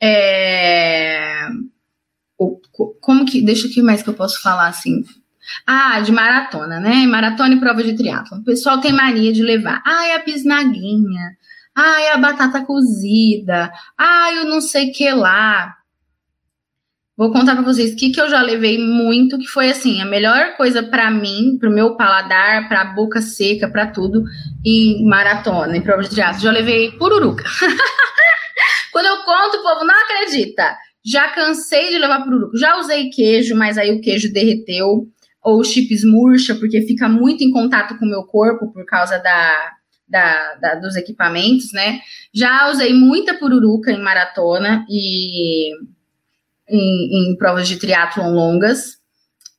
É, 0.00 1.48
como 3.00 3.24
que. 3.24 3.42
Deixa 3.42 3.66
aqui 3.66 3.82
mais 3.82 4.02
que 4.02 4.08
eu 4.08 4.14
posso 4.14 4.40
falar 4.40 4.68
assim. 4.68 5.02
Ah, 5.66 6.00
de 6.00 6.12
maratona, 6.12 6.78
né? 6.80 7.06
Maratona 7.06 7.54
e 7.54 7.60
prova 7.60 7.82
de 7.82 7.94
triatlo. 7.94 8.38
O 8.38 8.44
pessoal 8.44 8.80
tem 8.80 8.92
mania 8.92 9.32
de 9.32 9.42
levar. 9.42 9.82
Ah, 9.84 10.06
é 10.06 10.14
a 10.16 10.24
bisnaguinha. 10.24 11.36
Ai, 11.74 12.08
a 12.08 12.18
batata 12.18 12.64
cozida. 12.64 13.72
Ai, 13.98 14.38
eu 14.38 14.44
não 14.44 14.60
sei 14.60 14.90
que 14.90 15.10
lá. 15.10 15.74
Vou 17.16 17.30
contar 17.30 17.54
para 17.54 17.64
vocês 17.64 17.92
o 17.92 17.96
que, 17.96 18.10
que 18.10 18.20
eu 18.20 18.30
já 18.30 18.40
levei 18.40 18.78
muito, 18.78 19.38
que 19.38 19.46
foi 19.46 19.70
assim, 19.70 20.00
a 20.00 20.04
melhor 20.06 20.56
coisa 20.56 20.82
para 20.82 21.10
mim, 21.10 21.58
pro 21.58 21.70
meu 21.70 21.94
paladar, 21.94 22.68
pra 22.68 22.86
boca 22.86 23.20
seca, 23.20 23.68
para 23.68 23.86
tudo, 23.86 24.24
em 24.64 25.04
maratona, 25.06 25.76
em 25.76 25.82
prova 25.82 26.02
de 26.02 26.08
triatlo, 26.08 26.40
já 26.40 26.50
levei 26.50 26.92
pururuca. 26.92 27.44
Quando 28.92 29.06
eu 29.06 29.16
conto, 29.24 29.58
o 29.58 29.62
povo 29.62 29.84
não 29.84 29.94
acredita. 29.94 30.76
Já 31.04 31.28
cansei 31.28 31.90
de 31.90 31.98
levar 31.98 32.24
pururuca. 32.24 32.56
Já 32.56 32.78
usei 32.78 33.10
queijo, 33.10 33.54
mas 33.56 33.76
aí 33.76 33.90
o 33.92 34.00
queijo 34.00 34.32
derreteu. 34.32 35.06
Ou 35.42 35.64
chips 35.64 36.04
murcha, 36.04 36.54
porque 36.54 36.82
fica 36.82 37.08
muito 37.08 37.42
em 37.42 37.50
contato 37.50 37.98
com 37.98 38.06
o 38.06 38.08
meu 38.08 38.22
corpo 38.22 38.72
por 38.72 38.86
causa 38.86 39.18
da, 39.18 39.72
da, 40.08 40.54
da, 40.54 40.74
dos 40.76 40.94
equipamentos, 40.94 41.72
né? 41.72 42.00
Já 42.32 42.70
usei 42.70 42.94
muita 42.94 43.34
pururuca 43.34 43.90
em 43.90 44.00
maratona 44.00 44.86
e 44.88 45.72
em, 46.68 47.32
em 47.32 47.36
provas 47.36 47.68
de 47.68 47.78
triatlon 47.78 48.32
longas. 48.32 49.00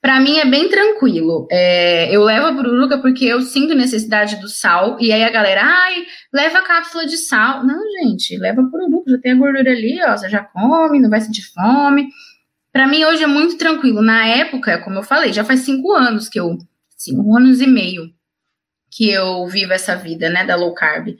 Para 0.01 0.19
mim 0.19 0.37
é 0.37 0.45
bem 0.45 0.67
tranquilo. 0.67 1.47
É, 1.49 2.13
eu 2.13 2.23
levo 2.23 2.47
a 2.47 2.53
pururuca 2.53 2.97
porque 2.97 3.23
eu 3.23 3.41
sinto 3.41 3.73
necessidade 3.73 4.35
do 4.41 4.49
sal. 4.49 4.97
E 4.99 5.13
aí 5.13 5.23
a 5.23 5.31
galera, 5.31 5.61
ai, 5.63 6.03
leva 6.33 6.59
a 6.59 6.63
cápsula 6.63 7.05
de 7.05 7.15
sal. 7.15 7.65
Não, 7.65 7.79
gente, 8.01 8.37
leva 8.37 8.61
a 8.61 8.65
pururuca, 8.65 9.11
já 9.11 9.17
tem 9.19 9.31
a 9.31 9.35
gordura 9.35 9.71
ali, 9.71 10.01
ó, 10.03 10.17
você 10.17 10.27
já 10.27 10.43
come, 10.43 10.99
não 10.99 11.09
vai 11.09 11.21
sentir 11.21 11.43
fome. 11.53 12.09
Para 12.71 12.87
mim 12.87 13.05
hoje 13.05 13.23
é 13.23 13.27
muito 13.27 13.57
tranquilo. 13.57 14.01
Na 14.01 14.27
época, 14.27 14.79
como 14.79 14.97
eu 14.97 15.03
falei, 15.03 15.31
já 15.31 15.45
faz 15.45 15.61
cinco 15.61 15.93
anos 15.93 16.27
que 16.27 16.39
eu, 16.39 16.57
cinco 16.97 17.37
anos 17.37 17.61
e 17.61 17.67
meio 17.67 18.11
que 18.91 19.09
eu 19.09 19.47
vivo 19.47 19.73
essa 19.73 19.95
vida, 19.95 20.29
né, 20.29 20.45
da 20.45 20.55
low 20.55 20.73
carb. 20.73 21.15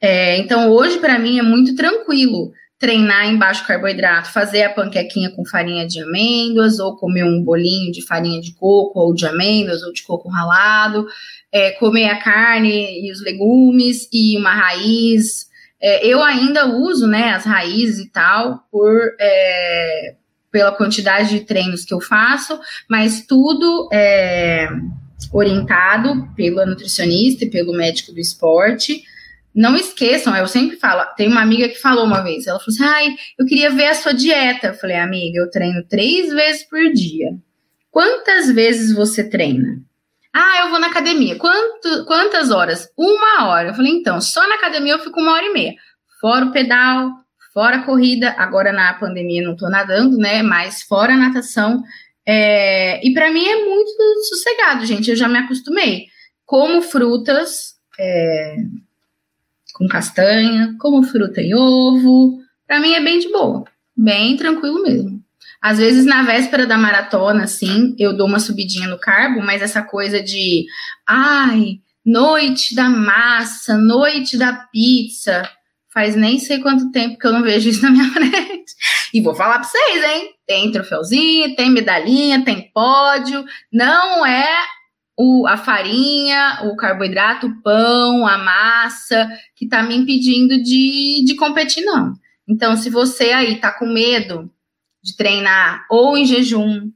É, 0.00 0.36
então, 0.38 0.70
hoje, 0.70 0.98
para 0.98 1.18
mim, 1.18 1.38
é 1.38 1.42
muito 1.42 1.74
tranquilo 1.74 2.52
treinar 2.84 3.24
em 3.24 3.38
baixo 3.38 3.66
carboidrato, 3.66 4.30
fazer 4.30 4.62
a 4.62 4.68
panquequinha 4.68 5.30
com 5.30 5.42
farinha 5.46 5.86
de 5.86 6.02
amêndoas, 6.02 6.78
ou 6.78 6.94
comer 6.94 7.24
um 7.24 7.42
bolinho 7.42 7.90
de 7.90 8.06
farinha 8.06 8.42
de 8.42 8.52
coco, 8.52 9.00
ou 9.00 9.14
de 9.14 9.24
amêndoas, 9.24 9.82
ou 9.82 9.90
de 9.90 10.02
coco 10.02 10.28
ralado, 10.28 11.06
é, 11.50 11.70
comer 11.70 12.10
a 12.10 12.18
carne 12.18 13.00
e 13.00 13.10
os 13.10 13.22
legumes 13.22 14.06
e 14.12 14.36
uma 14.36 14.52
raiz. 14.52 15.48
É, 15.80 16.06
eu 16.06 16.22
ainda 16.22 16.66
uso, 16.66 17.06
né, 17.06 17.30
as 17.30 17.46
raízes 17.46 18.04
e 18.04 18.10
tal, 18.10 18.66
por 18.70 19.16
é, 19.18 20.14
pela 20.52 20.72
quantidade 20.72 21.30
de 21.30 21.40
treinos 21.40 21.86
que 21.86 21.94
eu 21.94 22.02
faço, 22.02 22.60
mas 22.86 23.24
tudo 23.26 23.88
é, 23.90 24.68
orientado 25.32 26.28
pela 26.36 26.66
nutricionista 26.66 27.46
e 27.46 27.50
pelo 27.50 27.72
médico 27.72 28.12
do 28.12 28.20
esporte. 28.20 29.02
Não 29.54 29.76
esqueçam, 29.76 30.36
eu 30.36 30.48
sempre 30.48 30.76
falo, 30.76 31.04
tem 31.14 31.28
uma 31.28 31.40
amiga 31.40 31.68
que 31.68 31.80
falou 31.80 32.04
uma 32.04 32.22
vez, 32.22 32.46
ela 32.46 32.58
falou 32.58 32.74
assim, 32.74 32.84
ai, 32.84 33.14
eu 33.38 33.46
queria 33.46 33.70
ver 33.70 33.86
a 33.86 33.94
sua 33.94 34.12
dieta. 34.12 34.68
Eu 34.68 34.74
falei, 34.74 34.96
amiga, 34.96 35.38
eu 35.38 35.48
treino 35.48 35.86
três 35.88 36.32
vezes 36.32 36.68
por 36.68 36.92
dia. 36.92 37.30
Quantas 37.90 38.50
vezes 38.50 38.92
você 38.92 39.22
treina? 39.22 39.80
Ah, 40.32 40.62
eu 40.62 40.70
vou 40.70 40.80
na 40.80 40.88
academia. 40.88 41.36
Quanto, 41.36 42.04
quantas 42.06 42.50
horas? 42.50 42.90
Uma 42.98 43.46
hora. 43.46 43.68
Eu 43.68 43.74
falei, 43.74 43.92
então, 43.92 44.20
só 44.20 44.44
na 44.48 44.56
academia 44.56 44.94
eu 44.94 44.98
fico 44.98 45.20
uma 45.20 45.32
hora 45.32 45.46
e 45.46 45.52
meia. 45.52 45.74
Fora 46.20 46.46
o 46.46 46.50
pedal, 46.50 47.12
fora 47.52 47.76
a 47.76 47.84
corrida. 47.84 48.34
Agora 48.36 48.72
na 48.72 48.92
pandemia 48.94 49.46
não 49.46 49.54
tô 49.54 49.68
nadando, 49.68 50.18
né? 50.18 50.42
Mas 50.42 50.82
fora 50.82 51.12
a 51.12 51.16
natação. 51.16 51.84
É... 52.26 53.06
E 53.06 53.14
para 53.14 53.30
mim 53.30 53.46
é 53.46 53.64
muito 53.64 54.24
sossegado, 54.28 54.84
gente. 54.84 55.10
Eu 55.10 55.16
já 55.16 55.28
me 55.28 55.38
acostumei. 55.38 56.06
Como 56.44 56.82
frutas 56.82 57.74
é... 57.96 58.56
com 59.74 59.88
castanha, 59.88 60.74
como 60.78 61.02
fruta 61.02 61.42
e 61.42 61.54
ovo. 61.54 62.38
Para 62.66 62.80
mim 62.80 62.94
é 62.94 63.02
bem 63.02 63.18
de 63.18 63.30
boa. 63.30 63.64
Bem 63.94 64.36
tranquilo 64.36 64.82
mesmo. 64.82 65.22
Às 65.60 65.78
vezes, 65.78 66.06
na 66.06 66.22
véspera 66.22 66.66
da 66.66 66.78
maratona, 66.78 67.44
assim, 67.44 67.94
eu 67.98 68.16
dou 68.16 68.26
uma 68.26 68.38
subidinha 68.38 68.88
no 68.88 68.98
carbo, 68.98 69.42
mas 69.42 69.62
essa 69.62 69.82
coisa 69.82 70.22
de, 70.22 70.66
ai, 71.06 71.78
noite 72.04 72.74
da 72.74 72.88
massa, 72.88 73.76
noite 73.78 74.36
da 74.36 74.52
pizza, 74.52 75.48
faz 75.92 76.14
nem 76.14 76.38
sei 76.38 76.58
quanto 76.58 76.92
tempo 76.92 77.18
que 77.18 77.26
eu 77.26 77.32
não 77.32 77.42
vejo 77.42 77.68
isso 77.68 77.82
na 77.82 77.90
minha 77.90 78.10
frente. 78.12 78.74
E 79.12 79.20
vou 79.20 79.34
falar 79.34 79.60
para 79.60 79.68
vocês, 79.68 80.04
hein? 80.04 80.30
Tem 80.46 80.70
troféuzinho, 80.70 81.56
tem 81.56 81.70
medalhinha, 81.70 82.44
tem 82.44 82.70
pódio, 82.72 83.44
não 83.72 84.26
é 84.26 84.46
o, 85.16 85.46
a 85.46 85.56
farinha, 85.56 86.60
o 86.64 86.76
carboidrato, 86.76 87.46
o 87.46 87.62
pão, 87.62 88.26
a 88.26 88.38
massa 88.38 89.30
que 89.54 89.68
tá 89.68 89.82
me 89.82 89.96
impedindo 89.96 90.62
de, 90.62 91.24
de 91.24 91.34
competir, 91.36 91.84
não. 91.84 92.12
Então, 92.48 92.76
se 92.76 92.90
você 92.90 93.30
aí 93.32 93.56
tá 93.56 93.72
com 93.72 93.86
medo 93.86 94.50
de 95.04 95.14
treinar 95.14 95.86
ou 95.90 96.16
em 96.16 96.24
jejum. 96.24 96.90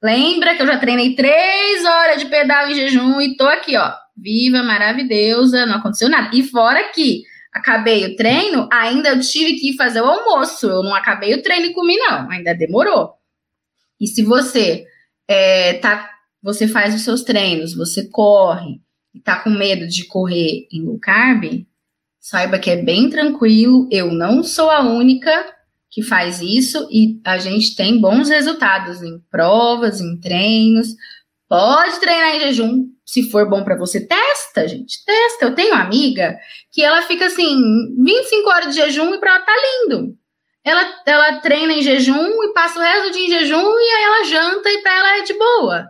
Lembra 0.00 0.54
que 0.54 0.62
eu 0.62 0.66
já 0.66 0.78
treinei 0.78 1.16
três 1.16 1.84
horas 1.84 2.22
de 2.22 2.28
pedal 2.28 2.70
em 2.70 2.74
jejum 2.74 3.20
e 3.20 3.36
tô 3.36 3.44
aqui, 3.48 3.76
ó, 3.76 3.92
viva, 4.16 4.62
maravilhosa, 4.62 5.66
não 5.66 5.76
aconteceu 5.76 6.08
nada. 6.08 6.30
E 6.32 6.44
fora 6.44 6.92
que 6.92 7.24
acabei 7.52 8.06
o 8.06 8.14
treino, 8.14 8.68
ainda 8.72 9.08
eu 9.08 9.20
tive 9.20 9.54
que 9.54 9.70
ir 9.70 9.76
fazer 9.76 10.00
o 10.00 10.06
almoço. 10.06 10.68
Eu 10.68 10.84
não 10.84 10.94
acabei 10.94 11.34
o 11.34 11.42
treino 11.42 11.66
e 11.66 11.74
comi, 11.74 11.96
não, 11.96 12.30
ainda 12.30 12.54
demorou. 12.54 13.14
E 14.00 14.06
se 14.06 14.22
você 14.22 14.86
é, 15.26 15.74
tá, 15.74 16.08
você 16.42 16.68
faz 16.68 16.94
os 16.94 17.02
seus 17.02 17.22
treinos, 17.22 17.74
você 17.74 18.08
corre 18.08 18.80
e 19.14 19.20
tá 19.20 19.40
com 19.40 19.50
medo 19.50 19.86
de 19.88 20.04
correr 20.06 20.66
em 20.72 20.82
low 20.82 20.98
carb, 20.98 21.66
saiba 22.20 22.58
que 22.58 22.70
é 22.70 22.76
bem 22.76 23.10
tranquilo. 23.10 23.88
Eu 23.90 24.12
não 24.12 24.42
sou 24.42 24.70
a 24.70 24.80
única 24.80 25.30
que 25.90 26.02
faz 26.02 26.40
isso 26.40 26.86
e 26.90 27.20
a 27.24 27.38
gente 27.38 27.74
tem 27.74 28.00
bons 28.00 28.28
resultados 28.28 29.02
em 29.02 29.18
provas, 29.30 30.00
em 30.00 30.20
treinos. 30.20 30.88
Pode 31.48 31.98
treinar 31.98 32.36
em 32.36 32.40
jejum, 32.40 32.88
se 33.06 33.30
for 33.30 33.48
bom 33.48 33.64
para 33.64 33.78
você, 33.78 34.06
testa, 34.06 34.68
gente, 34.68 35.02
testa. 35.04 35.46
Eu 35.46 35.54
tenho 35.54 35.72
uma 35.72 35.82
amiga 35.82 36.38
que 36.70 36.82
ela 36.82 37.00
fica 37.02 37.24
assim, 37.24 37.56
25 38.04 38.48
horas 38.50 38.74
de 38.74 38.80
jejum 38.82 39.14
e 39.14 39.18
para 39.18 39.30
ela 39.30 39.40
tá 39.40 39.52
lindo. 39.56 40.14
Ela, 40.62 41.02
ela 41.06 41.40
treina 41.40 41.72
em 41.72 41.82
jejum 41.82 42.42
e 42.42 42.52
passa 42.52 42.78
o 42.78 42.82
resto 42.82 43.08
do 43.08 43.12
dia 43.12 43.26
em 43.26 43.30
jejum 43.30 43.62
e 43.62 43.94
aí 43.94 44.02
ela 44.04 44.24
janta 44.24 44.68
e 44.68 44.82
para 44.82 44.94
ela 44.94 45.16
é 45.16 45.22
de 45.22 45.32
boa. 45.32 45.88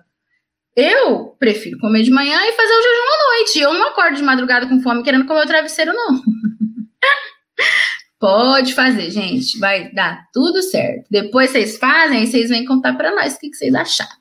Eu 0.81 1.35
prefiro 1.41 1.77
comer 1.81 2.05
de 2.05 2.11
manhã 2.13 2.39
e 2.41 2.53
fazer 2.53 2.73
o 2.73 2.83
jejum 2.83 3.03
à 3.03 3.37
noite. 3.37 3.59
Eu 3.59 3.75
não 3.75 3.89
acordo 3.89 4.15
de 4.15 4.23
madrugada 4.23 4.69
com 4.69 4.81
fome 4.81 5.03
querendo 5.03 5.27
comer 5.27 5.43
o 5.43 5.47
travesseiro, 5.47 5.93
não. 5.93 6.23
Pode 8.21 8.75
fazer, 8.75 9.11
gente. 9.11 9.59
Vai 9.59 9.91
dar 9.93 10.29
tudo 10.33 10.63
certo. 10.63 11.09
Depois 11.11 11.51
vocês 11.51 11.77
fazem, 11.79 12.23
e 12.23 12.27
vocês 12.29 12.49
vêm 12.49 12.65
contar 12.65 12.95
para 12.95 13.13
nós 13.13 13.35
o 13.35 13.41
que, 13.41 13.51
que 13.51 13.57
vocês 13.57 13.75
acharam. 13.75 14.13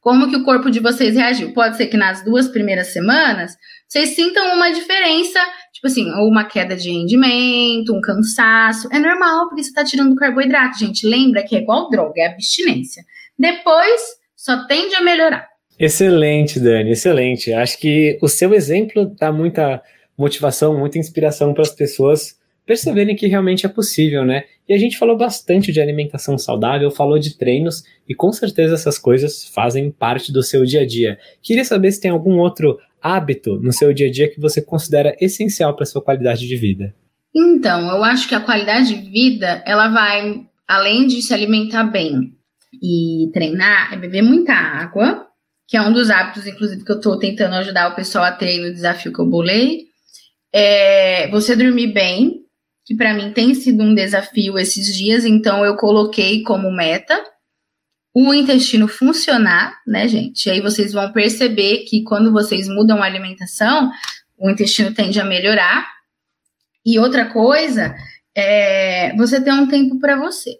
Como 0.00 0.28
que 0.28 0.34
o 0.34 0.42
corpo 0.42 0.68
de 0.68 0.80
vocês 0.80 1.14
reagiu? 1.14 1.52
Pode 1.52 1.76
ser 1.76 1.86
que 1.86 1.96
nas 1.96 2.24
duas 2.24 2.48
primeiras 2.48 2.88
semanas 2.88 3.54
vocês 3.86 4.16
sintam 4.16 4.56
uma 4.56 4.72
diferença, 4.72 5.38
tipo 5.72 5.86
assim, 5.86 6.10
ou 6.10 6.28
uma 6.28 6.42
queda 6.42 6.74
de 6.74 6.90
rendimento, 6.90 7.94
um 7.94 8.00
cansaço. 8.00 8.88
É 8.90 8.98
normal, 8.98 9.46
porque 9.46 9.62
você 9.62 9.68
está 9.68 9.84
tirando 9.84 10.16
carboidrato, 10.16 10.76
gente. 10.76 11.06
Lembra 11.06 11.44
que 11.44 11.54
é 11.54 11.60
igual 11.60 11.88
droga, 11.88 12.20
é 12.20 12.26
abstinência. 12.26 13.04
Depois, 13.38 14.00
só 14.34 14.66
tende 14.66 14.96
a 14.96 15.02
melhorar. 15.02 15.50
Excelente, 15.80 16.60
Dani, 16.60 16.90
excelente. 16.90 17.54
Acho 17.54 17.78
que 17.78 18.18
o 18.20 18.28
seu 18.28 18.52
exemplo 18.52 19.06
dá 19.18 19.32
muita 19.32 19.82
motivação, 20.16 20.78
muita 20.78 20.98
inspiração 20.98 21.54
para 21.54 21.62
as 21.62 21.74
pessoas 21.74 22.38
perceberem 22.66 23.16
que 23.16 23.26
realmente 23.26 23.64
é 23.64 23.68
possível, 23.68 24.22
né? 24.22 24.44
E 24.68 24.74
a 24.74 24.78
gente 24.78 24.98
falou 24.98 25.16
bastante 25.16 25.72
de 25.72 25.80
alimentação 25.80 26.36
saudável, 26.36 26.90
falou 26.90 27.18
de 27.18 27.36
treinos 27.36 27.82
e 28.06 28.14
com 28.14 28.30
certeza 28.30 28.74
essas 28.74 28.98
coisas 28.98 29.48
fazem 29.48 29.90
parte 29.90 30.30
do 30.30 30.42
seu 30.42 30.66
dia 30.66 30.82
a 30.82 30.86
dia. 30.86 31.18
Queria 31.42 31.64
saber 31.64 31.90
se 31.90 32.00
tem 32.00 32.10
algum 32.10 32.36
outro 32.38 32.78
hábito 33.00 33.58
no 33.58 33.72
seu 33.72 33.94
dia 33.94 34.08
a 34.08 34.12
dia 34.12 34.28
que 34.28 34.38
você 34.38 34.60
considera 34.60 35.16
essencial 35.18 35.74
para 35.74 35.86
sua 35.86 36.02
qualidade 36.02 36.46
de 36.46 36.56
vida. 36.56 36.94
Então, 37.34 37.88
eu 37.88 38.04
acho 38.04 38.28
que 38.28 38.34
a 38.34 38.40
qualidade 38.40 38.94
de 38.94 39.10
vida, 39.10 39.62
ela 39.66 39.88
vai 39.88 40.42
além 40.68 41.06
de 41.06 41.22
se 41.22 41.32
alimentar 41.32 41.84
bem 41.84 42.34
e 42.82 43.30
treinar, 43.32 43.94
é 43.94 43.96
beber 43.96 44.22
muita 44.22 44.52
água, 44.52 45.29
que 45.70 45.76
é 45.76 45.80
um 45.80 45.92
dos 45.92 46.10
hábitos, 46.10 46.48
inclusive, 46.48 46.84
que 46.84 46.90
eu 46.90 46.96
estou 46.96 47.16
tentando 47.16 47.54
ajudar 47.54 47.92
o 47.92 47.94
pessoal 47.94 48.24
a 48.24 48.32
ter 48.32 48.58
no 48.58 48.74
desafio 48.74 49.12
que 49.12 49.20
eu 49.20 49.24
bolei. 49.24 49.86
É 50.52 51.28
você 51.30 51.54
dormir 51.54 51.92
bem, 51.92 52.40
que 52.84 52.96
para 52.96 53.14
mim 53.14 53.32
tem 53.32 53.54
sido 53.54 53.84
um 53.84 53.94
desafio 53.94 54.58
esses 54.58 54.92
dias, 54.96 55.24
então 55.24 55.64
eu 55.64 55.76
coloquei 55.76 56.42
como 56.42 56.72
meta 56.72 57.24
o 58.12 58.34
intestino 58.34 58.88
funcionar, 58.88 59.80
né, 59.86 60.08
gente? 60.08 60.46
E 60.46 60.50
aí 60.50 60.60
vocês 60.60 60.92
vão 60.92 61.12
perceber 61.12 61.84
que 61.84 62.02
quando 62.02 62.32
vocês 62.32 62.66
mudam 62.66 63.00
a 63.00 63.06
alimentação, 63.06 63.92
o 64.36 64.50
intestino 64.50 64.92
tende 64.92 65.20
a 65.20 65.24
melhorar. 65.24 65.86
E 66.84 66.98
outra 66.98 67.26
coisa 67.26 67.94
é 68.36 69.14
você 69.14 69.40
ter 69.40 69.52
um 69.52 69.68
tempo 69.68 70.00
para 70.00 70.16
você 70.16 70.58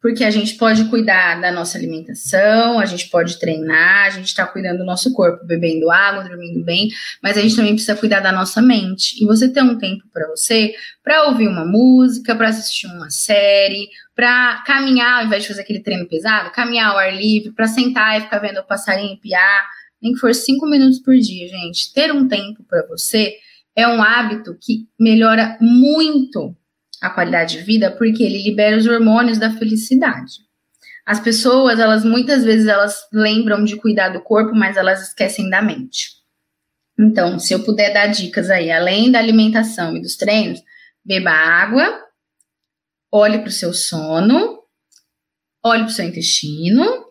porque 0.00 0.22
a 0.22 0.30
gente 0.30 0.54
pode 0.54 0.84
cuidar 0.84 1.40
da 1.40 1.50
nossa 1.50 1.76
alimentação, 1.76 2.78
a 2.78 2.86
gente 2.86 3.08
pode 3.08 3.38
treinar, 3.38 4.06
a 4.06 4.10
gente 4.10 4.26
está 4.26 4.46
cuidando 4.46 4.78
do 4.78 4.84
nosso 4.84 5.12
corpo, 5.12 5.44
bebendo 5.44 5.90
água, 5.90 6.22
dormindo 6.22 6.64
bem, 6.64 6.88
mas 7.22 7.36
a 7.36 7.40
gente 7.40 7.56
também 7.56 7.72
precisa 7.72 7.96
cuidar 7.96 8.20
da 8.20 8.30
nossa 8.30 8.62
mente. 8.62 9.22
E 9.22 9.26
você 9.26 9.48
ter 9.48 9.62
um 9.62 9.76
tempo 9.76 10.04
para 10.12 10.28
você, 10.28 10.72
para 11.02 11.24
ouvir 11.28 11.48
uma 11.48 11.64
música, 11.64 12.36
para 12.36 12.48
assistir 12.48 12.86
uma 12.86 13.10
série, 13.10 13.88
para 14.14 14.62
caminhar, 14.66 15.20
ao 15.20 15.26
invés 15.26 15.42
de 15.42 15.48
fazer 15.48 15.62
aquele 15.62 15.80
treino 15.80 16.06
pesado, 16.06 16.52
caminhar 16.52 16.92
ao 16.92 16.98
ar 16.98 17.14
livre, 17.14 17.52
para 17.52 17.66
sentar 17.66 18.18
e 18.18 18.22
ficar 18.22 18.38
vendo 18.38 18.60
o 18.60 18.66
passarinho 18.66 19.18
piar, 19.18 19.66
nem 20.00 20.12
que 20.12 20.20
for 20.20 20.32
cinco 20.32 20.68
minutos 20.68 21.00
por 21.00 21.16
dia, 21.16 21.48
gente. 21.48 21.92
Ter 21.92 22.12
um 22.12 22.28
tempo 22.28 22.62
para 22.68 22.86
você 22.86 23.34
é 23.74 23.86
um 23.86 24.02
hábito 24.02 24.56
que 24.60 24.88
melhora 24.98 25.58
muito 25.60 26.56
a 27.00 27.10
qualidade 27.10 27.58
de 27.58 27.64
vida 27.64 27.90
porque 27.90 28.22
ele 28.22 28.42
libera 28.42 28.76
os 28.76 28.86
hormônios 28.86 29.38
da 29.38 29.50
felicidade. 29.50 30.48
As 31.06 31.20
pessoas, 31.20 31.78
elas 31.78 32.04
muitas 32.04 32.44
vezes 32.44 32.66
elas 32.66 32.96
lembram 33.12 33.64
de 33.64 33.76
cuidar 33.76 34.10
do 34.10 34.20
corpo, 34.20 34.54
mas 34.54 34.76
elas 34.76 35.08
esquecem 35.08 35.48
da 35.48 35.62
mente. 35.62 36.18
Então, 36.98 37.38
se 37.38 37.54
eu 37.54 37.64
puder 37.64 37.94
dar 37.94 38.08
dicas 38.08 38.50
aí, 38.50 38.70
além 38.70 39.10
da 39.10 39.18
alimentação 39.18 39.96
e 39.96 40.02
dos 40.02 40.16
treinos, 40.16 40.60
beba 41.04 41.30
água, 41.30 42.04
olhe 43.10 43.38
para 43.38 43.48
o 43.48 43.52
seu 43.52 43.72
sono, 43.72 44.58
olhe 45.64 45.84
para 45.84 45.90
o 45.90 45.94
seu 45.94 46.04
intestino 46.04 47.06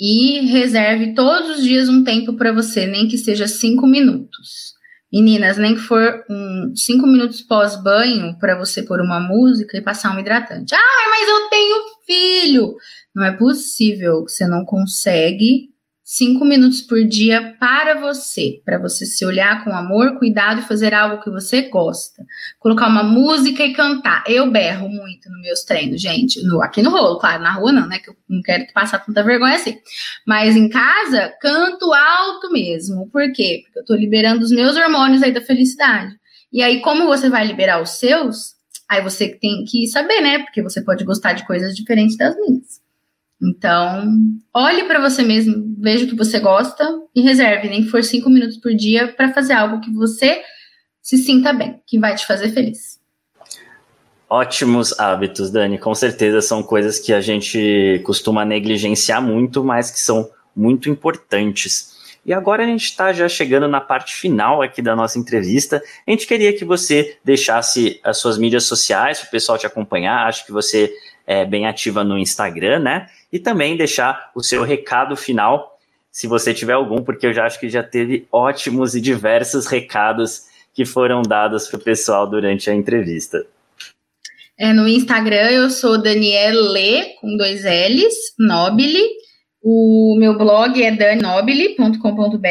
e 0.00 0.40
reserve 0.46 1.14
todos 1.14 1.58
os 1.58 1.62
dias 1.62 1.88
um 1.88 2.02
tempo 2.02 2.34
para 2.34 2.52
você, 2.52 2.86
nem 2.86 3.06
que 3.06 3.16
seja 3.16 3.46
cinco 3.46 3.86
minutos. 3.86 4.74
Meninas, 5.14 5.56
nem 5.56 5.74
que 5.76 5.80
for 5.80 6.24
um, 6.28 6.74
cinco 6.74 7.06
minutos 7.06 7.40
pós-banho 7.40 8.36
para 8.38 8.58
você 8.58 8.82
pôr 8.82 9.00
uma 9.00 9.20
música 9.20 9.76
e 9.76 9.80
passar 9.80 10.14
um 10.14 10.18
hidratante. 10.18 10.74
Ah, 10.74 11.08
mas 11.08 11.28
eu 11.28 11.48
tenho 11.50 11.76
filho! 12.04 12.74
Não 13.14 13.24
é 13.24 13.30
possível 13.30 14.24
que 14.24 14.32
você 14.32 14.44
não 14.46 14.64
consegue 14.64 15.73
cinco 16.16 16.44
minutos 16.44 16.80
por 16.80 17.02
dia 17.04 17.56
para 17.58 18.00
você, 18.00 18.60
para 18.64 18.78
você 18.78 19.04
se 19.04 19.26
olhar 19.26 19.64
com 19.64 19.74
amor, 19.74 20.16
cuidado 20.16 20.60
e 20.60 20.64
fazer 20.64 20.94
algo 20.94 21.20
que 21.20 21.28
você 21.28 21.62
gosta. 21.62 22.24
Colocar 22.60 22.86
uma 22.86 23.02
música 23.02 23.64
e 23.64 23.72
cantar. 23.72 24.22
Eu 24.28 24.48
berro 24.48 24.88
muito 24.88 25.28
nos 25.28 25.42
meus 25.42 25.64
treinos, 25.64 26.00
gente. 26.00 26.40
No, 26.44 26.62
aqui 26.62 26.82
no 26.82 26.90
rolo, 26.90 27.18
claro, 27.18 27.42
na 27.42 27.52
rua 27.52 27.72
não, 27.72 27.88
né? 27.88 27.98
Que 27.98 28.10
eu 28.10 28.16
não 28.28 28.40
quero 28.42 28.64
passar 28.72 29.00
tanta 29.00 29.24
vergonha 29.24 29.56
assim. 29.56 29.76
Mas 30.24 30.54
em 30.54 30.68
casa, 30.68 31.34
canto 31.40 31.92
alto 31.92 32.52
mesmo. 32.52 33.10
Por 33.10 33.32
quê? 33.32 33.62
Porque 33.64 33.80
eu 33.80 33.84
tô 33.84 33.96
liberando 33.96 34.44
os 34.44 34.52
meus 34.52 34.76
hormônios 34.76 35.20
aí 35.20 35.32
da 35.32 35.40
felicidade. 35.40 36.14
E 36.52 36.62
aí, 36.62 36.80
como 36.80 37.06
você 37.06 37.28
vai 37.28 37.44
liberar 37.44 37.82
os 37.82 37.90
seus, 37.98 38.54
aí 38.88 39.02
você 39.02 39.28
tem 39.28 39.64
que 39.64 39.88
saber, 39.88 40.20
né? 40.20 40.38
Porque 40.44 40.62
você 40.62 40.80
pode 40.80 41.02
gostar 41.02 41.32
de 41.32 41.44
coisas 41.44 41.74
diferentes 41.74 42.16
das 42.16 42.36
minhas. 42.36 42.83
Então, 43.42 44.10
olhe 44.54 44.84
para 44.84 45.00
você 45.00 45.22
mesmo, 45.22 45.74
veja 45.78 46.04
o 46.04 46.08
que 46.08 46.16
você 46.16 46.38
gosta 46.38 46.88
e 47.14 47.20
reserve, 47.20 47.68
nem 47.68 47.84
que 47.84 47.90
for 47.90 48.02
cinco 48.02 48.30
minutos 48.30 48.56
por 48.56 48.74
dia, 48.74 49.08
para 49.08 49.32
fazer 49.32 49.52
algo 49.52 49.80
que 49.80 49.92
você 49.92 50.40
se 51.02 51.18
sinta 51.18 51.52
bem, 51.52 51.80
que 51.86 51.98
vai 51.98 52.14
te 52.14 52.26
fazer 52.26 52.50
feliz. 52.50 52.98
Ótimos 54.28 54.98
hábitos, 54.98 55.50
Dani. 55.50 55.78
Com 55.78 55.94
certeza 55.94 56.40
são 56.40 56.62
coisas 56.62 56.98
que 56.98 57.12
a 57.12 57.20
gente 57.20 58.00
costuma 58.04 58.44
negligenciar 58.44 59.20
muito, 59.20 59.62
mas 59.62 59.90
que 59.90 60.00
são 60.00 60.28
muito 60.56 60.88
importantes. 60.88 61.94
E 62.24 62.32
agora 62.32 62.64
a 62.64 62.66
gente 62.66 62.84
está 62.84 63.12
já 63.12 63.28
chegando 63.28 63.68
na 63.68 63.80
parte 63.80 64.14
final 64.14 64.62
aqui 64.62 64.80
da 64.80 64.96
nossa 64.96 65.18
entrevista. 65.18 65.82
A 66.06 66.10
gente 66.10 66.26
queria 66.26 66.56
que 66.56 66.64
você 66.64 67.18
deixasse 67.22 68.00
as 68.02 68.16
suas 68.16 68.38
mídias 68.38 68.64
sociais 68.64 69.18
para 69.18 69.28
o 69.28 69.30
pessoal 69.30 69.58
te 69.58 69.66
acompanhar. 69.66 70.26
Acho 70.26 70.46
que 70.46 70.52
você 70.52 70.90
é 71.26 71.44
bem 71.44 71.66
ativa 71.66 72.02
no 72.02 72.18
Instagram, 72.18 72.78
né? 72.78 73.06
E 73.34 73.40
também 73.40 73.76
deixar 73.76 74.30
o 74.32 74.40
seu 74.44 74.62
recado 74.62 75.16
final, 75.16 75.76
se 76.08 76.28
você 76.28 76.54
tiver 76.54 76.74
algum, 76.74 77.02
porque 77.02 77.26
eu 77.26 77.34
já 77.34 77.44
acho 77.44 77.58
que 77.58 77.68
já 77.68 77.82
teve 77.82 78.28
ótimos 78.30 78.94
e 78.94 79.00
diversos 79.00 79.66
recados 79.66 80.44
que 80.72 80.84
foram 80.84 81.20
dados 81.20 81.66
para 81.66 81.76
o 81.76 81.82
pessoal 81.82 82.30
durante 82.30 82.70
a 82.70 82.74
entrevista. 82.74 83.44
É, 84.56 84.72
no 84.72 84.86
Instagram 84.86 85.50
eu 85.50 85.68
sou 85.68 86.00
Daniele 86.00 87.16
com 87.20 87.36
dois 87.36 87.64
L's, 87.64 88.14
Nobile. 88.38 89.02
O 89.60 90.14
meu 90.16 90.38
blog 90.38 90.80
é 90.80 90.94
danobile.com.br 90.94 92.48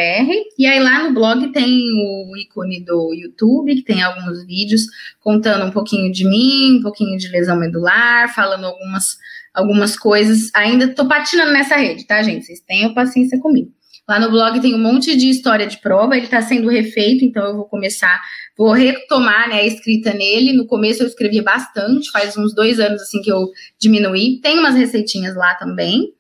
e 0.58 0.66
aí 0.66 0.80
lá 0.82 1.08
no 1.08 1.14
blog 1.14 1.50
tem 1.54 1.80
o 1.96 2.36
ícone 2.36 2.84
do 2.84 3.14
YouTube, 3.14 3.76
que 3.76 3.84
tem 3.84 4.02
alguns 4.02 4.46
vídeos 4.46 4.82
contando 5.22 5.66
um 5.66 5.72
pouquinho 5.72 6.12
de 6.12 6.28
mim, 6.28 6.80
um 6.80 6.82
pouquinho 6.82 7.18
de 7.18 7.30
lesão 7.30 7.56
medular, 7.56 8.36
falando 8.36 8.66
algumas, 8.66 9.18
algumas 9.54 9.96
coisas. 9.96 10.50
Ainda 10.54 10.88
tô 10.94 11.08
patinando 11.08 11.52
nessa 11.52 11.76
rede, 11.76 12.06
tá, 12.06 12.22
gente? 12.24 12.46
Vocês 12.46 12.60
tenham 12.62 12.94
paciência 12.94 13.40
comigo. 13.40 13.72
Lá 14.08 14.20
no 14.20 14.30
blog 14.30 14.60
tem 14.60 14.76
um 14.76 14.82
monte 14.82 15.16
de 15.16 15.30
história 15.30 15.66
de 15.66 15.78
prova, 15.78 16.18
ele 16.18 16.26
está 16.26 16.42
sendo 16.42 16.68
refeito, 16.68 17.24
então 17.24 17.46
eu 17.46 17.56
vou 17.56 17.66
começar, 17.66 18.22
vou 18.58 18.74
retomar 18.74 19.48
né, 19.48 19.62
a 19.62 19.66
escrita 19.66 20.14
nele. 20.14 20.52
No 20.52 20.68
começo 20.68 21.04
eu 21.04 21.08
escrevia 21.08 21.42
bastante, 21.42 22.12
faz 22.12 22.36
uns 22.36 22.54
dois 22.54 22.80
anos 22.82 23.02
assim 23.02 23.22
que 23.22 23.32
eu 23.32 23.48
diminuí. 23.80 24.42
Tem 24.42 24.60
umas 24.60 24.76
receitinhas 24.76 25.36
lá 25.36 25.56
também. 25.56 26.14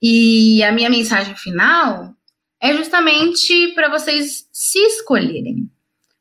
E 0.00 0.64
a 0.64 0.72
minha 0.72 0.90
mensagem 0.90 1.36
final 1.36 2.12
é 2.60 2.74
justamente 2.74 3.68
para 3.74 3.88
vocês 3.88 4.48
se 4.52 4.78
escolherem. 4.80 5.70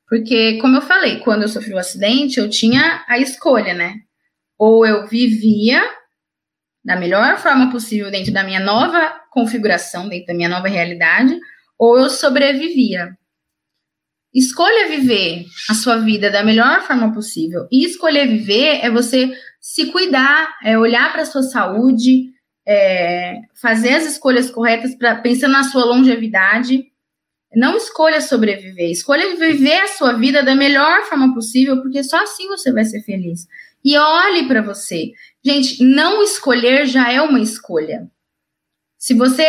Porque, 0.08 0.58
como 0.60 0.76
eu 0.76 0.82
falei, 0.82 1.20
quando 1.20 1.44
eu 1.44 1.48
sofri 1.48 1.72
o 1.72 1.78
um 1.78 1.80
acidente, 1.80 2.38
eu 2.38 2.50
tinha 2.50 3.04
a 3.08 3.18
escolha, 3.18 3.74
né? 3.74 4.02
Ou 4.60 4.86
eu 4.86 5.08
vivia 5.08 5.82
da 6.84 6.96
melhor 6.96 7.38
forma 7.38 7.70
possível 7.72 8.10
dentro 8.10 8.34
da 8.34 8.44
minha 8.44 8.60
nova 8.60 9.22
configuração, 9.30 10.10
dentro 10.10 10.28
da 10.28 10.34
minha 10.34 10.50
nova 10.50 10.68
realidade, 10.68 11.38
ou 11.78 11.98
eu 11.98 12.10
sobrevivia. 12.10 13.16
Escolha 14.34 14.88
viver 14.88 15.46
a 15.70 15.74
sua 15.74 15.98
vida 15.98 16.30
da 16.32 16.44
melhor 16.44 16.82
forma 16.84 17.14
possível. 17.14 17.68
E 17.72 17.86
escolher 17.86 18.28
viver 18.28 18.80
é 18.82 18.90
você 18.90 19.30
se 19.60 19.92
cuidar, 19.92 20.48
é 20.64 20.78
olhar 20.78 21.12
para 21.12 21.24
a 21.24 21.26
sua 21.26 21.44
saúde, 21.44 22.32
é, 22.66 23.42
fazer 23.62 23.96
as 23.96 24.06
escolhas 24.06 24.50
corretas 24.50 24.96
para 24.96 25.16
pensando 25.18 25.52
na 25.52 25.64
sua 25.64 25.84
longevidade. 25.84 26.86
Não 27.54 27.76
escolha 27.76 28.22
sobreviver, 28.22 28.90
escolha 28.90 29.36
viver 29.36 29.82
a 29.82 29.88
sua 29.90 30.14
vida 30.14 30.42
da 30.42 30.56
melhor 30.56 31.04
forma 31.04 31.34
possível, 31.34 31.82
porque 31.82 32.02
só 32.02 32.24
assim 32.24 32.48
você 32.48 32.72
vai 32.72 32.86
ser 32.86 33.02
feliz. 33.02 33.46
E 33.84 33.98
olhe 33.98 34.48
para 34.48 34.62
você. 34.62 35.12
Gente, 35.44 35.84
não 35.84 36.22
escolher 36.22 36.86
já 36.86 37.12
é 37.12 37.22
uma 37.22 37.40
escolha. 37.40 38.10
Se 38.98 39.14
você 39.14 39.44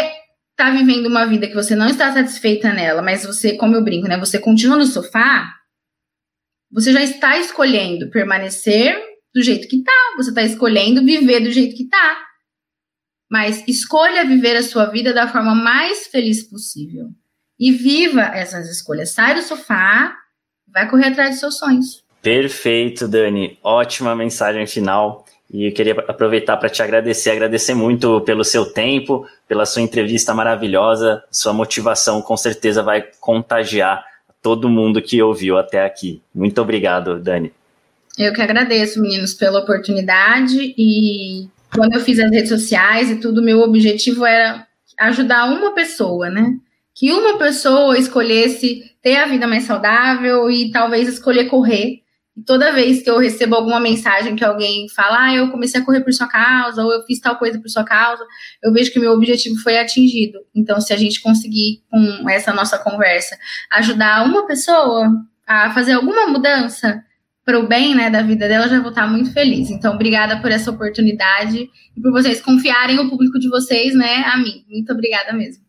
está 0.51 0.71
vivendo 0.71 1.07
uma 1.07 1.27
vida 1.27 1.47
que 1.47 1.55
você 1.55 1.75
não 1.75 1.89
está 1.89 2.13
satisfeita 2.13 2.73
nela, 2.73 3.03
mas 3.03 3.27
você, 3.27 3.57
como 3.57 3.75
eu 3.75 3.85
brinco, 3.85 4.09
né, 4.09 4.19
você 4.19 4.39
continua 4.39 4.77
no 4.77 4.87
sofá, 4.87 5.53
você 6.71 6.93
já 6.93 7.03
está 7.03 7.39
escolhendo 7.39 8.11
permanecer 8.11 8.99
do 9.35 9.43
jeito 9.43 9.69
que 9.69 9.77
está, 9.77 9.93
você 10.17 10.31
está 10.31 10.43
escolhendo 10.43 11.05
viver 11.05 11.41
do 11.41 11.51
jeito 11.51 11.77
que 11.77 11.85
está. 11.85 12.19
Mas 13.31 13.63
escolha 13.67 14.27
viver 14.27 14.57
a 14.57 14.63
sua 14.63 14.87
vida 14.87 15.13
da 15.13 15.29
forma 15.29 15.55
mais 15.55 16.07
feliz 16.07 16.43
possível. 16.43 17.09
E 17.59 17.73
viva 17.73 18.23
essas 18.23 18.69
escolhas. 18.69 19.13
Sai 19.13 19.35
do 19.35 19.43
sofá, 19.43 20.15
vai 20.69 20.89
correr 20.89 21.09
atrás 21.09 21.31
dos 21.31 21.41
seus 21.41 21.59
sonhos. 21.59 22.05
Perfeito, 22.21 23.09
Dani. 23.09 23.59
Ótima 23.63 24.15
mensagem 24.15 24.67
final. 24.67 25.25
E 25.53 25.67
eu 25.67 25.73
queria 25.73 25.93
aproveitar 26.09 26.57
para 26.57 26.71
te 26.71 26.83
agradecer, 26.83 27.31
agradecer 27.31 27.75
muito 27.75 28.23
pelo 28.23 28.43
seu 28.43 28.65
tempo, 28.65 29.27
pela 29.47 29.67
sua 29.67 29.83
entrevista 29.83 30.33
maravilhosa. 30.33 31.23
Sua 31.31 31.53
motivação 31.53 32.23
com 32.23 32.37
certeza 32.37 32.83
vai 32.83 33.05
contagiar 33.21 34.03
todo 34.41 34.69
mundo 34.69 35.03
que 35.03 35.23
ouviu 35.23 35.59
até 35.59 35.85
aqui. 35.85 36.23
Muito 36.35 36.61
obrigado, 36.61 37.21
Dani. 37.21 37.53
Eu 38.19 38.33
que 38.33 38.43
agradeço, 38.43 39.01
meninos, 39.01 39.35
pela 39.35 39.61
oportunidade 39.61 40.75
e 40.77 41.49
quando 41.75 41.95
eu 41.95 42.01
fiz 42.01 42.19
as 42.19 42.31
redes 42.31 42.51
sociais 42.51 43.11
e 43.11 43.17
tudo, 43.17 43.43
meu 43.43 43.61
objetivo 43.61 44.27
era 44.27 44.67
ajudar 44.99 45.47
uma 45.47 45.73
pessoa, 45.73 46.29
né? 46.29 46.57
Que 46.95 47.13
uma 47.13 47.39
pessoa 47.39 47.99
escolhesse 47.99 48.91
ter 49.03 49.17
a 49.17 49.27
vida 49.27 49.47
mais 49.47 49.65
saudável 49.65 50.51
e 50.51 50.71
talvez 50.71 51.09
escolher 51.09 51.47
correr. 51.47 52.02
E 52.37 52.43
toda 52.43 52.73
vez 52.73 53.03
que 53.03 53.11
eu 53.11 53.19
recebo 53.19 53.55
alguma 53.55 53.79
mensagem 53.79 54.35
que 54.35 54.45
alguém 54.45 54.89
fala, 54.89 55.27
ah, 55.27 55.35
eu 55.35 55.51
comecei 55.51 55.81
a 55.81 55.85
correr 55.85 56.01
por 56.01 56.13
sua 56.13 56.27
causa, 56.27 56.83
ou 56.83 56.93
eu 56.93 57.03
fiz 57.05 57.21
tal 57.21 57.37
coisa 57.37 57.61
por 57.61 57.69
sua 57.69 57.85
causa, 57.85 58.25
eu 58.63 58.73
vejo 58.73 58.93
que 58.93 58.99
meu 58.99 59.13
objetivo 59.13 59.57
foi 59.57 59.79
atingido. 59.79 60.39
Então, 60.55 60.81
se 60.81 60.93
a 60.93 60.97
gente 60.97 61.21
conseguir, 61.21 61.83
com 61.91 62.31
essa 62.31 62.53
nossa 62.53 62.79
conversa, 62.79 63.37
ajudar 63.73 64.25
uma 64.25 64.47
pessoa 64.47 65.11
a 65.47 65.73
fazer 65.73 65.93
alguma 65.93 66.27
mudança, 66.27 67.03
para 67.45 67.59
o 67.59 67.67
bem 67.67 67.95
né, 67.95 68.09
da 68.09 68.23
vida 68.23 68.47
dela, 68.47 68.69
já 68.69 68.81
vou 68.81 68.91
estar 68.91 69.07
muito 69.07 69.33
feliz. 69.33 69.69
Então, 69.71 69.95
obrigada 69.95 70.41
por 70.41 70.51
essa 70.51 70.71
oportunidade 70.71 71.69
e 71.97 72.01
por 72.01 72.13
vocês 72.13 72.41
confiarem 72.41 72.99
o 73.01 73.11
público 73.11 73.39
de 73.39 73.49
vocês 73.49 73.95
né, 73.95 74.25
a 74.27 74.37
mim. 74.37 74.65
Muito 74.69 74.93
obrigada 74.93 75.33
mesmo. 75.33 75.63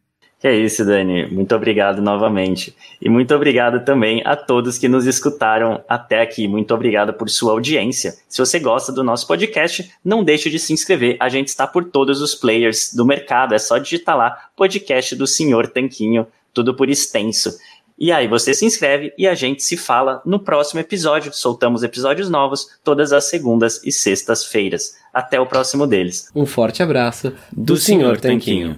Que 0.44 0.50
é 0.50 0.56
isso, 0.58 0.84
Dani. 0.84 1.26
Muito 1.28 1.56
obrigado 1.56 2.02
novamente. 2.02 2.76
E 3.02 3.08
muito 3.08 3.34
obrigado 3.34 3.86
também 3.86 4.22
a 4.26 4.36
todos 4.36 4.78
que 4.78 4.90
nos 4.90 5.08
escutaram 5.08 5.82
até 5.88 6.20
aqui. 6.20 6.50
Muito 6.50 6.74
obrigado 6.74 7.14
por 7.14 7.30
sua 7.30 7.54
audiência. 7.54 8.14
Se 8.28 8.40
você 8.40 8.60
gosta 8.60 8.92
do 8.92 9.06
nosso 9.06 9.26
podcast, 9.26 9.90
não 10.04 10.22
deixe 10.22 10.50
de 10.50 10.60
se 10.60 10.74
inscrever. 10.74 11.16
A 11.18 11.30
gente 11.30 11.48
está 11.48 11.66
por 11.66 11.86
todos 11.86 12.22
os 12.22 12.36
players 12.36 12.94
do 12.94 13.06
mercado. 13.06 13.56
É 13.56 13.58
só 13.58 13.78
digitar 13.78 14.18
lá 14.18 14.50
podcast 14.54 15.16
do 15.16 15.26
Senhor 15.26 15.66
Tanquinho, 15.68 16.28
tudo 16.54 16.76
por 16.76 16.90
extenso. 16.90 17.58
E 17.98 18.12
aí 18.12 18.28
você 18.28 18.54
se 18.54 18.66
inscreve 18.66 19.14
e 19.18 19.26
a 19.26 19.36
gente 19.36 19.64
se 19.64 19.78
fala 19.78 20.22
no 20.26 20.40
próximo 20.40 20.82
episódio. 20.82 21.32
Soltamos 21.34 21.84
episódios 21.84 22.30
novos 22.30 22.68
todas 22.84 23.14
as 23.14 23.24
segundas 23.30 23.82
e 23.86 23.94
sextas-feiras. 23.94 24.94
Até 25.14 25.40
o 25.40 25.46
próximo 25.46 25.88
deles. 25.88 26.30
Um 26.36 26.46
forte 26.46 26.84
abraço 26.84 27.30
do, 27.50 27.76
do 27.76 27.78
Senhor 27.78 28.20
Tanquinho. 28.20 28.78